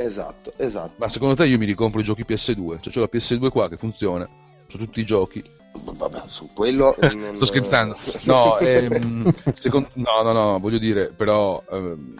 [0.00, 0.94] Esatto, esatto.
[0.96, 2.80] Ma secondo te io mi ricompro i giochi PS2?
[2.80, 4.26] Cioè c'ho la PS2 qua che funziona,
[4.66, 5.44] su tutti i giochi.
[5.72, 6.96] Vabbè, su quello...
[7.00, 7.34] non...
[7.36, 7.96] Sto scherzando.
[8.24, 9.88] No, ehm, secondo...
[9.94, 11.62] no, no, no, voglio dire, però...
[11.70, 12.14] Ehm,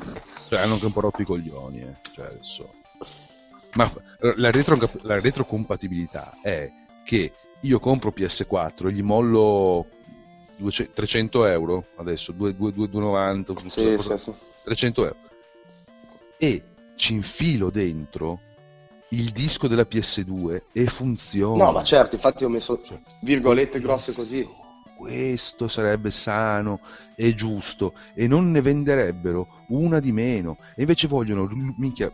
[0.48, 1.96] cioè, hanno anche un po' rotto i coglioni, eh.
[2.12, 2.70] Cioè, adesso...
[3.72, 3.90] Ma
[4.36, 6.70] la, retro, la retrocompatibilità è
[7.04, 9.86] che io compro PS4, gli mollo
[10.56, 14.34] 200, 300 euro adesso, 2, 2, 290, sì, sì, sì.
[14.64, 15.16] 300 euro.
[16.36, 16.62] E
[17.00, 18.40] ci infilo dentro
[19.08, 21.64] il disco della PS2 e funziona.
[21.64, 22.78] No, ma certo, infatti ho messo
[23.22, 24.46] virgolette grosse così.
[24.96, 26.80] Questo sarebbe sano
[27.16, 30.58] e giusto e non ne venderebbero una di meno.
[30.76, 31.48] E invece vogliono,
[31.78, 32.12] minchia,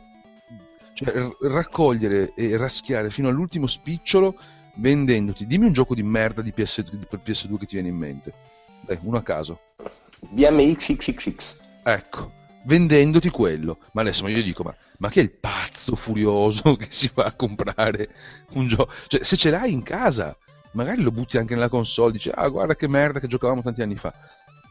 [0.94, 4.38] cioè, raccogliere e raschiare fino all'ultimo spicciolo
[4.76, 5.46] vendendoti.
[5.46, 8.32] Dimmi un gioco di merda di, PS, di PS2 che ti viene in mente.
[8.82, 9.60] Dai, uno a caso.
[10.30, 11.56] BMXXXX.
[11.82, 12.32] Ecco,
[12.66, 13.78] vendendoti quello.
[13.92, 17.24] Ma adesso ma io dico, ma, ma che è il pazzo furioso che si va
[17.24, 18.08] a comprare
[18.52, 18.92] un gioco?
[19.08, 20.36] Cioè, se ce l'hai in casa,
[20.72, 23.96] magari lo butti anche nella console, dici, ah, guarda che merda che giocavamo tanti anni
[23.96, 24.12] fa.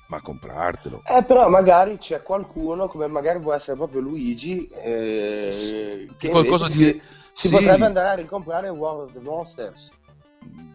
[0.07, 1.01] Ma comprartelo.
[1.03, 6.71] Eh, però magari c'è qualcuno, come magari può essere proprio Luigi, eh, che Qualcosa di-
[6.71, 7.01] si,
[7.31, 7.49] si sì.
[7.49, 9.91] potrebbe andare a ricomprare War of the Monsters.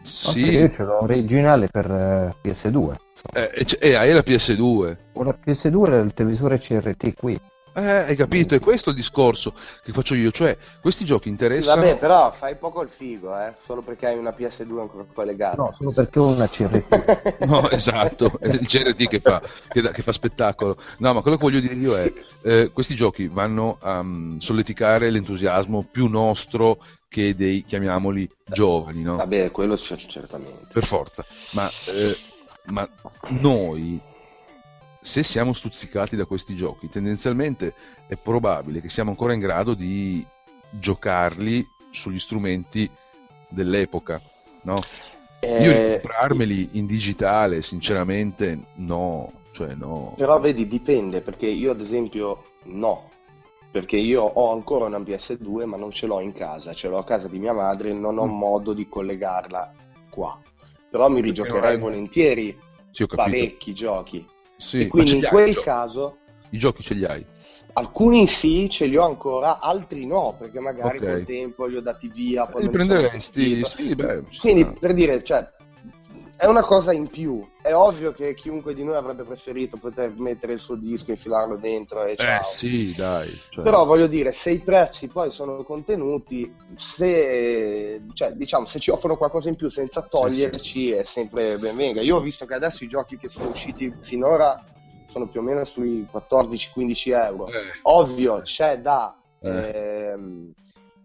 [0.03, 2.95] Sì, Io ce l'ho originale per eh, PS2.
[3.33, 4.97] eh, e, e hai la PS2.
[5.15, 7.39] Ora PS2 era il televisore CRT qui.
[7.73, 8.55] Eh, hai capito?
[8.57, 10.31] È questo il discorso che faccio io.
[10.33, 11.83] Cioè, questi giochi Sì, interessano.
[11.83, 15.57] vabbè, però fai poco il figo, eh, solo perché hai una PS2 ancora collegata.
[15.63, 17.39] No, solo perché ho una CRT.
[17.47, 20.77] No, esatto, è il CRT che fa, che, da- che fa spettacolo.
[20.99, 25.11] No, ma quello che voglio dire io è, eh, questi giochi vanno a mm, solleticare
[25.11, 26.79] l'entusiasmo più nostro
[27.11, 29.17] che dei, chiamiamoli, giovani, no?
[29.17, 30.69] Vabbè, quello c'è certamente.
[30.73, 31.25] Per forza.
[31.55, 32.17] Ma, eh,
[32.67, 32.89] ma
[33.31, 34.01] noi,
[35.01, 37.75] se siamo stuzzicati da questi giochi, tendenzialmente
[38.07, 40.25] è probabile che siamo ancora in grado di
[40.71, 42.89] giocarli sugli strumenti
[43.49, 44.23] dell'epoca,
[44.63, 44.81] no?
[45.41, 49.33] Io Eh, comprarmeli in digitale, sinceramente, no.
[49.51, 50.15] Cioè, no.
[50.17, 53.10] Però vedi, dipende, perché io ad esempio no,
[53.71, 57.05] perché io ho ancora una PS2 ma non ce l'ho in casa, ce l'ho a
[57.05, 58.37] casa di mia madre e non ho Mm.
[58.39, 59.73] modo di collegarla
[60.11, 60.39] qua.
[60.91, 62.59] Però mi Perché non rigiocherei hai- volentieri
[62.91, 64.27] Sì, parecchi giochi.
[64.57, 65.65] Sì, e quindi in quel giochi?
[65.65, 66.17] caso
[66.51, 67.25] I giochi ce li hai.
[67.75, 71.05] alcuni sì, ce li ho ancora, altri no, perché magari Ok.
[71.05, 72.47] col tempo li ho dati via.
[72.47, 73.65] Poi Li prenderesti?
[73.65, 75.49] Sì, beh, Quindi per dire, cioè,
[76.41, 77.47] è una cosa in più.
[77.61, 82.03] È ovvio che chiunque di noi avrebbe preferito poter mettere il suo disco, infilarlo dentro
[82.05, 82.41] e ciao.
[82.41, 83.29] Eh sì, dai.
[83.51, 88.91] cioè- Però voglio dire, se i prezzi poi sono contenuti, se, cioè, diciamo, se ci
[88.91, 92.01] offrono qualcosa in più senza toglierci è sempre ben venga.
[92.01, 94.65] Io ho visto che adesso i giochi che sono usciti finora
[95.07, 97.47] sono più o meno sui 14-15 euro.
[97.49, 97.53] Eh,
[97.83, 100.09] Ovvio, c'è da, Eh.
[100.13, 100.53] ehm,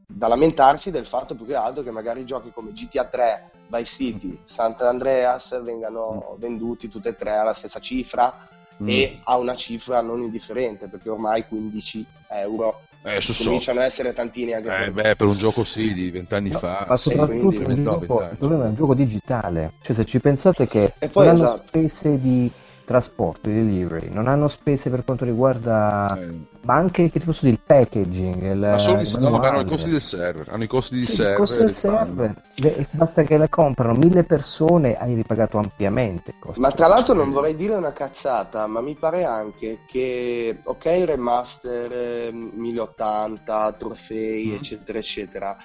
[0.07, 4.39] da lamentarsi del fatto più che altro che magari giochi come GTA 3, Vice City,
[4.43, 8.47] Sant'Andreas vengano venduti tutte e tre alla stessa cifra
[8.81, 8.87] mm.
[8.87, 13.43] e a una cifra non indifferente perché ormai 15 euro Eh, so, so.
[13.45, 16.85] cominciano a essere tantini anche Eh, per beh, per un gioco sì, di vent'anni fa.
[16.87, 19.73] Ma soprattutto quindi- il, gioco, il problema è un gioco digitale.
[19.81, 21.63] Cioè, se ci pensate che E poi, esatto.
[21.67, 22.51] spese di
[22.85, 27.55] trasporto, delivery, non hanno spese per quanto riguarda, Eh, ma anche che ti posso dire,
[27.57, 30.47] il packaging, il, ma solo il no, hanno i costi del server.
[30.49, 31.35] Hanno i costi di Sì, il server.
[31.37, 32.05] costo del fanno.
[32.05, 32.41] server.
[32.55, 36.33] Le- Basta che la comprano mille persone, hai ripagato ampiamente.
[36.55, 41.07] ma tra l'altro non vorrei dire una cazzata ma mi pare anche che ok il
[41.07, 44.53] remaster eh, 1080 trofei Mm.
[44.53, 45.57] eccetera eccetera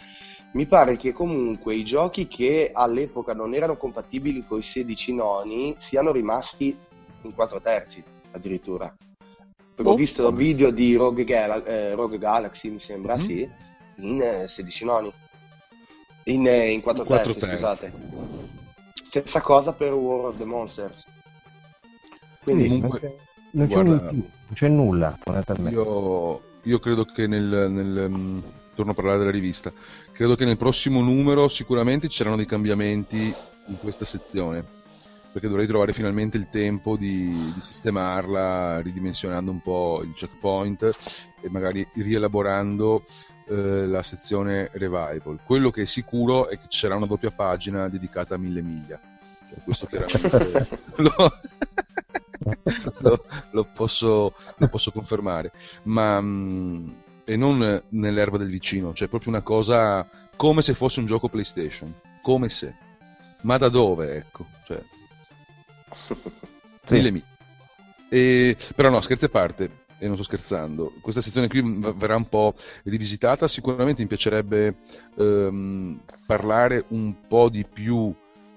[0.52, 5.76] mi pare che comunque i giochi che all'epoca non erano compatibili con i 16 noni
[5.78, 6.76] siano rimasti
[7.22, 8.02] in 4 terzi
[8.32, 8.94] addirittura
[9.76, 9.94] ho Oh.
[9.94, 13.20] visto video di Rogue, Gal- eh, Rogue Galaxy mi sembra Mhm.
[13.20, 13.48] sì
[13.96, 15.12] in eh, 16 noni
[16.24, 17.56] in, eh, in 4 In quattro terzi, terzi.
[17.64, 17.92] scusate
[19.02, 21.04] stessa cosa per War of the Monsters
[22.42, 23.16] quindi Comunque,
[23.52, 25.78] non c'è, guarda, più, non c'è nulla fondamentalmente.
[25.78, 28.38] Io, io credo che nel, nel, mm,
[28.74, 29.70] torno a parlare della rivista,
[30.12, 33.34] credo che nel prossimo numero sicuramente ci saranno dei cambiamenti
[33.66, 34.64] in questa sezione,
[35.32, 40.90] perché dovrei trovare finalmente il tempo di, di sistemarla, ridimensionando un po' il checkpoint
[41.40, 43.04] e magari rielaborando
[43.48, 45.40] eh, la sezione revival.
[45.44, 49.00] Quello che è sicuro è che ci sarà una doppia pagina dedicata a mille miglia.
[49.48, 51.32] Cioè, questo chiaramente lo,
[52.98, 55.52] lo- lo posso, lo posso confermare,
[55.84, 56.94] ma mh,
[57.24, 61.92] e non nell'erba del vicino, cioè proprio una cosa come se fosse un gioco PlayStation,
[62.22, 62.74] come se,
[63.42, 64.82] ma da dove, ecco, cioè,
[66.84, 66.94] Sì.
[66.94, 67.22] mille.
[68.08, 71.62] E, però no, scherzi a parte, e non sto scherzando, questa sezione qui
[71.94, 72.54] verrà un po'
[72.84, 74.76] rivisitata, sicuramente mi piacerebbe
[75.16, 78.12] ehm, parlare un po' di più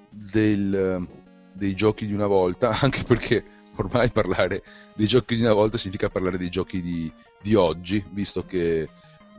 [0.10, 1.08] del-
[1.52, 3.44] dei giochi di una volta, anche perché
[3.76, 4.64] ormai parlare
[4.96, 7.12] dei giochi di una volta significa parlare dei giochi di,
[7.42, 8.88] di oggi, visto che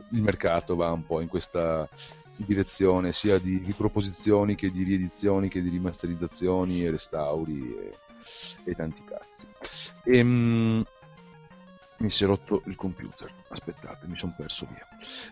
[0.09, 1.89] il mercato va un po' in questa
[2.37, 7.93] direzione sia di riproposizioni che di riedizioni che di rimasterizzazioni e restauri e,
[8.63, 9.47] e tanti cazzi.
[10.03, 10.83] Ehm,
[11.97, 13.31] Mi si è rotto il computer.
[13.47, 14.85] Aspettate, mi sono perso via.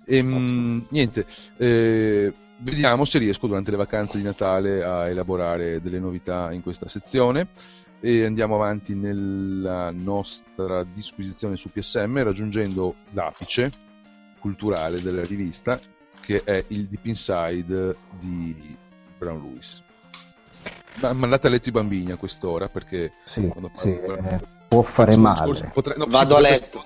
[0.05, 1.25] Ehm, niente,
[1.57, 6.88] eh, vediamo se riesco durante le vacanze di Natale a elaborare delle novità in questa
[6.88, 7.49] sezione
[7.99, 13.71] e andiamo avanti nella nostra disquisizione su PSM raggiungendo l'apice
[14.39, 15.80] culturale della rivista
[16.25, 18.75] che è il Deep Inside di
[19.17, 19.81] Brown Lewis.
[21.01, 24.81] Ma mandate a letto i bambini a quest'ora perché Sì, quando sì, parlo- eh, può
[24.83, 25.51] fare male.
[25.51, 26.83] discorso potre- no, Vado a letto.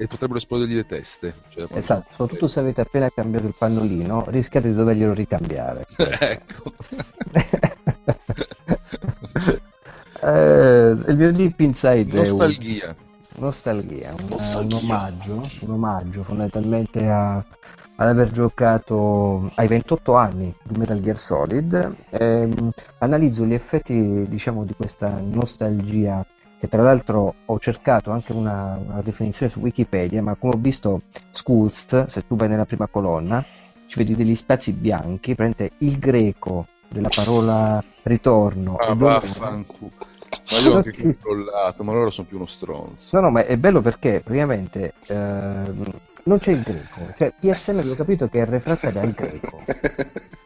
[0.00, 1.34] E potrebbero esplodergli le teste.
[1.48, 5.86] Cioè, Esatto, soprattutto se avete appena cambiato il pannolino, rischiate di doverglielo ricambiare.
[6.20, 6.72] ecco.
[10.20, 12.94] Eh, il mio Deep Inside è un- Nostalgia.
[13.36, 14.76] nostalgia, un, Nostalgia.
[14.76, 17.44] un omaggio, un omaggio fondamentalmente a-
[18.00, 21.96] ad aver giocato ai 28 anni di Metal Gear Solid.
[22.10, 26.24] Ehm, analizzo gli effetti, diciamo, di questa nostalgia
[26.58, 31.02] che tra l'altro ho cercato anche una, una definizione su Wikipedia, ma come ho visto
[31.32, 33.44] Skulst, se tu vai nella prima colonna,
[33.86, 39.90] ci vedi degli spazi bianchi, prende il greco della parola ritorno Ah, vaffanculo.
[40.50, 43.16] Ma io ho anche controllato, ma loro sono più uno stronzo.
[43.16, 45.90] No, no, ma è bello perché praticamente ehm,
[46.28, 47.12] non c'è il greco.
[47.16, 49.58] Cioè, PSM avevo capito che è refrattaria al greco.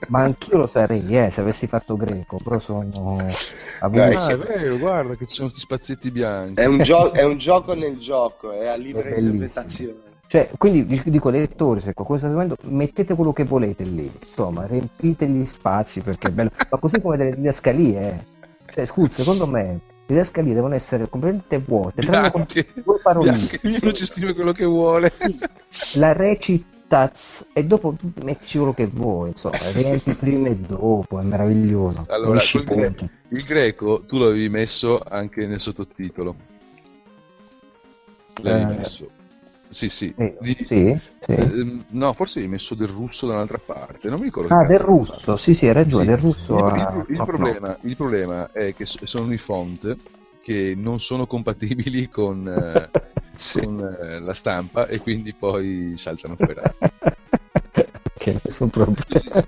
[0.08, 2.84] Ma anch'io lo sarei, eh, se avessi fatto greco, però sono
[3.90, 6.60] Dai, Ah, è vero, guarda che ci sono questi spazietti bianchi.
[6.60, 10.10] È un, gio- è un gioco nel gioco, è a libera È interpretazione.
[10.26, 14.10] Cioè, quindi dic- dico ai lettori, se qualcuno sta seguendo, mettete quello che volete lì,
[14.24, 16.50] insomma, riempite gli spazi perché è bello.
[16.70, 18.24] Ma così come delle didascalie, eh.
[18.72, 19.80] Cioè, scusa, secondo me,
[20.12, 22.46] le didascalie devono essere completamente vuote, tranne con
[22.84, 23.36] due paroline.
[23.36, 25.12] bianche, ognuno ci scrive quello che vuole.
[25.96, 31.22] la recitaz e dopo tu mettici quello che vuoi, insomma, riempi prima e dopo, è
[31.22, 32.04] meraviglioso.
[32.08, 33.10] Allora, Unisci i col gre- punti.
[33.28, 36.36] il greco tu l'avevi messo anche nel sottotitolo.
[38.42, 39.10] L'avevi Eh, messo.
[39.72, 40.12] Sì, sì.
[40.16, 41.32] Eh, Di- sì, sì.
[41.32, 44.08] ehm, no, forse hai messo del russo da un'altra parte.
[44.08, 44.54] Non mi ricordo.
[44.54, 46.10] Ah, del russo, sì, sì, hai ragione, Sì.
[46.10, 46.58] del russo.
[46.58, 49.96] Il, a- il- il problema, il problema è che so- sono i font
[50.42, 52.90] che non sono compatibili con, eh,
[53.60, 56.54] con, eh, la stampa e quindi poi saltano fuori.
[58.18, 59.42] che nessun problema.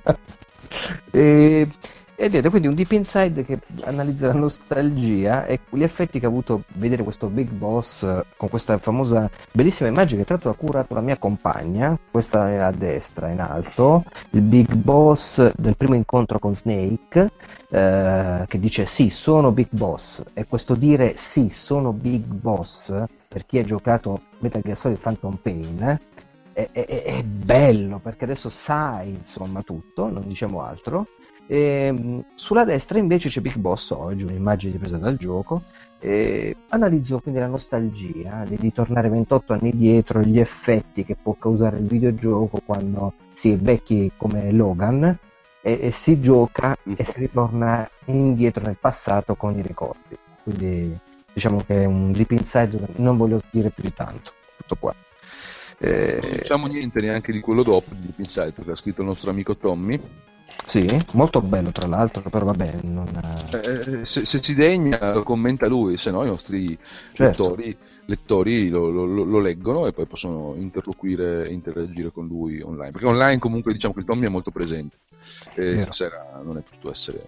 [1.13, 1.69] e,
[2.17, 6.29] e niente, quindi un Deep Inside che analizza la nostalgia e gli effetti che ha
[6.29, 10.55] avuto vedere questo Big Boss eh, con questa famosa bellissima immagine che tra l'altro ha
[10.55, 15.95] curato la mia compagna, questa è a destra in alto, il Big Boss del primo
[15.97, 17.31] incontro con Snake
[17.71, 22.95] eh, che dice sì, sono Big Boss e questo dire sì, sono Big Boss
[23.29, 25.99] per chi ha giocato Metal Gear Solid Phantom Pain
[26.53, 31.07] è, è- è bello perché adesso sai insomma tutto, non diciamo altro.
[31.47, 35.63] E, mh, sulla destra invece c'è Big Boss oggi, un'immagine presa dal gioco.
[36.01, 41.35] E analizzo quindi la nostalgia di, di tornare 28 anni dietro, gli effetti che può
[41.39, 45.19] causare il videogioco quando si è vecchi come Logan
[45.63, 50.17] e, e si gioca e si ritorna indietro nel passato con i ricordi.
[50.43, 50.99] Quindi
[51.33, 54.33] diciamo che è un deep inside, non voglio dire più di tanto.
[54.57, 54.95] Tutto qua.
[55.79, 59.09] Eh, Non diciamo niente neanche di quello dopo, di Deep Inside, perché ha scritto il
[59.09, 60.01] nostro amico Tommy.
[60.67, 63.07] Sì, molto bello tra l'altro, però vabbè, non...
[63.53, 66.77] Eh, se, se ci degna lo commenta lui, se no i nostri
[67.13, 67.55] Certo.
[67.55, 67.77] lettori,
[68.07, 72.93] lettori lo, lo- lo- leggono e poi possono interloquire e interagire con lui online.
[72.93, 74.97] Perché online comunque diciamo che il Tommy è molto presente
[75.55, 75.81] e Vero.
[75.83, 77.25] stasera non è potuto essere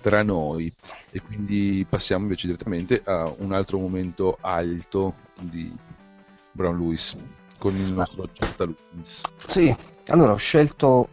[0.00, 0.72] tra noi
[1.10, 5.72] e quindi passiamo invece direttamente a un altro momento alto di
[6.52, 7.16] Brown Lewis
[7.58, 9.20] con il nostro Certa Lewis.
[9.46, 9.74] Sì,
[10.08, 11.08] allora ho scelto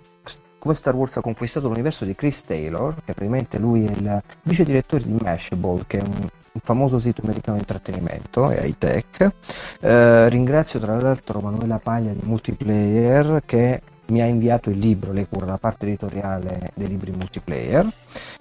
[0.60, 4.66] come Star Wars ha conquistato l'universo di Chris Taylor, che praticamente lui è il vice
[4.66, 9.32] direttore di Mashable, che è un, un famoso sito americano di intrattenimento e high tech.
[9.80, 15.28] Eh, ringrazio tra l'altro Manuela Paglia di Multiplayer che mi ha inviato il libro, lei
[15.30, 17.88] cura la parte editoriale dei libri multiplayer.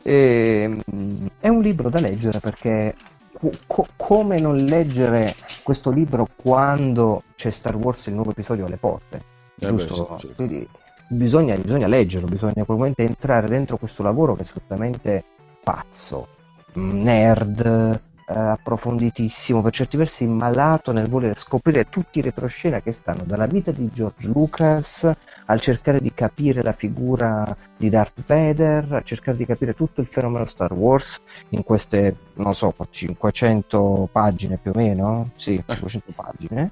[0.03, 2.95] E, mm, è un libro da leggere perché
[3.32, 8.77] co- co- come non leggere questo libro quando c'è Star Wars il nuovo episodio alle
[8.77, 9.23] porte?
[9.61, 9.95] Eh beh, giusto?
[9.95, 10.35] sì, certo.
[10.35, 10.69] Quindi
[11.09, 15.24] bisogna, bisogna leggerlo, bisogna probabilmente entrare dentro questo lavoro che è assolutamente
[15.62, 16.28] pazzo,
[16.78, 22.93] mm, nerd, eh, approfonditissimo, per certi versi malato nel voler scoprire tutti i retroscena che
[22.93, 25.10] stanno dalla vita di George Lucas
[25.47, 30.06] al cercare di capire la figura di Darth Vader, a cercare di capire tutto il
[30.06, 31.20] fenomeno Star Wars
[31.51, 36.70] in queste, non so, 500 pagine più o meno, sì, 500 pagine.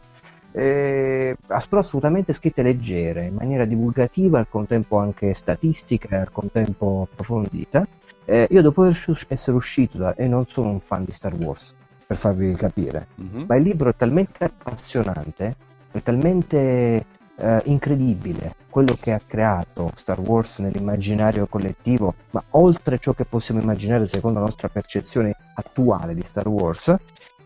[0.58, 7.86] Eh, assolutamente scritte leggere, in maniera divulgativa, al contempo anche statistica, al contempo approfondita.
[8.24, 11.74] Eh, io dopo essere uscito da, e non sono un fan di Star Wars,
[12.06, 13.08] per farvi capire.
[13.16, 13.44] Mhm.
[13.46, 15.56] Ma il libro è talmente appassionante,
[15.92, 17.04] è talmente
[17.36, 23.60] eh, incredibile quello che ha creato Star Wars nell'immaginario collettivo, ma oltre ciò che possiamo
[23.60, 26.94] immaginare secondo la nostra percezione attuale di Star Wars,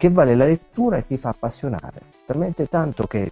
[0.00, 2.00] che vale la lettura e ti fa appassionare.
[2.24, 3.30] Talmente tanto che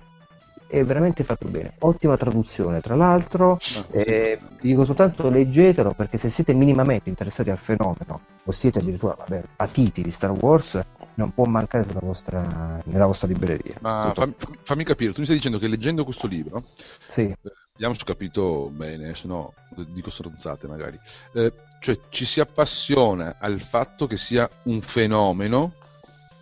[0.66, 1.72] è veramente fatto bene.
[1.78, 3.56] Ottima traduzione, tra l'altro.
[3.90, 9.14] Eh, ti dico soltanto leggetelo perché se siete minimamente interessati al fenomeno o siete addirittura
[9.16, 10.78] vabbè, patiti di Star Wars,
[11.14, 13.76] non può mancare vostra, nella vostra libreria.
[13.80, 16.64] Ma fammi, fammi capire, tu mi stai dicendo che leggendo questo libro,
[17.08, 17.22] Sì.
[17.22, 17.38] eh,
[17.72, 19.54] vediamo se ho capito bene, se no
[19.88, 21.00] dico stronzate magari,
[21.32, 21.50] eh,
[21.80, 25.72] cioè ci si appassiona al fatto che sia un fenomeno,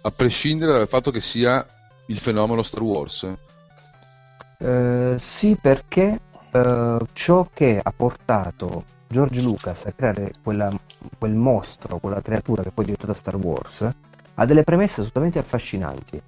[0.07, 1.67] a prescindere dal fatto che sia
[2.07, 3.29] il fenomeno Star Wars.
[4.59, 6.21] Eh, sì, perché
[6.53, 10.71] eh, ciò che ha portato George Lucas a creare quella-
[11.19, 13.89] quel mostro, quella creatura che poi è diventata Star Wars,
[14.35, 16.23] ha delle premesse assolutamente affascinanti.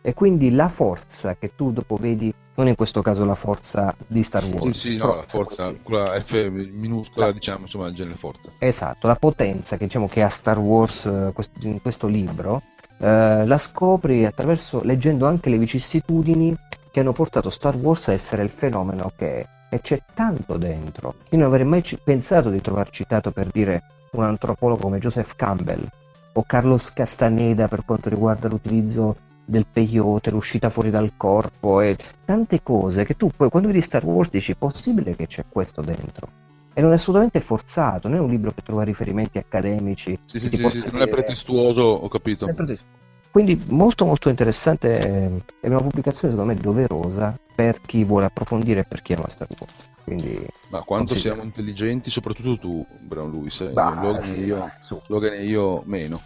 [0.00, 4.22] E quindi la forza che tu dopo vedi, non in questo caso la forza di
[4.22, 8.52] Star Wars, Sì, sì, no, la forza, quella F minuscola, diciamo, insomma, il genere forza.
[8.60, 11.32] Esatto, la potenza che, diciamo, che ha Star Wars eh,
[11.62, 12.62] in questo libro
[12.98, 16.56] eh, la scopri attraverso leggendo anche le vicissitudini
[16.90, 19.46] che hanno portato Star Wars a essere il fenomeno che è.
[19.70, 21.16] E c'è tanto dentro.
[21.30, 25.36] Io non avrei mai ci- pensato di trovar citato per dire un antropologo come Joseph
[25.36, 25.86] Campbell
[26.32, 32.62] o Carlos Castaneda per quanto riguarda l'utilizzo del peyote, l'uscita fuori dal corpo e tante
[32.62, 36.47] cose che tu poi quando vedi Star Wars dici possibile che c'è questo dentro
[36.78, 40.16] e non è assolutamente forzato, non è un libro che trova riferimenti accademici.
[40.26, 42.46] Sì, sì, sì, sì, non è pretestuoso, ho capito.
[42.46, 42.96] È pretestuoso.
[43.32, 48.80] Quindi molto molto interessante, eh, è una pubblicazione secondo me doverosa per chi vuole approfondire
[48.80, 49.90] e per chi ama Star Wars.
[50.04, 51.34] Quindi Ma quanto Consiglio.
[51.34, 54.70] siamo intelligenti, soprattutto tu, Brown Lewis, eh, Bah, Logan, sì, e io.
[55.08, 56.20] Logan e io meno.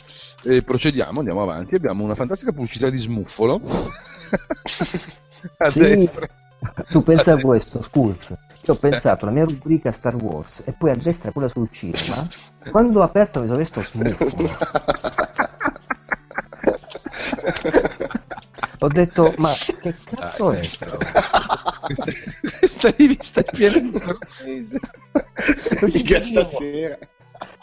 [0.45, 1.77] E procediamo, andiamo avanti.
[1.77, 3.59] Abbiamo una fantastica pubblicità di smuffolo.
[5.57, 5.79] a Sì.
[5.79, 6.29] destra.
[6.91, 8.37] tu pensa a questo, Skulls.
[8.65, 12.27] Io ho pensato alla mia rubrica Star Wars e poi a destra quella sul cinema.
[12.71, 14.51] Quando ho aperto mi sono visto smuffolo.
[18.79, 20.61] Ho detto, ma che cazzo Dai, è?
[21.81, 22.13] questa,
[22.59, 24.81] questa rivista è piena di sorprese.
[25.83, 26.99] Mica stasera.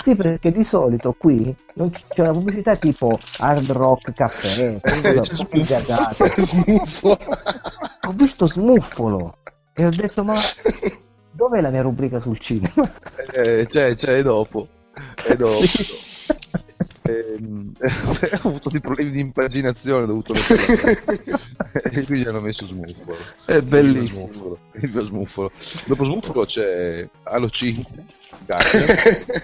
[0.01, 5.21] Sì, perché di solito qui non c- c'è una pubblicità tipo Hard Rock Caffè, Eh,
[5.21, 6.29] c'è tutte gasate.
[6.45, 7.17] Smuffo.
[8.07, 9.37] Ho visto Smuffolo
[9.79, 10.35] e ho detto, ma
[11.31, 12.91] dov'è la mia rubrica sul cinema?
[13.31, 14.67] Eh, c'è, c'è, è dopo.
[15.25, 15.59] È dopo.
[17.09, 17.73] Ehm,
[18.43, 24.27] ho avuto dei problemi di impaginazione dovuto e quindi hanno messo smuffolo È bellissimo.
[24.27, 25.51] Il smuffolo, il smuffolo.
[25.85, 28.05] dopo smuffolo c'è Halo 5
[28.45, 28.79] Gacha,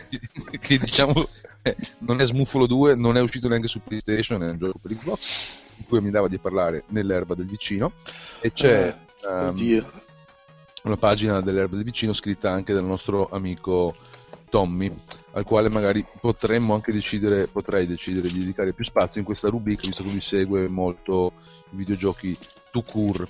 [0.10, 1.28] che, che diciamo
[1.64, 4.92] eh, non è smuffolo 2 non è uscito neanche su PlayStation è un gioco per
[4.92, 7.94] Xbox di cui mi dava di parlare nell'erba del vicino
[8.42, 8.96] e c'è
[9.28, 10.04] ehm, Oddio.
[10.86, 13.96] Una pagina dell'erba del vicino scritta anche dal nostro amico
[14.50, 14.96] Tommy,
[15.32, 19.86] al quale magari potremmo anche decidere, potrei decidere di dedicare più spazio in questa rubrica,
[19.86, 21.34] visto che lui segue molto
[21.72, 22.38] i videogiochi
[22.72, 23.28] to cure.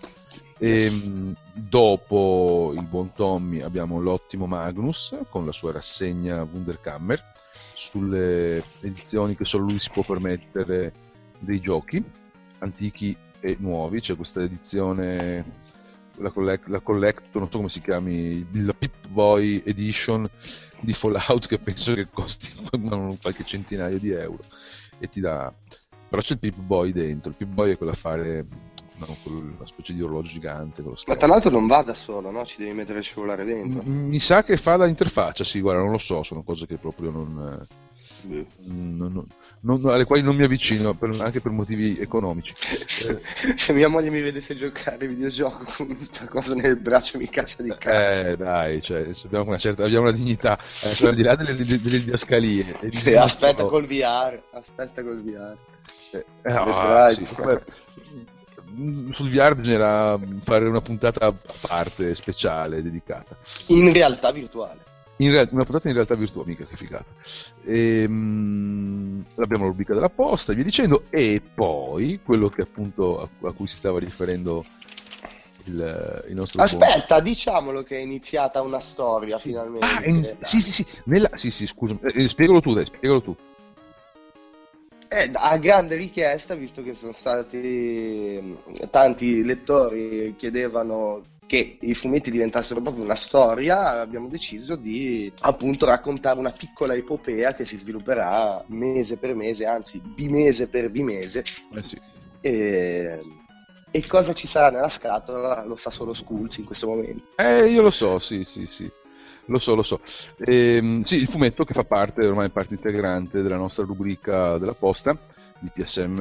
[0.60, 7.22] E, mh, dopo il buon Tommy abbiamo l'ottimo Magnus con la sua rassegna Wunderkammer
[7.74, 10.94] sulle edizioni che solo lui si può permettere
[11.40, 12.04] dei giochi
[12.60, 14.02] antichi e nuovi.
[14.02, 15.64] C'è questa edizione
[16.18, 20.30] la, collect, la Collector, non so come si chiami, la Pip Boy Edition
[20.82, 22.52] di Fallout che penso che costi
[23.22, 24.44] qualche centinaio di euro
[25.00, 25.52] e ti dà
[26.08, 28.46] però c'è il Pip Boy dentro il Pip Boy è quell'affare
[28.98, 32.46] no, quella specie di orologio gigante Ma tra l'altro non va da solo, no?
[32.46, 33.82] Ci devi mettere il cellulare dentro.
[33.84, 36.78] M- mi sa che fa da interfaccia sì guarda non lo so sono cose che
[36.78, 37.68] proprio non,
[38.28, 39.28] eh, non- non-
[39.66, 42.54] non- alle quali non mi avvicino per- anche per motivi economici
[43.08, 43.20] Eh,
[43.58, 47.74] Se mia moglie mi vedesse giocare videogioco con questa cosa nel braccio mi caccia di
[47.78, 48.28] cazzo.
[48.28, 51.56] eh dai cioè, abbiamo una certa abbiamo una dignità eh, cioè, al di là delle,
[51.56, 55.56] delle, delle didascalie e di- Eh, aspetta col VR, aspetta col VR.
[56.12, 56.64] Eh, ah,
[57.10, 57.26] Vedrai.
[57.26, 58.34] sì.
[58.78, 61.34] Mm, sul VR bisognerà fare una puntata a
[61.68, 63.38] parte, speciale, dedicata.
[63.68, 64.82] In realtà virtuale.
[65.18, 67.06] Realtà, una puntata in realtà virtuale, mica che figata.
[67.66, 71.04] Ehm, abbiamo la rubrica della posta e via dicendo.
[71.10, 74.66] E poi quello che appunto a, a cui si stava riferendo
[75.66, 79.86] il, il nostro buon- Aspetta, diciamolo che è iniziata una storia finalmente.
[79.86, 83.36] Ah, in- sì, sì, sì, nella, sì, sì, scusa, eh, spiegalo tu, dai, spiegalo tu.
[85.08, 88.54] Eh, a grande richiesta, visto che sono stati mm,
[88.90, 95.86] tanti lettori che chiedevano che i fumetti diventassero proprio una storia, abbiamo deciso di appunto
[95.86, 101.44] raccontare una piccola epopea che si svilupperà mese per mese, anzi bimese per bimese.
[101.74, 102.00] Eh sì.
[102.42, 103.22] E,
[103.92, 107.28] e cosa ci sarà nella scatola lo sa solo Skulls in questo momento.
[107.36, 108.92] Eh, io lo so, sì, sì, sì.
[109.46, 110.02] Lo so, lo so.
[110.40, 115.16] Ehm, sì, il fumetto che fa parte, ormai parte integrante della nostra rubrica della posta,
[115.60, 116.20] di PSM,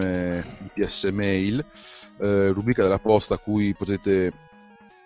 [0.58, 1.64] di PS Mail,
[2.20, 4.30] eh, rubrica della posta a cui potete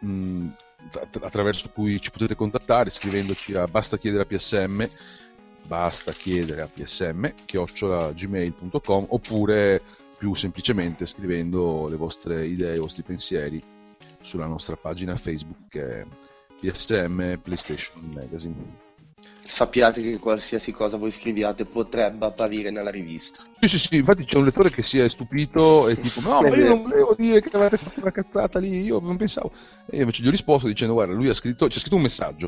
[0.01, 0.49] mh,
[0.93, 4.85] att- attraverso cui ci potete contattare scrivendoci a basta chiedere a PSM
[5.66, 9.83] basta chiedere a PSM chiocciolagmail.com oppure
[10.16, 13.62] più semplicemente scrivendo le vostre idee, i vostri pensieri
[14.23, 16.07] sulla nostra pagina Facebook che è
[16.61, 18.88] PSM PlayStation Magazine.
[19.51, 23.43] Sappiate che qualsiasi cosa voi scriviate potrebbe apparire nella rivista.
[23.61, 26.55] Sì, sì, sì, infatti c'è un lettore che si è stupito e tipo, no, ma
[26.55, 29.51] io non volevo dire che avete fatto una cazzata lì, io non pensavo.
[29.91, 32.47] E invece gli ho risposto dicendo, guarda, lui ha scritto, c'è scritto un messaggio,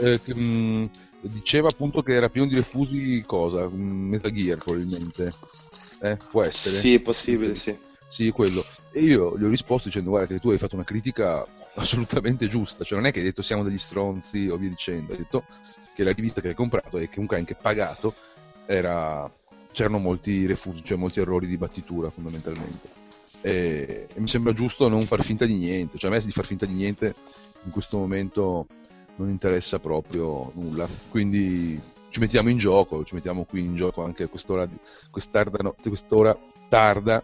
[0.00, 0.90] eh, che, mh,
[1.32, 3.68] diceva appunto che era pieno di refusi, cosa?
[3.68, 5.32] Mm, Metal Gear probabilmente.
[6.00, 6.74] Eh, può essere.
[6.74, 7.78] Sì, è possibile, sì.
[8.08, 8.64] Sì, quello.
[8.92, 11.46] E io gli ho risposto dicendo, guarda, che tu hai fatto una critica
[11.76, 15.18] assolutamente giusta, cioè non è che hai detto siamo degli stronzi o via dicendo, hai
[15.18, 15.44] detto
[16.00, 18.14] che la rivista che hai comprato e comunque anche pagato
[18.66, 19.30] era...
[19.72, 22.88] c'erano molti refusi, cioè molti errori di battitura fondamentalmente.
[23.42, 26.46] E, e mi sembra giusto non far finta di niente, cioè a me di far
[26.46, 27.14] finta di niente
[27.64, 28.66] in questo momento
[29.16, 31.78] non interessa proprio nulla, quindi
[32.08, 34.78] ci mettiamo in gioco, ci mettiamo qui in gioco anche quest'ora, di-
[35.10, 36.36] quest'arda, no- quest'ora
[36.68, 37.22] tarda.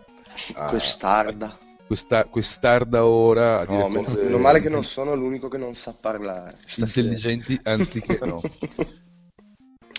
[0.54, 1.64] a- Quest'arda.
[1.86, 5.58] Questa, quest'arda ora a dire No, meno, cose meno male che non sono l'unico che
[5.58, 6.54] non sa parlare.
[6.64, 7.06] stasera.
[7.08, 8.40] intelligenti anziché no.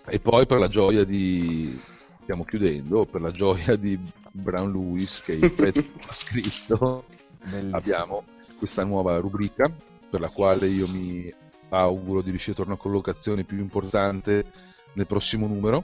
[0.09, 1.77] E poi per la gioia di
[2.22, 3.99] stiamo chiudendo, per la gioia di
[4.31, 7.05] Brown Lewis che il pezzo ha scritto,
[7.43, 7.76] Bellissimo.
[7.77, 8.23] abbiamo
[8.57, 9.69] questa nuova rubrica
[10.09, 11.34] per la quale io mi
[11.69, 14.45] auguro di riuscire a trovare una collocazione più importante
[14.93, 15.84] nel prossimo numero,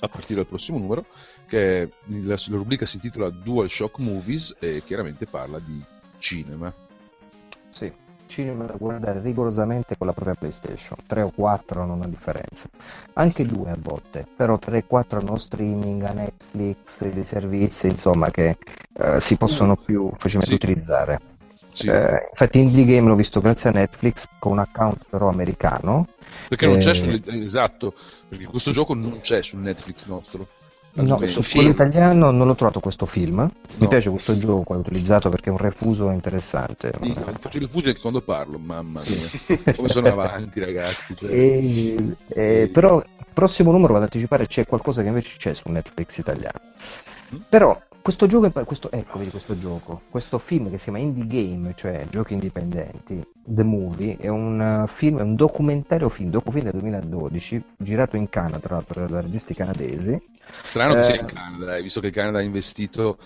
[0.00, 1.06] a partire dal prossimo numero,
[1.46, 5.82] che la, la rubrica si intitola Dual Shock Movies e chiaramente parla di
[6.18, 6.72] cinema.
[7.70, 7.92] Sì,
[8.26, 10.98] cinema da guardare rigorosamente con la propria PlayStation.
[11.06, 12.68] 3 o 4 non ha differenza.
[13.14, 18.30] Anche 2 a volte, però 3 e 4 hanno streaming, a Netflix, dei servizi, insomma,
[18.30, 18.56] che
[18.94, 20.62] eh, si possono più facilmente Sì.
[20.64, 21.20] utilizzare.
[21.74, 26.06] Sì, Eh, infatti Indie Game l'ho visto grazie a Netflix con un account però americano.
[26.48, 27.94] perché non eh, c'è sul esatto,
[28.28, 30.46] perché questo gioco non c'è su Netflix nostro.
[30.96, 33.38] No, su quello italiano non l'ho trovato questo film.
[33.40, 33.88] Mi No.
[33.88, 36.92] piace questo gioco, l'ho utilizzato perché è un refuso interessante.
[37.40, 39.74] Faccio il fuso anche quando parlo, mamma mia.
[39.74, 41.16] Come sono avanti, ragazzi.
[41.16, 41.30] cioè.
[41.34, 45.68] E- e- però il prossimo numero vado ad anticipare c'è qualcosa che invece c'è su
[45.68, 46.60] Netflix italiano.
[47.48, 51.72] Però questo gioco, questo, ecco vedi questo gioco, questo film che si chiama Indie Game,
[51.74, 56.80] cioè giochi indipendenti, The Movie, è un uh, film, è un documentario film, docufilm del
[56.82, 60.20] 2012, girato in Canada, tra l'altro da registi canadesi.
[60.62, 61.20] Strano che sia Eh.
[61.20, 63.16] in Canada, eh, visto che il Canada ha investito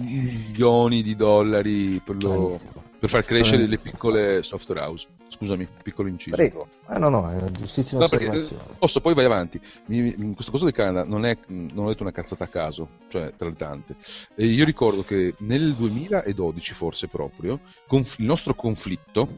[0.00, 2.58] milioni di dollari per, lo-
[2.98, 3.66] per far crescere Eh.
[3.68, 5.06] le piccole software house.
[5.28, 6.36] Scusami, piccolo inciso.
[6.36, 6.68] Prego.
[6.86, 8.48] Ah no, no, è giustissima No, perché eh,
[8.78, 9.60] posso, poi vai avanti.
[9.86, 12.88] Mi- in questo caso del Canada non, è, non ho detto una cazzata a caso,
[13.08, 13.96] cioè tra le tante.
[14.34, 19.28] E io ricordo che nel 2012, forse proprio, conf- il nostro conflitto,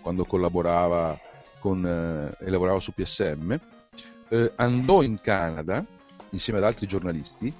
[0.00, 1.18] quando collaborava
[1.58, 3.58] con, eh, e lavorava su PSM,
[4.30, 5.84] eh, andò in Canada
[6.30, 7.52] insieme ad altri giornalisti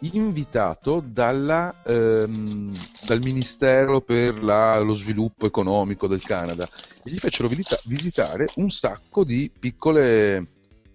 [0.00, 2.72] invitato dalla, ehm,
[3.04, 6.68] dal Ministero per la- lo sviluppo economico del Canada
[7.02, 10.46] e gli fecero visita- visitare un sacco di piccole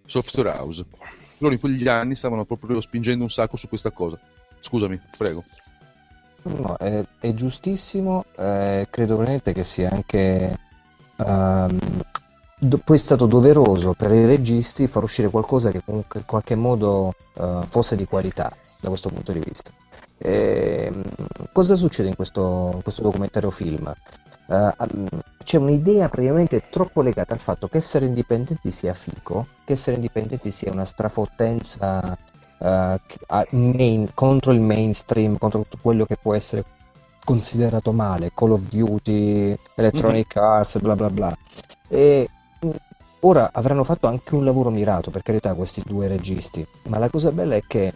[0.05, 0.85] software house.
[1.39, 4.19] Loro in quegli anni stavano proprio spingendo un sacco su questa cosa.
[4.59, 5.43] Scusami, prego.
[6.43, 10.57] No, è, è giustissimo, eh, credo veramente che sia anche
[11.15, 16.55] do- poi è stato doveroso per i registi far uscire qualcosa che comunque in qualche
[16.55, 19.71] modo eh, fosse di qualità da questo punto di vista.
[20.17, 21.03] Ehm,
[21.51, 23.91] cosa succede in questo, in questo documentario film?
[24.47, 25.05] Eh, mm,
[25.43, 30.51] c'è un'idea praticamente troppo legata al fatto che essere indipendenti sia fico, che essere indipendenti
[30.51, 32.17] sia una strafottenza
[32.59, 32.99] eh,
[33.51, 36.63] main- contro il mainstream, contro tutto quello che può essere
[37.23, 41.37] considerato male, Call of Duty, Electronic Arts, bla bla bla.
[41.87, 42.27] E
[42.59, 42.69] mh,
[43.21, 47.31] ora avranno fatto anche un lavoro mirato, per carità, questi due registi, ma la cosa
[47.31, 47.93] bella è che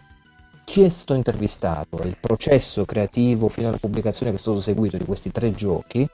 [0.68, 5.06] chi è stato intervistato, il processo creativo fino alla pubblicazione che è stato seguito di
[5.06, 6.06] questi tre giochi,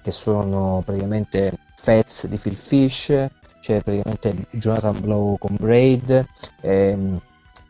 [0.00, 3.06] che sono praticamente Fats di Phil Fish,
[3.60, 6.24] c'è praticamente Jonathan Blow con Braid,
[6.60, 7.20] ehm,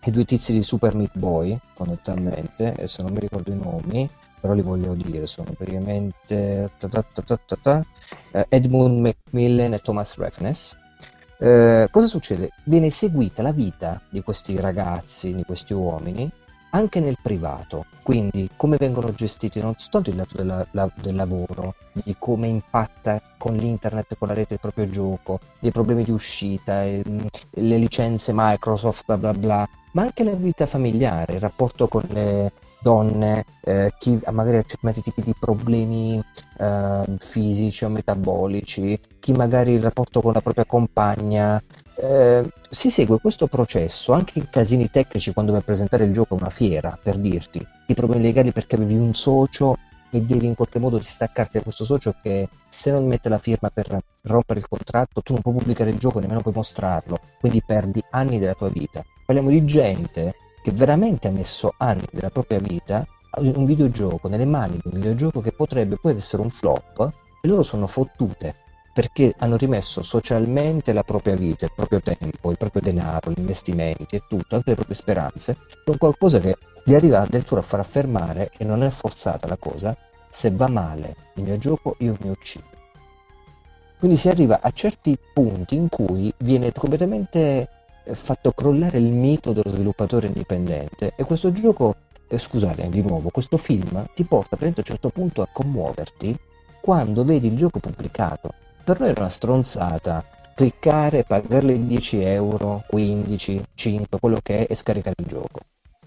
[0.04, 4.08] i due tizi di Super Meat Boy, fondamentalmente, adesso non mi ricordo i nomi,
[4.38, 6.70] però li voglio dire, sono praticamente
[8.32, 10.76] eh, Edmund Macmillan e Thomas Refnes.
[11.38, 12.50] Eh, cosa succede?
[12.64, 16.30] Viene seguita la vita di questi ragazzi, di questi uomini,
[16.70, 21.74] anche nel privato, quindi come vengono gestiti non soltanto il lato della- la- del lavoro,
[21.92, 26.10] di come impatta con l'internet e con la rete il proprio gioco, dei problemi di
[26.10, 31.88] uscita, ehm, le licenze Microsoft, bla bla bla, ma anche la vita familiare, il rapporto
[31.88, 36.22] con le donne, eh, chi ha magari certi tipi di problemi
[36.58, 41.62] eh, fisici o metabolici, chi magari il rapporto con la propria compagna.
[41.98, 46.34] Eh, si segue questo processo anche in casini tecnici quando vai a presentare il gioco
[46.34, 49.78] a una fiera, per dirti, i problemi legali perché avevi un socio
[50.10, 53.70] e devi in qualche modo distaccarti da questo socio che se non mette la firma
[53.70, 58.02] per rompere il contratto tu non puoi pubblicare il gioco, nemmeno puoi mostrarlo, quindi perdi
[58.10, 59.04] anni della tua vita.
[59.24, 60.34] Parliamo di gente
[60.66, 63.06] che veramente ha messo anni della propria vita
[63.36, 67.09] un videogioco, nelle mani di un videogioco che potrebbe poi essere un flop
[67.40, 68.56] e loro sono fottute
[68.93, 74.16] perché hanno rimesso socialmente la propria vita, il proprio tempo, il proprio denaro, gli investimenti
[74.16, 78.51] e tutto, anche le proprie speranze, con qualcosa che gli arriva addirittura a far affermare
[78.51, 79.97] che non è forzata la cosa,
[80.28, 82.64] se va male il mio gioco io mi uccido.
[84.01, 87.68] Quindi si arriva a certi punti in cui viene completamente
[88.14, 91.96] fatto crollare il mito dello sviluppatore indipendente e questo gioco,
[92.28, 96.38] eh, scusate di nuovo, questo film ti porta a un certo punto a commuoverti
[96.80, 98.52] quando vedi il gioco pubblicato.
[98.84, 100.24] Per noi era una stronzata
[100.54, 105.60] cliccare, pagarle 10 euro, 15, 5, quello che è e scaricare il gioco.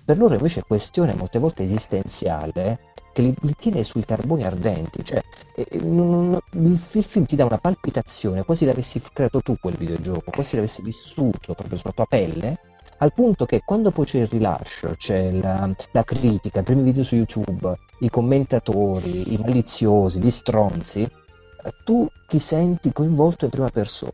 [0.03, 5.03] Per loro invece è questione molte volte esistenziale che li, li tiene sui carboni ardenti,
[5.03, 5.21] cioè
[5.55, 10.81] il, il film ti dà una palpitazione, quasi l'avessi creato tu quel videogioco, quasi l'avessi
[10.81, 12.59] vissuto proprio sulla tua pelle,
[13.01, 17.03] al punto che quando poi c'è il rilascio, c'è la, la critica, i primi video
[17.03, 21.09] su YouTube, i commentatori, i maliziosi, gli stronzi,
[21.83, 24.11] tu ti senti coinvolto in prima persona.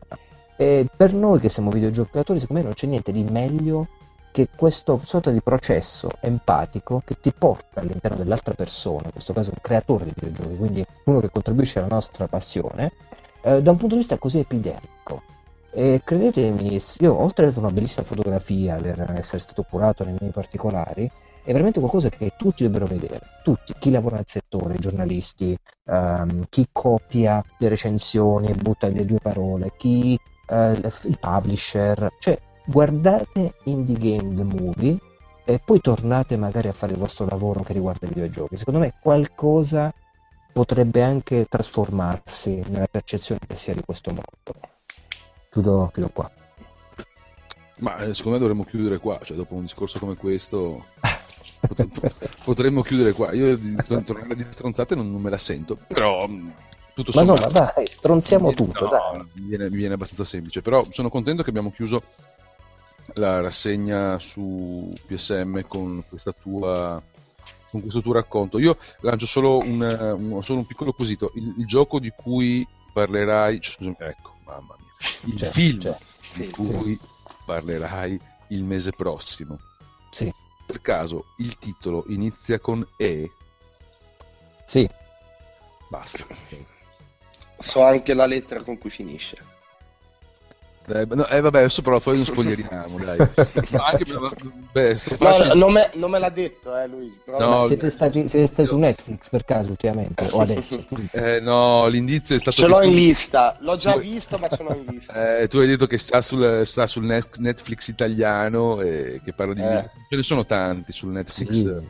[0.56, 3.88] E per noi che siamo videogiocatori, secondo me non c'è niente di meglio
[4.36, 9.48] che questo sorta di processo empatico che ti porta all'interno dell'altra persona, in questo caso
[9.48, 12.92] un creatore di videogiochi, quindi uno che contribuisce alla nostra passione,
[13.40, 15.22] eh, da un punto di vista così epidermico.
[15.70, 21.10] E credetemi, io oltre ad una bellissima fotografia, aver essere stato curato nei miei particolari,
[21.42, 25.56] è veramente qualcosa che tutti dovrebbero vedere, tutti, chi lavora nel settore, i giornalisti,
[25.86, 32.38] ehm, chi copia le recensioni e butta le due parole, chi eh, i publisher, cioè
[32.66, 34.98] guardate Indie Game The Movie
[35.44, 38.56] e poi tornate magari a fare il vostro lavoro che riguarda i videogiochi.
[38.56, 39.92] Secondo me qualcosa
[40.52, 44.24] potrebbe anche trasformarsi nella percezione che si ha di questo mondo.
[45.50, 46.30] Chiudo, chiudo qua.
[47.78, 50.86] Ma eh, secondo me dovremmo chiudere qua, cioè dopo un discorso come questo
[51.60, 53.32] pot- potremmo chiudere qua.
[53.32, 56.52] Io di tor- tornare di stronzate non, non me la sento, però mh,
[56.94, 57.60] tutto Ma no, sommato...
[57.60, 59.26] ma dai, stronziamo mi- tutto, no, dai.
[59.34, 62.02] Mi viene, mi viene abbastanza semplice, però sono contento che abbiamo chiuso
[63.14, 67.02] la rassegna su PSM con questa tua
[67.70, 68.58] con questo tuo racconto.
[68.58, 71.30] Io lancio solo un, un- solo un piccolo quesito.
[71.34, 74.92] Il, il gioco di cui parlerai, cioè, scusami, ecco, mamma mia,
[75.32, 75.98] il Cioè, film cioè,
[76.32, 76.98] di sì, cui
[77.44, 78.18] parlerai
[78.48, 79.58] il mese prossimo.
[80.10, 80.32] Sì,
[80.64, 83.30] Per caso il titolo inizia con E?
[84.66, 84.88] sì.
[85.88, 86.26] Basta.
[87.58, 89.36] So anche la lettera con cui finisce.
[90.88, 93.18] Eh, no, eh, vabbè, adesso però poi non spoileriamo, dai.
[93.18, 94.04] Anche,
[94.72, 97.18] beh, No, non, me, non me l'ha detto, eh, lui.
[97.24, 100.28] Però No, Ma siete stati, siete stati su Netflix per caso ultimamente?
[100.30, 100.84] O adesso?
[101.10, 103.56] Eh, no, l'indizio è stato ce l'ho tu- in lista.
[103.60, 105.14] L'ho già tu- visto, ma ce l'ho in lista.
[105.40, 109.54] Eh, tu hai detto che sta sul, sta sul net- Netflix italiano e che parla
[109.54, 109.90] di Eh.
[110.08, 111.66] ce ne sono tanti sul Netflix Sì.
[111.66, 111.82] eh,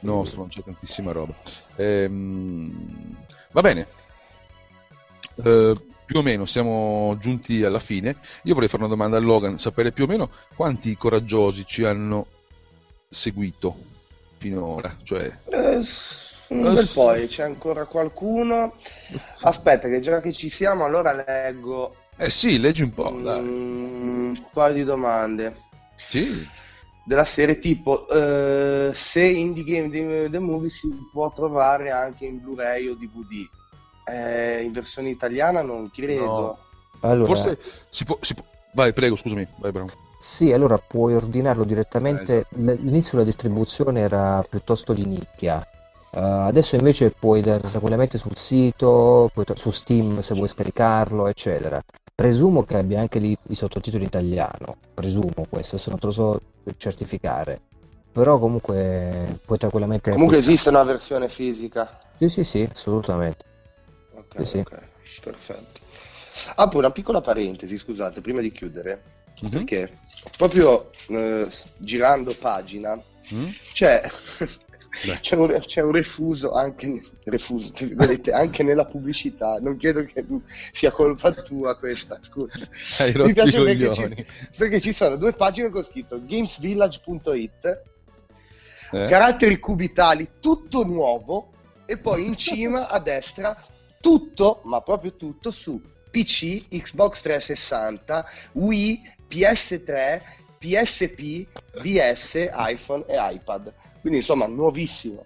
[0.00, 1.34] nostro, non c'è tantissima roba.
[1.76, 3.16] Ehm,
[3.52, 3.86] va bene.
[5.42, 5.74] Eh,
[6.04, 8.16] più o meno siamo giunti alla fine.
[8.44, 12.26] Io vorrei fare una domanda a Logan, sapere più o meno quanti coraggiosi ci hanno
[13.08, 13.74] seguito
[14.38, 15.80] finora, cioè Eh,
[16.48, 18.74] un bel po', e c'è ancora qualcuno.
[19.40, 23.26] Aspetta, che già che ci siamo, allora leggo Eh sì, leggi un po', mm,
[24.28, 25.56] un paio di domande.
[26.08, 26.46] Sì.
[27.06, 32.88] della serie tipo eh, se Indie Game The Movie si può trovare anche in Blu-ray
[32.88, 33.46] o DVD
[34.06, 36.58] Eh, in versione italiana non credo No.
[37.00, 37.58] Allora, Forse
[37.90, 39.88] si può, si può- Vai, prego, scusami, vai Brown.
[40.18, 42.46] Sì, allora puoi ordinarlo direttamente.
[42.50, 45.60] L- All'inizio la distribuzione era piuttosto di nicchia.
[46.10, 51.26] Eh, adesso invece puoi dare tranquillamente sul sito, puoi tra- su Steam se vuoi scaricarlo,
[51.28, 51.80] eccetera.
[52.14, 54.76] Presumo che abbia anche lì i sottotitoli in italiano.
[54.94, 56.40] Presumo questo, se non te lo so
[56.76, 57.60] certificare.
[58.12, 60.12] però comunque puoi tranquillamente...
[60.12, 61.98] Comunque esiste una versione fisica.
[62.16, 63.44] Sì, sì, sì, assolutamente.
[64.36, 64.58] Ok, Sì, sì.
[64.58, 64.82] ok,
[65.22, 65.80] perfetto.
[66.56, 69.02] Apro una piccola parentesi, scusate, prima di chiudere,
[69.40, 69.50] Mhm.
[69.50, 69.98] perché
[70.36, 73.00] proprio eh, girando pagina
[73.32, 73.48] Mm?
[73.72, 74.02] c'è,
[75.20, 79.58] c'è, un, c'è un refuso anche, refuso, virgolette, anche nella pubblicità.
[79.60, 80.24] Non credo che
[80.72, 82.52] sia colpa tua questa, scusa.
[83.14, 84.14] Mi piace perché ci,
[84.58, 87.82] perché ci sono due pagine con scritto gamesvillage.it,
[88.92, 89.06] Eh?
[89.08, 91.50] caratteri cubitali, tutto nuovo,
[91.86, 93.56] e poi in cima a destra
[94.04, 99.00] tutto, ma proprio tutto su PC, Xbox 360, Wii,
[99.30, 100.20] PS3,
[100.58, 101.46] PSP,
[101.80, 103.72] DS, iPhone e iPad.
[104.02, 105.24] Quindi insomma, nuovissimo.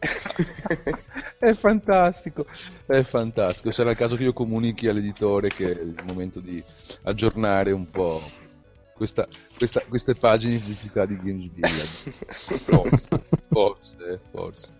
[1.38, 2.46] È fantastico,
[2.86, 3.70] è fantastico.
[3.70, 6.62] Sarà il caso che io comunichi all'editore che è il momento di
[7.02, 8.22] aggiornare un po'
[8.94, 9.26] questa,
[9.56, 12.12] questa- queste pagine di pubblicità di Games Village.
[12.70, 13.06] Forse,
[13.48, 14.72] forse, forse.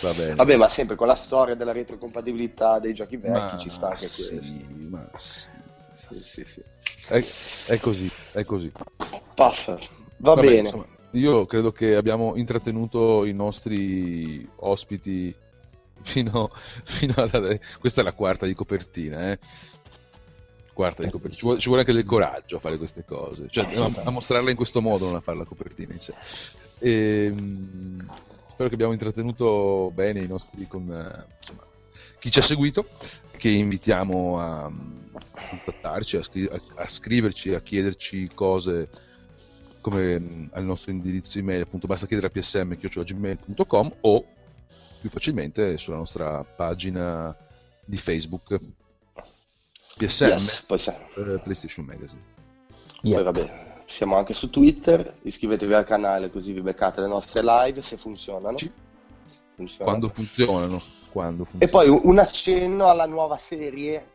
[0.00, 0.34] Va bene.
[0.34, 4.08] Vabbè, ma sempre con la storia della retrocompatibilità dei giochi vecchi Ma ci sta anche
[4.08, 4.60] sì, questo.
[4.88, 5.48] ma sì.
[6.12, 6.62] Sì, sì.
[7.06, 7.24] È,
[7.72, 8.72] è così, è così.
[9.34, 9.74] Passa.
[10.16, 10.58] Va Vabbè, bene.
[10.60, 15.34] insomma, io credo che abbiamo intrattenuto i nostri ospiti
[16.02, 16.50] fino,
[16.84, 17.58] fino alla...
[17.78, 19.38] Questa è la quarta di copertina, eh.
[20.72, 21.38] Quarta di copertina.
[21.38, 24.50] Ci vuole, ci vuole anche del coraggio a fare queste cose, cioè a, a mostrarla
[24.50, 26.14] in questo modo, non a fare la copertina in sé.
[26.78, 28.08] Ehm,
[28.60, 31.64] spero che abbiamo intrattenuto bene i nostri con eh, insomma,
[32.18, 32.86] chi ci ha seguito,
[33.38, 38.90] che invitiamo a, a contattarci, a, scri- a- scriverci, a chiederci cose
[39.80, 44.24] come mh, al nostro indirizzo email, appunto basta chiedere a psm.gmail.com o
[45.00, 47.34] più facilmente sulla nostra pagina
[47.86, 48.60] di Facebook
[49.96, 52.20] PSM Yes, poi, eh, PlayStation Magazine.
[53.00, 53.22] Yeah.
[53.22, 57.82] poi vabbè, siamo anche su Twitter, iscrivetevi al canale così vi beccate le nostre live
[57.82, 58.56] se funzionano.
[58.56, 58.70] Sì.
[59.56, 59.98] Funzionano.
[59.98, 61.98] Quando funzionano, quando E funzionano.
[62.00, 64.12] poi un accenno alla nuova serie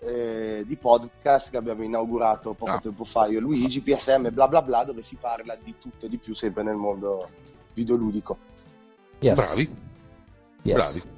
[0.00, 2.78] eh, di podcast che abbiamo inaugurato poco Ah.
[2.80, 6.08] tempo fa io e Luigi, PSM bla bla bla, dove si parla di tutto e
[6.08, 7.24] di più sempre nel mondo
[7.74, 8.38] videoludico.
[9.20, 9.36] Yes.
[9.36, 9.76] Bravi,
[10.62, 11.04] Yes.
[11.04, 11.16] bravi.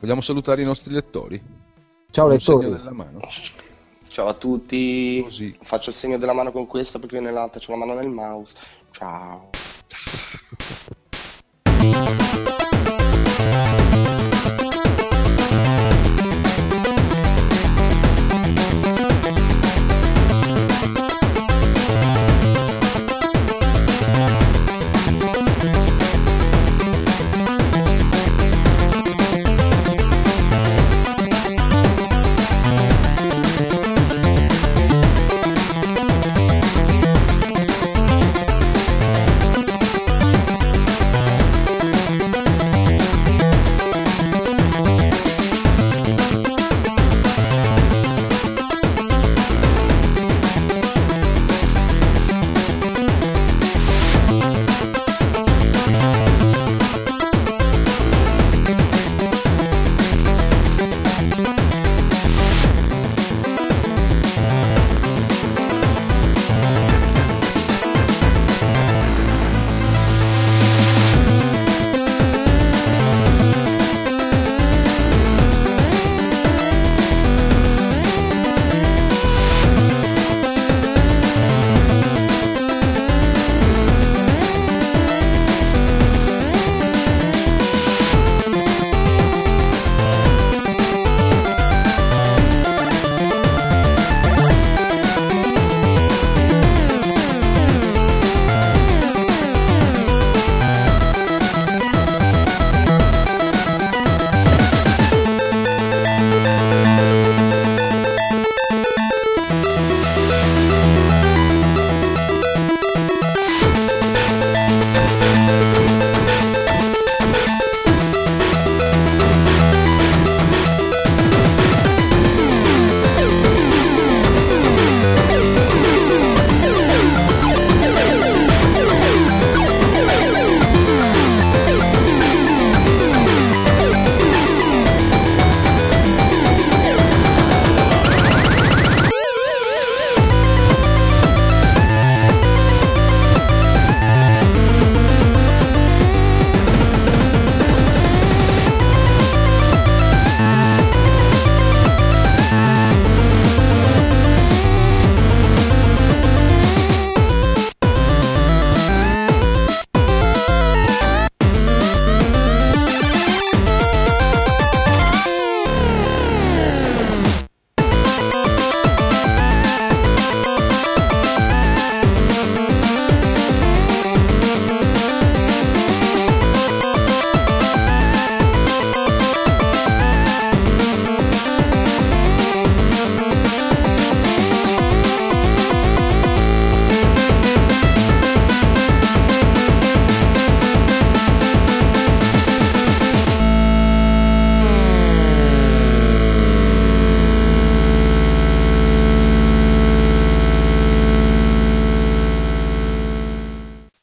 [0.00, 1.40] Vogliamo salutare i nostri lettori?
[2.10, 3.65] Ciao Un segno lettori.
[4.16, 5.54] Ciao a tutti, Così.
[5.60, 8.54] faccio il segno della mano con questa perché nell'altra c'ho la mano nel mouse.
[8.92, 9.50] Ciao.